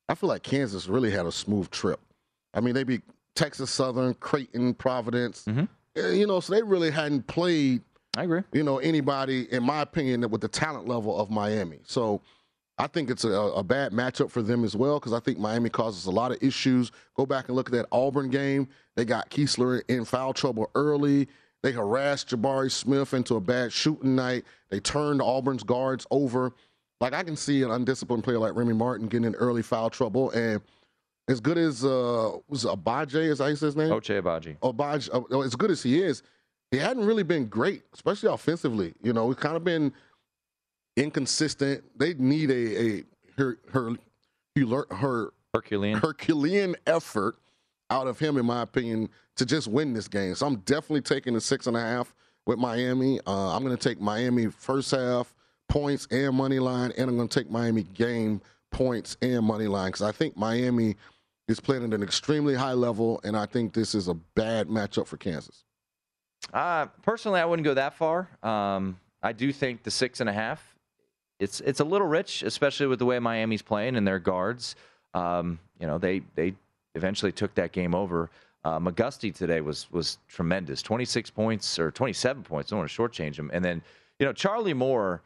I 0.10 0.16
feel 0.16 0.30
like 0.30 0.44
Kansas 0.44 0.88
really 0.88 1.12
had 1.12 1.26
a 1.26 1.32
smooth 1.32 1.70
trip. 1.70 2.00
I 2.54 2.62
mean, 2.62 2.74
they 2.74 2.84
beat 2.84 3.02
Texas 3.36 3.70
Southern, 3.70 4.14
Creighton, 4.16 4.74
Providence. 4.74 5.46
Mm-hmm. 5.46 5.66
Eh, 5.98 6.12
you 6.12 6.28
know, 6.28 6.40
so 6.40 6.54
they 6.54 6.64
really 6.64 6.92
hadn't 6.92 7.28
played 7.28 7.82
I 8.18 8.24
agree. 8.24 8.42
You 8.52 8.64
know, 8.64 8.80
anybody, 8.80 9.48
in 9.54 9.64
my 9.64 9.82
opinion, 9.82 10.28
with 10.32 10.42
the 10.42 10.48
talent 10.48 10.88
level 10.88 11.18
of 11.20 11.30
Miami. 11.30 11.80
So 11.86 12.22
I 12.80 12.88
think 12.88 13.12
it's 13.12 13.24
a, 13.24 13.30
a 13.30 13.64
bad 13.64 13.92
matchup 13.92 14.32
for 14.32 14.42
them 14.42 14.64
as 14.64 14.76
well 14.76 15.00
because 15.00 15.14
I 15.14 15.20
think 15.20 15.38
Miami 15.38 15.70
causes 15.70 16.08
a 16.08 16.12
lot 16.12 16.32
of 16.32 16.42
issues. 16.42 16.92
Go 17.16 17.28
back 17.28 17.48
and 17.48 17.56
look 17.56 17.70
at 17.70 17.74
that 17.74 17.86
Auburn 17.92 18.32
game. 18.32 18.70
They 18.96 19.06
got 19.06 19.30
Kessler 19.30 19.84
in 19.88 20.04
foul 20.04 20.34
trouble 20.34 20.72
early. 20.74 21.28
They 21.62 21.72
harassed 21.72 22.30
Jabari 22.30 22.72
Smith 22.72 23.14
into 23.14 23.36
a 23.36 23.40
bad 23.40 23.72
shooting 23.72 24.16
night. 24.16 24.46
They 24.70 24.80
turned 24.80 25.22
Auburn's 25.22 25.64
guards 25.64 26.08
over. 26.10 26.54
Like 27.00 27.14
I 27.14 27.22
can 27.22 27.36
see 27.36 27.62
an 27.62 27.70
undisciplined 27.70 28.24
player 28.24 28.40
like 28.40 28.56
Remy 28.56 28.74
Martin 28.74 29.08
getting 29.08 29.26
in 29.26 29.36
early 29.36 29.62
foul 29.62 29.92
trouble, 29.92 30.32
and 30.32 30.60
as 31.28 31.40
good 31.40 31.60
as 31.60 31.86
uh 31.86 32.32
was 32.48 32.66
Agbaji, 32.66 33.30
is 33.30 33.38
that 33.38 33.50
his 33.50 33.76
name? 33.76 33.90
Ochai 33.90 34.22
Agbaji. 34.22 34.58
Agbaji, 34.60 35.32
uh, 35.32 35.42
as 35.42 35.56
good 35.56 35.70
as 35.70 35.84
he 35.84 36.02
is, 36.02 36.24
he 36.72 36.78
hadn't 36.78 37.06
really 37.06 37.24
been 37.24 37.48
great, 37.48 37.84
especially 37.94 38.32
offensively. 38.32 38.94
You 39.02 39.14
know, 39.14 39.28
he's 39.28 39.38
kind 39.38 39.56
of 39.56 39.64
been 39.64 39.94
inconsistent. 40.96 41.84
They 41.98 42.14
need 42.16 42.52
a, 42.52 42.82
a 42.82 43.04
her 43.38 43.58
her 43.72 43.92
her 44.92 45.34
Herculean 45.54 46.00
Herculean 46.00 46.76
effort 46.86 47.38
out 47.90 48.08
of 48.08 48.20
him, 48.20 48.38
in 48.38 48.46
my 48.46 48.62
opinion, 48.62 49.10
to 49.38 49.46
just 49.46 49.68
win 49.68 49.94
this 49.94 50.08
game. 50.08 50.36
So 50.36 50.46
I'm 50.46 50.58
definitely 50.58 51.02
taking 51.02 51.34
the 51.34 51.42
six 51.42 51.68
and 51.68 51.78
a 51.78 51.80
half 51.80 52.14
with 52.46 52.60
Miami. 52.60 53.20
Uh, 53.26 53.56
I'm 53.56 53.64
going 53.64 53.76
to 53.76 53.90
take 53.90 54.02
Miami 54.02 54.48
first 54.48 54.92
half 54.92 55.34
points 55.70 56.08
and 56.12 56.36
money 56.36 56.60
line, 56.60 56.92
and 56.98 57.10
I'm 57.10 57.16
going 57.16 57.28
to 57.28 57.40
take 57.40 57.50
Miami 57.50 57.84
game 57.84 58.42
points 58.72 59.16
and 59.22 59.46
money 59.46 59.68
line 59.68 59.90
because 59.90 60.02
I 60.02 60.12
think 60.12 60.36
Miami 60.36 60.96
is 61.48 61.60
playing 61.60 61.84
at 61.86 61.94
an 61.94 62.04
extremely 62.04 62.56
high 62.56 62.74
level, 62.74 63.22
and 63.24 63.38
I 63.38 63.46
think 63.46 63.74
this 63.74 63.96
is 63.96 64.10
a 64.10 64.14
bad 64.14 64.68
matchup 64.68 65.08
for 65.08 65.18
Kansas. 65.18 65.64
Uh, 66.54 66.86
personally, 67.04 67.40
I 67.40 67.46
wouldn't 67.46 67.66
go 67.66 67.74
that 67.74 67.94
far. 67.96 68.30
Um, 68.44 69.00
I 69.22 69.34
do 69.34 69.52
think 69.52 69.84
the 69.84 69.92
six 69.92 70.20
and 70.22 70.30
a 70.30 70.34
half 70.34 70.78
it's 71.40 71.60
it's 71.62 71.80
a 71.80 71.84
little 71.84 72.08
rich, 72.08 72.44
especially 72.44 72.88
with 72.88 73.00
the 73.00 73.06
way 73.06 73.20
Miami's 73.20 73.62
playing 73.62 73.96
and 73.96 74.08
their 74.08 74.20
guards. 74.20 74.76
Um, 75.14 75.60
you 75.80 75.88
know, 75.88 75.98
they 75.98 76.22
they 76.36 76.54
eventually 76.96 77.32
took 77.32 77.54
that 77.56 77.72
game 77.72 77.94
over. 77.94 78.30
Uh, 78.64 78.80
McGusty 78.80 79.34
today 79.34 79.62
was 79.62 79.92
was 79.92 80.18
tremendous. 80.28 80.82
26 80.82 81.30
points 81.30 81.78
or 81.80 81.92
27 81.92 82.44
points. 82.44 82.72
I 82.72 82.76
don't 82.76 82.80
want 82.80 82.92
to 82.92 83.02
shortchange 83.02 83.38
him. 83.38 83.52
And 83.54 83.64
then, 83.64 83.82
you 84.20 84.26
know, 84.26 84.34
Charlie 84.34 84.74
Moore, 84.74 85.22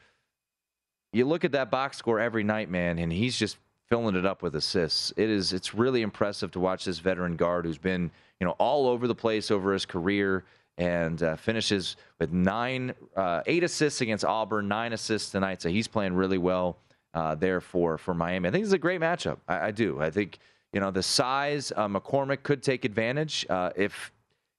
you 1.14 1.26
look 1.26 1.46
at 1.46 1.54
that 1.54 1.72
box 1.72 1.98
score 1.98 2.20
every 2.20 2.44
night, 2.44 2.70
man, 2.70 3.00
and 3.00 3.12
he's 3.12 3.38
just 3.38 3.58
filling 3.88 4.16
it 4.16 4.26
up 4.26 4.42
with 4.42 4.56
assists. 4.56 5.14
It 5.16 5.30
is 5.30 5.54
it's 5.54 5.74
really 5.74 6.02
impressive 6.02 6.52
to 6.52 6.60
watch 6.60 6.86
this 6.86 7.00
veteran 7.00 7.38
guard 7.38 7.66
who's 7.66 7.78
been, 7.78 8.12
you 8.42 8.46
know, 8.46 8.56
all 8.60 8.88
over 8.88 9.08
the 9.08 9.16
place 9.16 9.50
over 9.50 9.72
his 9.72 9.86
career 9.86 10.44
and 10.78 11.22
uh, 11.22 11.36
finishes 11.36 11.96
with 12.20 12.32
nine, 12.32 12.94
uh, 13.16 13.42
eight 13.46 13.64
assists 13.64 14.02
against 14.02 14.26
Auburn, 14.26 14.68
nine 14.68 14.94
assists 14.94 15.32
tonight. 15.32 15.62
So 15.62 15.70
he's 15.70 15.88
playing 15.88 16.14
really 16.14 16.38
well 16.38 16.78
uh, 17.14 17.36
there 17.36 17.62
for 17.62 17.98
for 17.98 18.14
Miami. 18.14 18.50
I 18.50 18.52
think 18.52 18.64
it's 18.64 18.74
a 18.74 18.78
great 18.78 19.02
matchup. 19.02 19.38
I, 19.48 19.68
I 19.68 19.72
do. 19.72 20.02
I 20.02 20.10
think 20.10 20.40
you 20.74 20.80
know, 20.80 20.92
the 20.92 21.04
size, 21.04 21.72
uh, 21.76 21.88
McCormack 21.88 22.44
could 22.44 22.64
take 22.64 22.86
advantage 22.86 23.46
uh, 23.50 23.72
if 23.76 24.12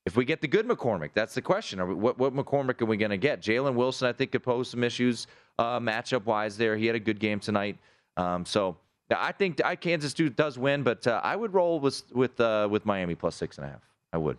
if 0.04 0.16
we 0.16 0.24
get 0.24 0.40
the 0.40 0.48
good 0.48 0.66
McCormack. 0.66 1.10
That's 1.14 1.34
the 1.34 1.42
question. 1.42 1.86
We, 1.86 1.94
what, 1.94 2.18
what 2.18 2.34
McCormack 2.34 2.82
are 2.82 2.86
we 2.86 2.96
going 2.96 3.12
to 3.12 3.16
get? 3.16 3.40
Jalen 3.40 3.74
Wilson, 3.74 4.08
I 4.08 4.12
think, 4.12 4.32
could 4.32 4.42
pose 4.42 4.68
some 4.68 4.82
issues 4.82 5.28
uh, 5.60 5.78
matchup 5.78 6.24
wise 6.24 6.56
there. 6.56 6.76
He 6.76 6.86
had 6.86 6.96
a 6.96 7.00
good 7.00 7.20
game 7.20 7.38
tonight. 7.38 7.78
Um, 8.16 8.44
so 8.44 8.76
I 9.16 9.30
think 9.30 9.64
I, 9.64 9.76
Kansas 9.76 10.12
does 10.12 10.58
win, 10.58 10.82
but 10.82 11.06
I 11.06 11.36
would 11.36 11.54
roll 11.54 11.80
with 11.80 12.02
with 12.12 12.38
with 12.70 12.84
Miami 12.84 13.14
plus 13.14 13.36
six 13.36 13.58
and 13.58 13.66
a 13.66 13.70
half. 13.70 13.82
I 14.12 14.18
would. 14.18 14.36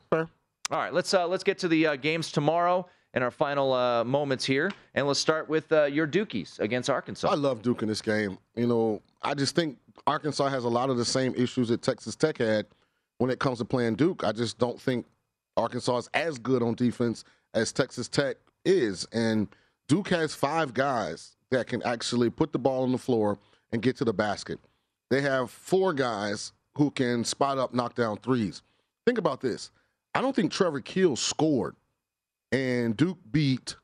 All 0.71 0.79
right, 0.79 0.93
let's 0.93 1.13
uh, 1.13 1.27
let's 1.27 1.43
get 1.43 1.57
to 1.59 1.67
the 1.67 1.97
games 1.97 2.31
tomorrow 2.31 2.87
and 3.13 3.23
our 3.23 3.31
final 3.31 3.73
uh, 3.73 4.03
moments 4.03 4.45
here. 4.45 4.71
And 4.95 5.07
let's 5.07 5.19
start 5.19 5.47
with 5.49 5.71
uh, 5.71 5.85
your 5.85 6.07
Dukies 6.07 6.59
against 6.59 6.89
Arkansas. 6.89 7.29
I 7.29 7.35
love 7.35 7.61
Duke 7.61 7.81
in 7.81 7.87
this 7.87 8.01
game. 8.01 8.37
You 8.55 8.67
know, 8.67 9.01
I 9.21 9.33
just 9.33 9.55
think 9.55 9.77
Arkansas 10.07 10.47
has 10.47 10.63
a 10.63 10.69
lot 10.69 10.89
of 10.89 10.97
the 10.97 11.05
same 11.05 11.33
issues 11.35 11.69
that 11.69 11.81
Texas 11.81 12.15
Tech 12.15 12.37
had 12.37 12.65
when 13.17 13.29
it 13.29 13.39
comes 13.39 13.59
to 13.59 13.65
playing 13.65 13.95
Duke. 13.95 14.23
I 14.23 14.31
just 14.31 14.57
don't 14.57 14.79
think 14.79 15.05
Arkansas 15.57 15.97
is 15.97 16.09
as 16.13 16.39
good 16.39 16.63
on 16.63 16.75
defense 16.75 17.23
as 17.53 17.71
Texas 17.71 18.07
Tech 18.07 18.37
is. 18.65 19.05
And 19.13 19.47
Duke 19.87 20.09
has 20.09 20.33
five 20.33 20.73
guys 20.73 21.35
that 21.51 21.67
can 21.67 21.83
actually 21.83 22.29
put 22.29 22.51
the 22.51 22.59
ball 22.59 22.83
on 22.83 22.91
the 22.91 22.97
floor 22.97 23.37
and 23.71 23.81
get 23.81 23.95
to 23.97 24.05
the 24.05 24.13
basket. 24.13 24.59
They 25.09 25.21
have 25.21 25.51
four 25.51 25.93
guys 25.93 26.53
who 26.75 26.89
can 26.89 27.23
spot 27.23 27.59
up, 27.59 27.73
knock 27.73 27.93
down 27.93 28.17
threes. 28.17 28.63
Think 29.05 29.19
about 29.19 29.41
this. 29.41 29.69
I 30.15 30.21
don't 30.21 30.35
think 30.35 30.51
Trevor 30.51 30.81
Keels 30.81 31.21
scored 31.21 31.75
and 32.51 32.95
Duke 32.95 33.17
beat 33.31 33.75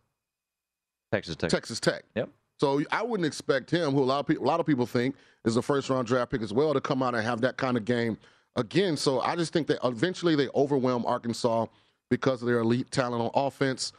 Texas 1.12 1.36
Tech. 1.36 1.50
Texas 1.50 1.80
Tech. 1.80 2.04
Yep. 2.16 2.30
So 2.60 2.84
I 2.92 3.02
wouldn't 3.02 3.26
expect 3.26 3.72
him, 3.72 3.92
who 3.92 4.04
a 4.04 4.06
lot 4.06 4.20
of 4.20 4.28
people 4.28 4.46
a 4.46 4.48
lot 4.48 4.60
of 4.60 4.66
people 4.66 4.86
think 4.86 5.16
is 5.46 5.56
a 5.56 5.62
first 5.62 5.90
round 5.90 6.08
draft 6.08 6.32
pick 6.32 6.42
as 6.42 6.54
well, 6.54 6.74
to 6.74 6.82
come 6.82 7.02
out 7.02 7.16
and 7.16 7.24
have 7.24 7.42
that 7.42 7.58
kind 7.58 7.78
of 7.78 7.86
game 7.86 8.18
again. 8.56 8.98
So 8.98 9.22
I 9.22 9.36
just 9.36 9.54
think 9.54 9.68
that 9.68 9.80
eventually 9.84 10.36
they 10.36 10.50
overwhelm 10.54 11.06
Arkansas 11.06 11.68
because 12.10 12.42
of 12.42 12.48
their 12.48 12.60
elite 12.60 12.92
talent 12.92 13.22
on 13.22 13.32
offense. 13.34 13.94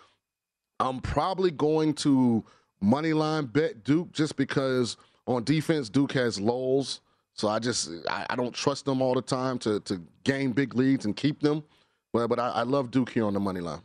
I'm 0.78 1.00
probably 1.00 1.50
going 1.50 1.94
to 1.94 2.44
money 2.80 3.12
line 3.12 3.46
bet 3.46 3.82
Duke 3.84 4.12
just 4.12 4.36
because 4.36 4.96
on 5.26 5.44
defense 5.44 5.88
Duke 5.88 6.12
has 6.12 6.40
lulls. 6.40 7.00
So 7.34 7.48
I 7.48 7.58
just 7.58 7.90
I, 8.08 8.26
I 8.30 8.36
don't 8.36 8.54
trust 8.54 8.84
them 8.84 9.00
all 9.00 9.14
the 9.14 9.22
time 9.22 9.58
to 9.60 9.80
to 9.80 10.02
gain 10.24 10.52
big 10.52 10.74
leads 10.74 11.06
and 11.06 11.16
keep 11.16 11.40
them. 11.40 11.64
But 12.12 12.28
but 12.28 12.38
I, 12.38 12.48
I 12.48 12.62
love 12.62 12.90
Duke 12.90 13.10
here 13.10 13.24
on 13.24 13.34
the 13.34 13.40
money 13.40 13.60
line. 13.60 13.82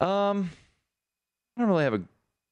Um, 0.00 0.50
I 1.56 1.60
don't 1.60 1.68
really 1.68 1.84
have 1.84 1.94
a 1.94 2.02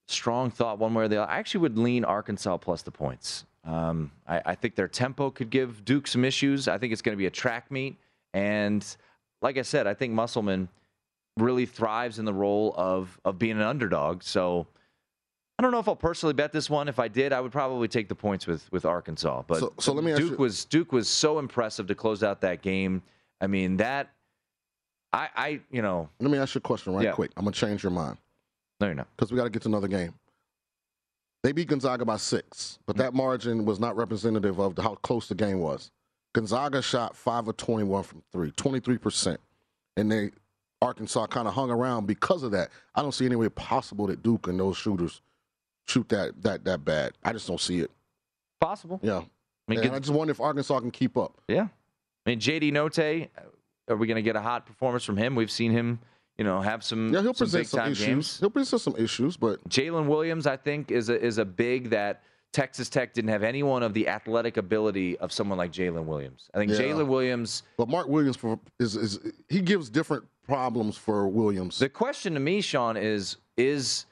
strong 0.06 0.50
thought 0.50 0.78
one 0.78 0.94
way 0.94 1.04
or 1.04 1.08
the 1.08 1.22
other. 1.22 1.30
I 1.30 1.38
actually 1.38 1.62
would 1.62 1.78
lean 1.78 2.04
Arkansas 2.04 2.56
plus 2.58 2.82
the 2.82 2.90
points. 2.90 3.44
Um, 3.64 4.12
I, 4.26 4.40
I, 4.46 4.54
think 4.54 4.74
their 4.74 4.88
tempo 4.88 5.30
could 5.30 5.50
give 5.50 5.84
Duke 5.84 6.06
some 6.06 6.24
issues. 6.24 6.66
I 6.68 6.78
think 6.78 6.92
it's 6.92 7.02
going 7.02 7.12
to 7.12 7.18
be 7.18 7.26
a 7.26 7.30
track 7.30 7.70
meet. 7.70 7.98
And 8.32 8.84
like 9.42 9.58
I 9.58 9.62
said, 9.62 9.86
I 9.86 9.92
think 9.92 10.14
Musselman 10.14 10.68
really 11.36 11.66
thrives 11.66 12.18
in 12.18 12.24
the 12.24 12.32
role 12.32 12.74
of, 12.76 13.20
of 13.24 13.38
being 13.38 13.52
an 13.52 13.62
underdog. 13.62 14.22
So 14.22 14.66
I 15.60 15.62
don't 15.62 15.72
know 15.72 15.78
if 15.78 15.88
I'll 15.88 15.94
personally 15.94 16.32
bet 16.32 16.52
this 16.52 16.70
one. 16.70 16.88
If 16.88 16.98
I 16.98 17.06
did, 17.06 17.34
I 17.34 17.40
would 17.42 17.52
probably 17.52 17.86
take 17.86 18.08
the 18.08 18.14
points 18.14 18.46
with, 18.46 18.66
with 18.72 18.86
Arkansas. 18.86 19.42
But 19.46 19.58
so, 19.58 19.74
so 19.78 19.92
let 19.92 20.02
me 20.02 20.14
Duke 20.14 20.38
was 20.38 20.64
Duke 20.64 20.90
was 20.90 21.06
so 21.06 21.38
impressive 21.38 21.86
to 21.88 21.94
close 21.94 22.22
out 22.22 22.40
that 22.40 22.62
game. 22.62 23.02
I 23.42 23.46
mean 23.46 23.76
that 23.76 24.10
I, 25.12 25.28
I, 25.36 25.60
you 25.70 25.82
know. 25.82 26.08
Let 26.18 26.30
me 26.30 26.38
ask 26.38 26.54
you 26.54 26.60
a 26.60 26.62
question 26.62 26.94
right 26.94 27.04
yeah. 27.04 27.12
quick. 27.12 27.32
I'm 27.36 27.44
gonna 27.44 27.52
change 27.52 27.82
your 27.82 27.92
mind. 27.92 28.16
No, 28.80 28.86
you're 28.86 28.94
not. 28.94 29.08
Because 29.14 29.30
we 29.30 29.36
got 29.36 29.44
to 29.44 29.50
get 29.50 29.60
to 29.60 29.68
another 29.68 29.86
game. 29.86 30.14
They 31.42 31.52
beat 31.52 31.68
Gonzaga 31.68 32.06
by 32.06 32.16
six, 32.16 32.78
but 32.86 32.94
mm-hmm. 32.94 33.02
that 33.02 33.12
margin 33.12 33.66
was 33.66 33.78
not 33.78 33.96
representative 33.96 34.58
of 34.58 34.78
how 34.78 34.94
close 34.94 35.28
the 35.28 35.34
game 35.34 35.58
was. 35.58 35.90
Gonzaga 36.32 36.80
shot 36.80 37.14
five 37.14 37.48
of 37.48 37.58
21 37.58 38.02
from 38.02 38.22
three, 38.32 38.50
23 38.52 38.96
percent, 38.96 39.40
and 39.98 40.10
they 40.10 40.30
Arkansas 40.80 41.26
kind 41.26 41.46
of 41.46 41.52
hung 41.52 41.70
around 41.70 42.06
because 42.06 42.42
of 42.44 42.50
that. 42.52 42.70
I 42.94 43.02
don't 43.02 43.12
see 43.12 43.26
any 43.26 43.36
way 43.36 43.50
possible 43.50 44.06
that 44.06 44.22
Duke 44.22 44.48
and 44.48 44.58
those 44.58 44.78
shooters 44.78 45.20
shoot 45.86 46.08
that 46.10 46.42
that 46.42 46.64
that 46.64 46.84
bad. 46.84 47.12
I 47.22 47.32
just 47.32 47.46
don't 47.46 47.60
see 47.60 47.80
it. 47.80 47.90
Possible. 48.60 49.00
Yeah. 49.02 49.22
I 49.68 49.74
mean, 49.74 49.90
I 49.90 49.98
just 49.98 50.12
wonder 50.12 50.32
if 50.32 50.40
Arkansas 50.40 50.80
can 50.80 50.90
keep 50.90 51.16
up. 51.16 51.40
Yeah. 51.46 51.68
I 52.26 52.30
mean, 52.30 52.40
JD 52.40 52.72
Notae, 52.72 53.28
are 53.88 53.96
we 53.96 54.06
going 54.06 54.16
to 54.16 54.22
get 54.22 54.36
a 54.36 54.40
hot 54.40 54.66
performance 54.66 55.04
from 55.04 55.16
him? 55.16 55.34
We've 55.34 55.50
seen 55.50 55.70
him, 55.70 56.00
you 56.36 56.44
know, 56.44 56.60
have 56.60 56.82
some 56.82 57.12
yeah. 57.12 57.22
He'll 57.22 57.34
some 57.34 57.46
present 57.46 57.68
some 57.68 57.92
issues. 57.92 58.06
Games. 58.06 58.40
He'll 58.40 58.50
present 58.50 58.82
some 58.82 58.96
issues, 58.96 59.36
but 59.36 59.66
Jaylin 59.68 60.06
Williams, 60.06 60.46
I 60.46 60.56
think, 60.56 60.90
is 60.90 61.08
a 61.08 61.20
is 61.20 61.38
a 61.38 61.44
big 61.44 61.90
that 61.90 62.22
Texas 62.52 62.88
Tech 62.88 63.14
didn't 63.14 63.30
have 63.30 63.42
anyone 63.42 63.82
of 63.82 63.94
the 63.94 64.08
athletic 64.08 64.56
ability 64.56 65.16
of 65.18 65.32
someone 65.32 65.56
like 65.56 65.72
Jaylin 65.72 66.04
Williams. 66.04 66.50
I 66.52 66.58
think 66.58 66.72
yeah. 66.72 66.78
Jaylin 66.78 67.06
Williams. 67.06 67.62
But 67.76 67.88
Mark 67.88 68.08
Williams 68.08 68.36
for, 68.36 68.58
is 68.78 68.96
is 68.96 69.20
he 69.48 69.60
gives 69.60 69.88
different 69.88 70.24
problems 70.46 70.96
for 70.96 71.28
Williams. 71.28 71.78
The 71.78 71.88
question 71.88 72.34
to 72.34 72.40
me, 72.40 72.60
Sean, 72.60 72.96
is 72.96 73.36
is 73.56 74.06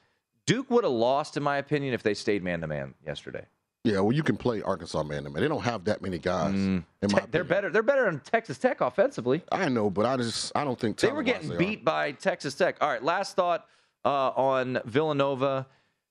Duke 0.49 0.71
would 0.71 0.83
have 0.83 0.93
lost, 0.93 1.37
in 1.37 1.43
my 1.43 1.57
opinion, 1.57 1.93
if 1.93 2.01
they 2.01 2.15
stayed 2.15 2.43
man 2.43 2.61
to 2.61 2.67
man 2.67 2.95
yesterday. 3.05 3.45
Yeah, 3.83 3.99
well, 3.99 4.11
you 4.11 4.23
can 4.23 4.35
play 4.35 4.63
Arkansas 4.63 5.03
man 5.03 5.23
to 5.25 5.29
man. 5.29 5.43
They 5.43 5.47
don't 5.47 5.61
have 5.61 5.83
that 5.83 6.01
many 6.01 6.17
guys. 6.17 6.55
Mm. 6.55 6.83
Te- 7.07 7.17
they're 7.29 7.43
better. 7.43 7.69
They're 7.69 7.83
better 7.83 8.05
than 8.05 8.19
Texas 8.21 8.57
Tech 8.57 8.81
offensively. 8.81 9.43
I 9.51 9.69
know, 9.69 9.91
but 9.91 10.07
I 10.07 10.17
just 10.17 10.51
I 10.55 10.63
don't 10.63 10.79
think 10.79 10.97
they 10.97 11.11
were 11.11 11.21
getting 11.21 11.55
beat 11.55 11.81
are. 11.81 11.83
by 11.83 12.11
Texas 12.13 12.55
Tech. 12.55 12.77
All 12.81 12.89
right, 12.89 13.03
last 13.03 13.35
thought 13.35 13.67
uh, 14.03 14.29
on 14.29 14.79
Villanova 14.85 15.67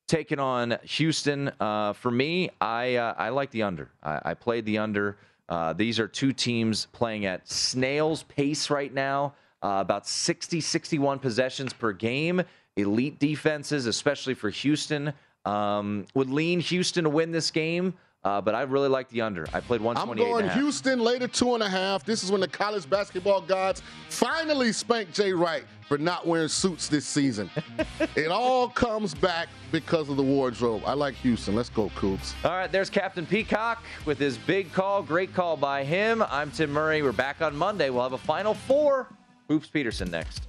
taking 0.07 0.39
on 0.39 0.79
Houston. 0.85 1.51
Uh, 1.59 1.95
for 1.95 2.13
me, 2.13 2.49
I 2.61 2.95
uh, 2.95 3.15
I 3.19 3.31
like 3.31 3.51
the 3.51 3.65
under. 3.65 3.91
I, 4.05 4.21
I 4.25 4.35
played 4.35 4.67
the 4.67 4.79
under. 4.79 5.19
Uh, 5.49 5.73
these 5.73 5.99
are 5.99 6.07
two 6.07 6.33
teams 6.33 6.87
playing 6.93 7.27
at 7.27 7.49
snail's 7.49 8.23
pace 8.23 8.71
right 8.71 8.95
now. 8.95 9.35
Uh, 9.61 9.79
about 9.81 10.07
60, 10.07 10.61
61 10.61 11.19
possessions 11.19 11.73
per 11.73 11.93
game. 11.93 12.41
Elite 12.79 13.19
defenses, 13.19 13.87
especially 13.87 14.35
for 14.35 14.51
Houston. 14.51 15.13
Um, 15.45 16.07
would 16.15 16.31
lean 16.31 16.61
Houston 16.61 17.05
to 17.05 17.11
win 17.11 17.33
this 17.33 17.51
game. 17.51 17.95
Uh, 18.25 18.41
but 18.41 18.55
I 18.55 18.63
really 18.63 18.89
like 18.89 19.09
the 19.11 19.21
under. 19.21 19.47
I 19.55 19.61
played 19.61 19.81
128. 19.81 20.27
I'm 20.27 20.41
going 20.41 20.59
Houston 20.59 20.99
later 20.99 21.29
two 21.29 21.55
and 21.55 21.63
a 21.63 21.69
half. 21.69 22.05
This 22.05 22.25
is 22.25 22.33
when 22.33 22.41
the 22.41 22.49
college 22.49 22.89
basketball 22.91 23.41
gods 23.41 23.81
finally 24.09 24.73
spank 24.73 25.13
Jay 25.13 25.33
Wright 25.33 25.65
for 25.87 25.99
not 25.99 26.27
wearing 26.27 26.49
suits 26.49 26.89
this 26.89 27.07
season. 27.07 27.49
it 28.17 28.27
all 28.27 28.69
comes 28.69 29.15
back 29.15 29.49
because 29.71 30.09
of 30.09 30.17
the 30.17 30.23
wardrobe. 30.23 30.83
I 30.85 30.95
like 30.95 31.15
Houston. 31.17 31.55
Let's 31.55 31.71
go, 31.71 31.91
Cougs. 31.91 32.35
All 32.45 32.51
right, 32.51 32.71
there's 32.71 32.91
Captain 32.91 33.25
Peacock 33.25 33.85
with 34.05 34.19
his 34.19 34.37
big 34.37 34.73
call. 34.73 35.01
Great 35.01 35.33
call 35.33 35.57
by 35.57 35.85
him. 35.85 36.23
I'm 36.29 36.51
Tim 36.51 36.71
Murray. 36.73 37.03
We're 37.03 37.13
back 37.13 37.41
on 37.41 37.57
Monday. 37.57 37.89
We'll 37.89 38.03
have 38.03 38.15
a 38.15 38.19
final 38.19 38.53
four. 38.53 39.07
Hoops 39.49 39.69
Peterson 39.69 40.11
next. 40.11 40.49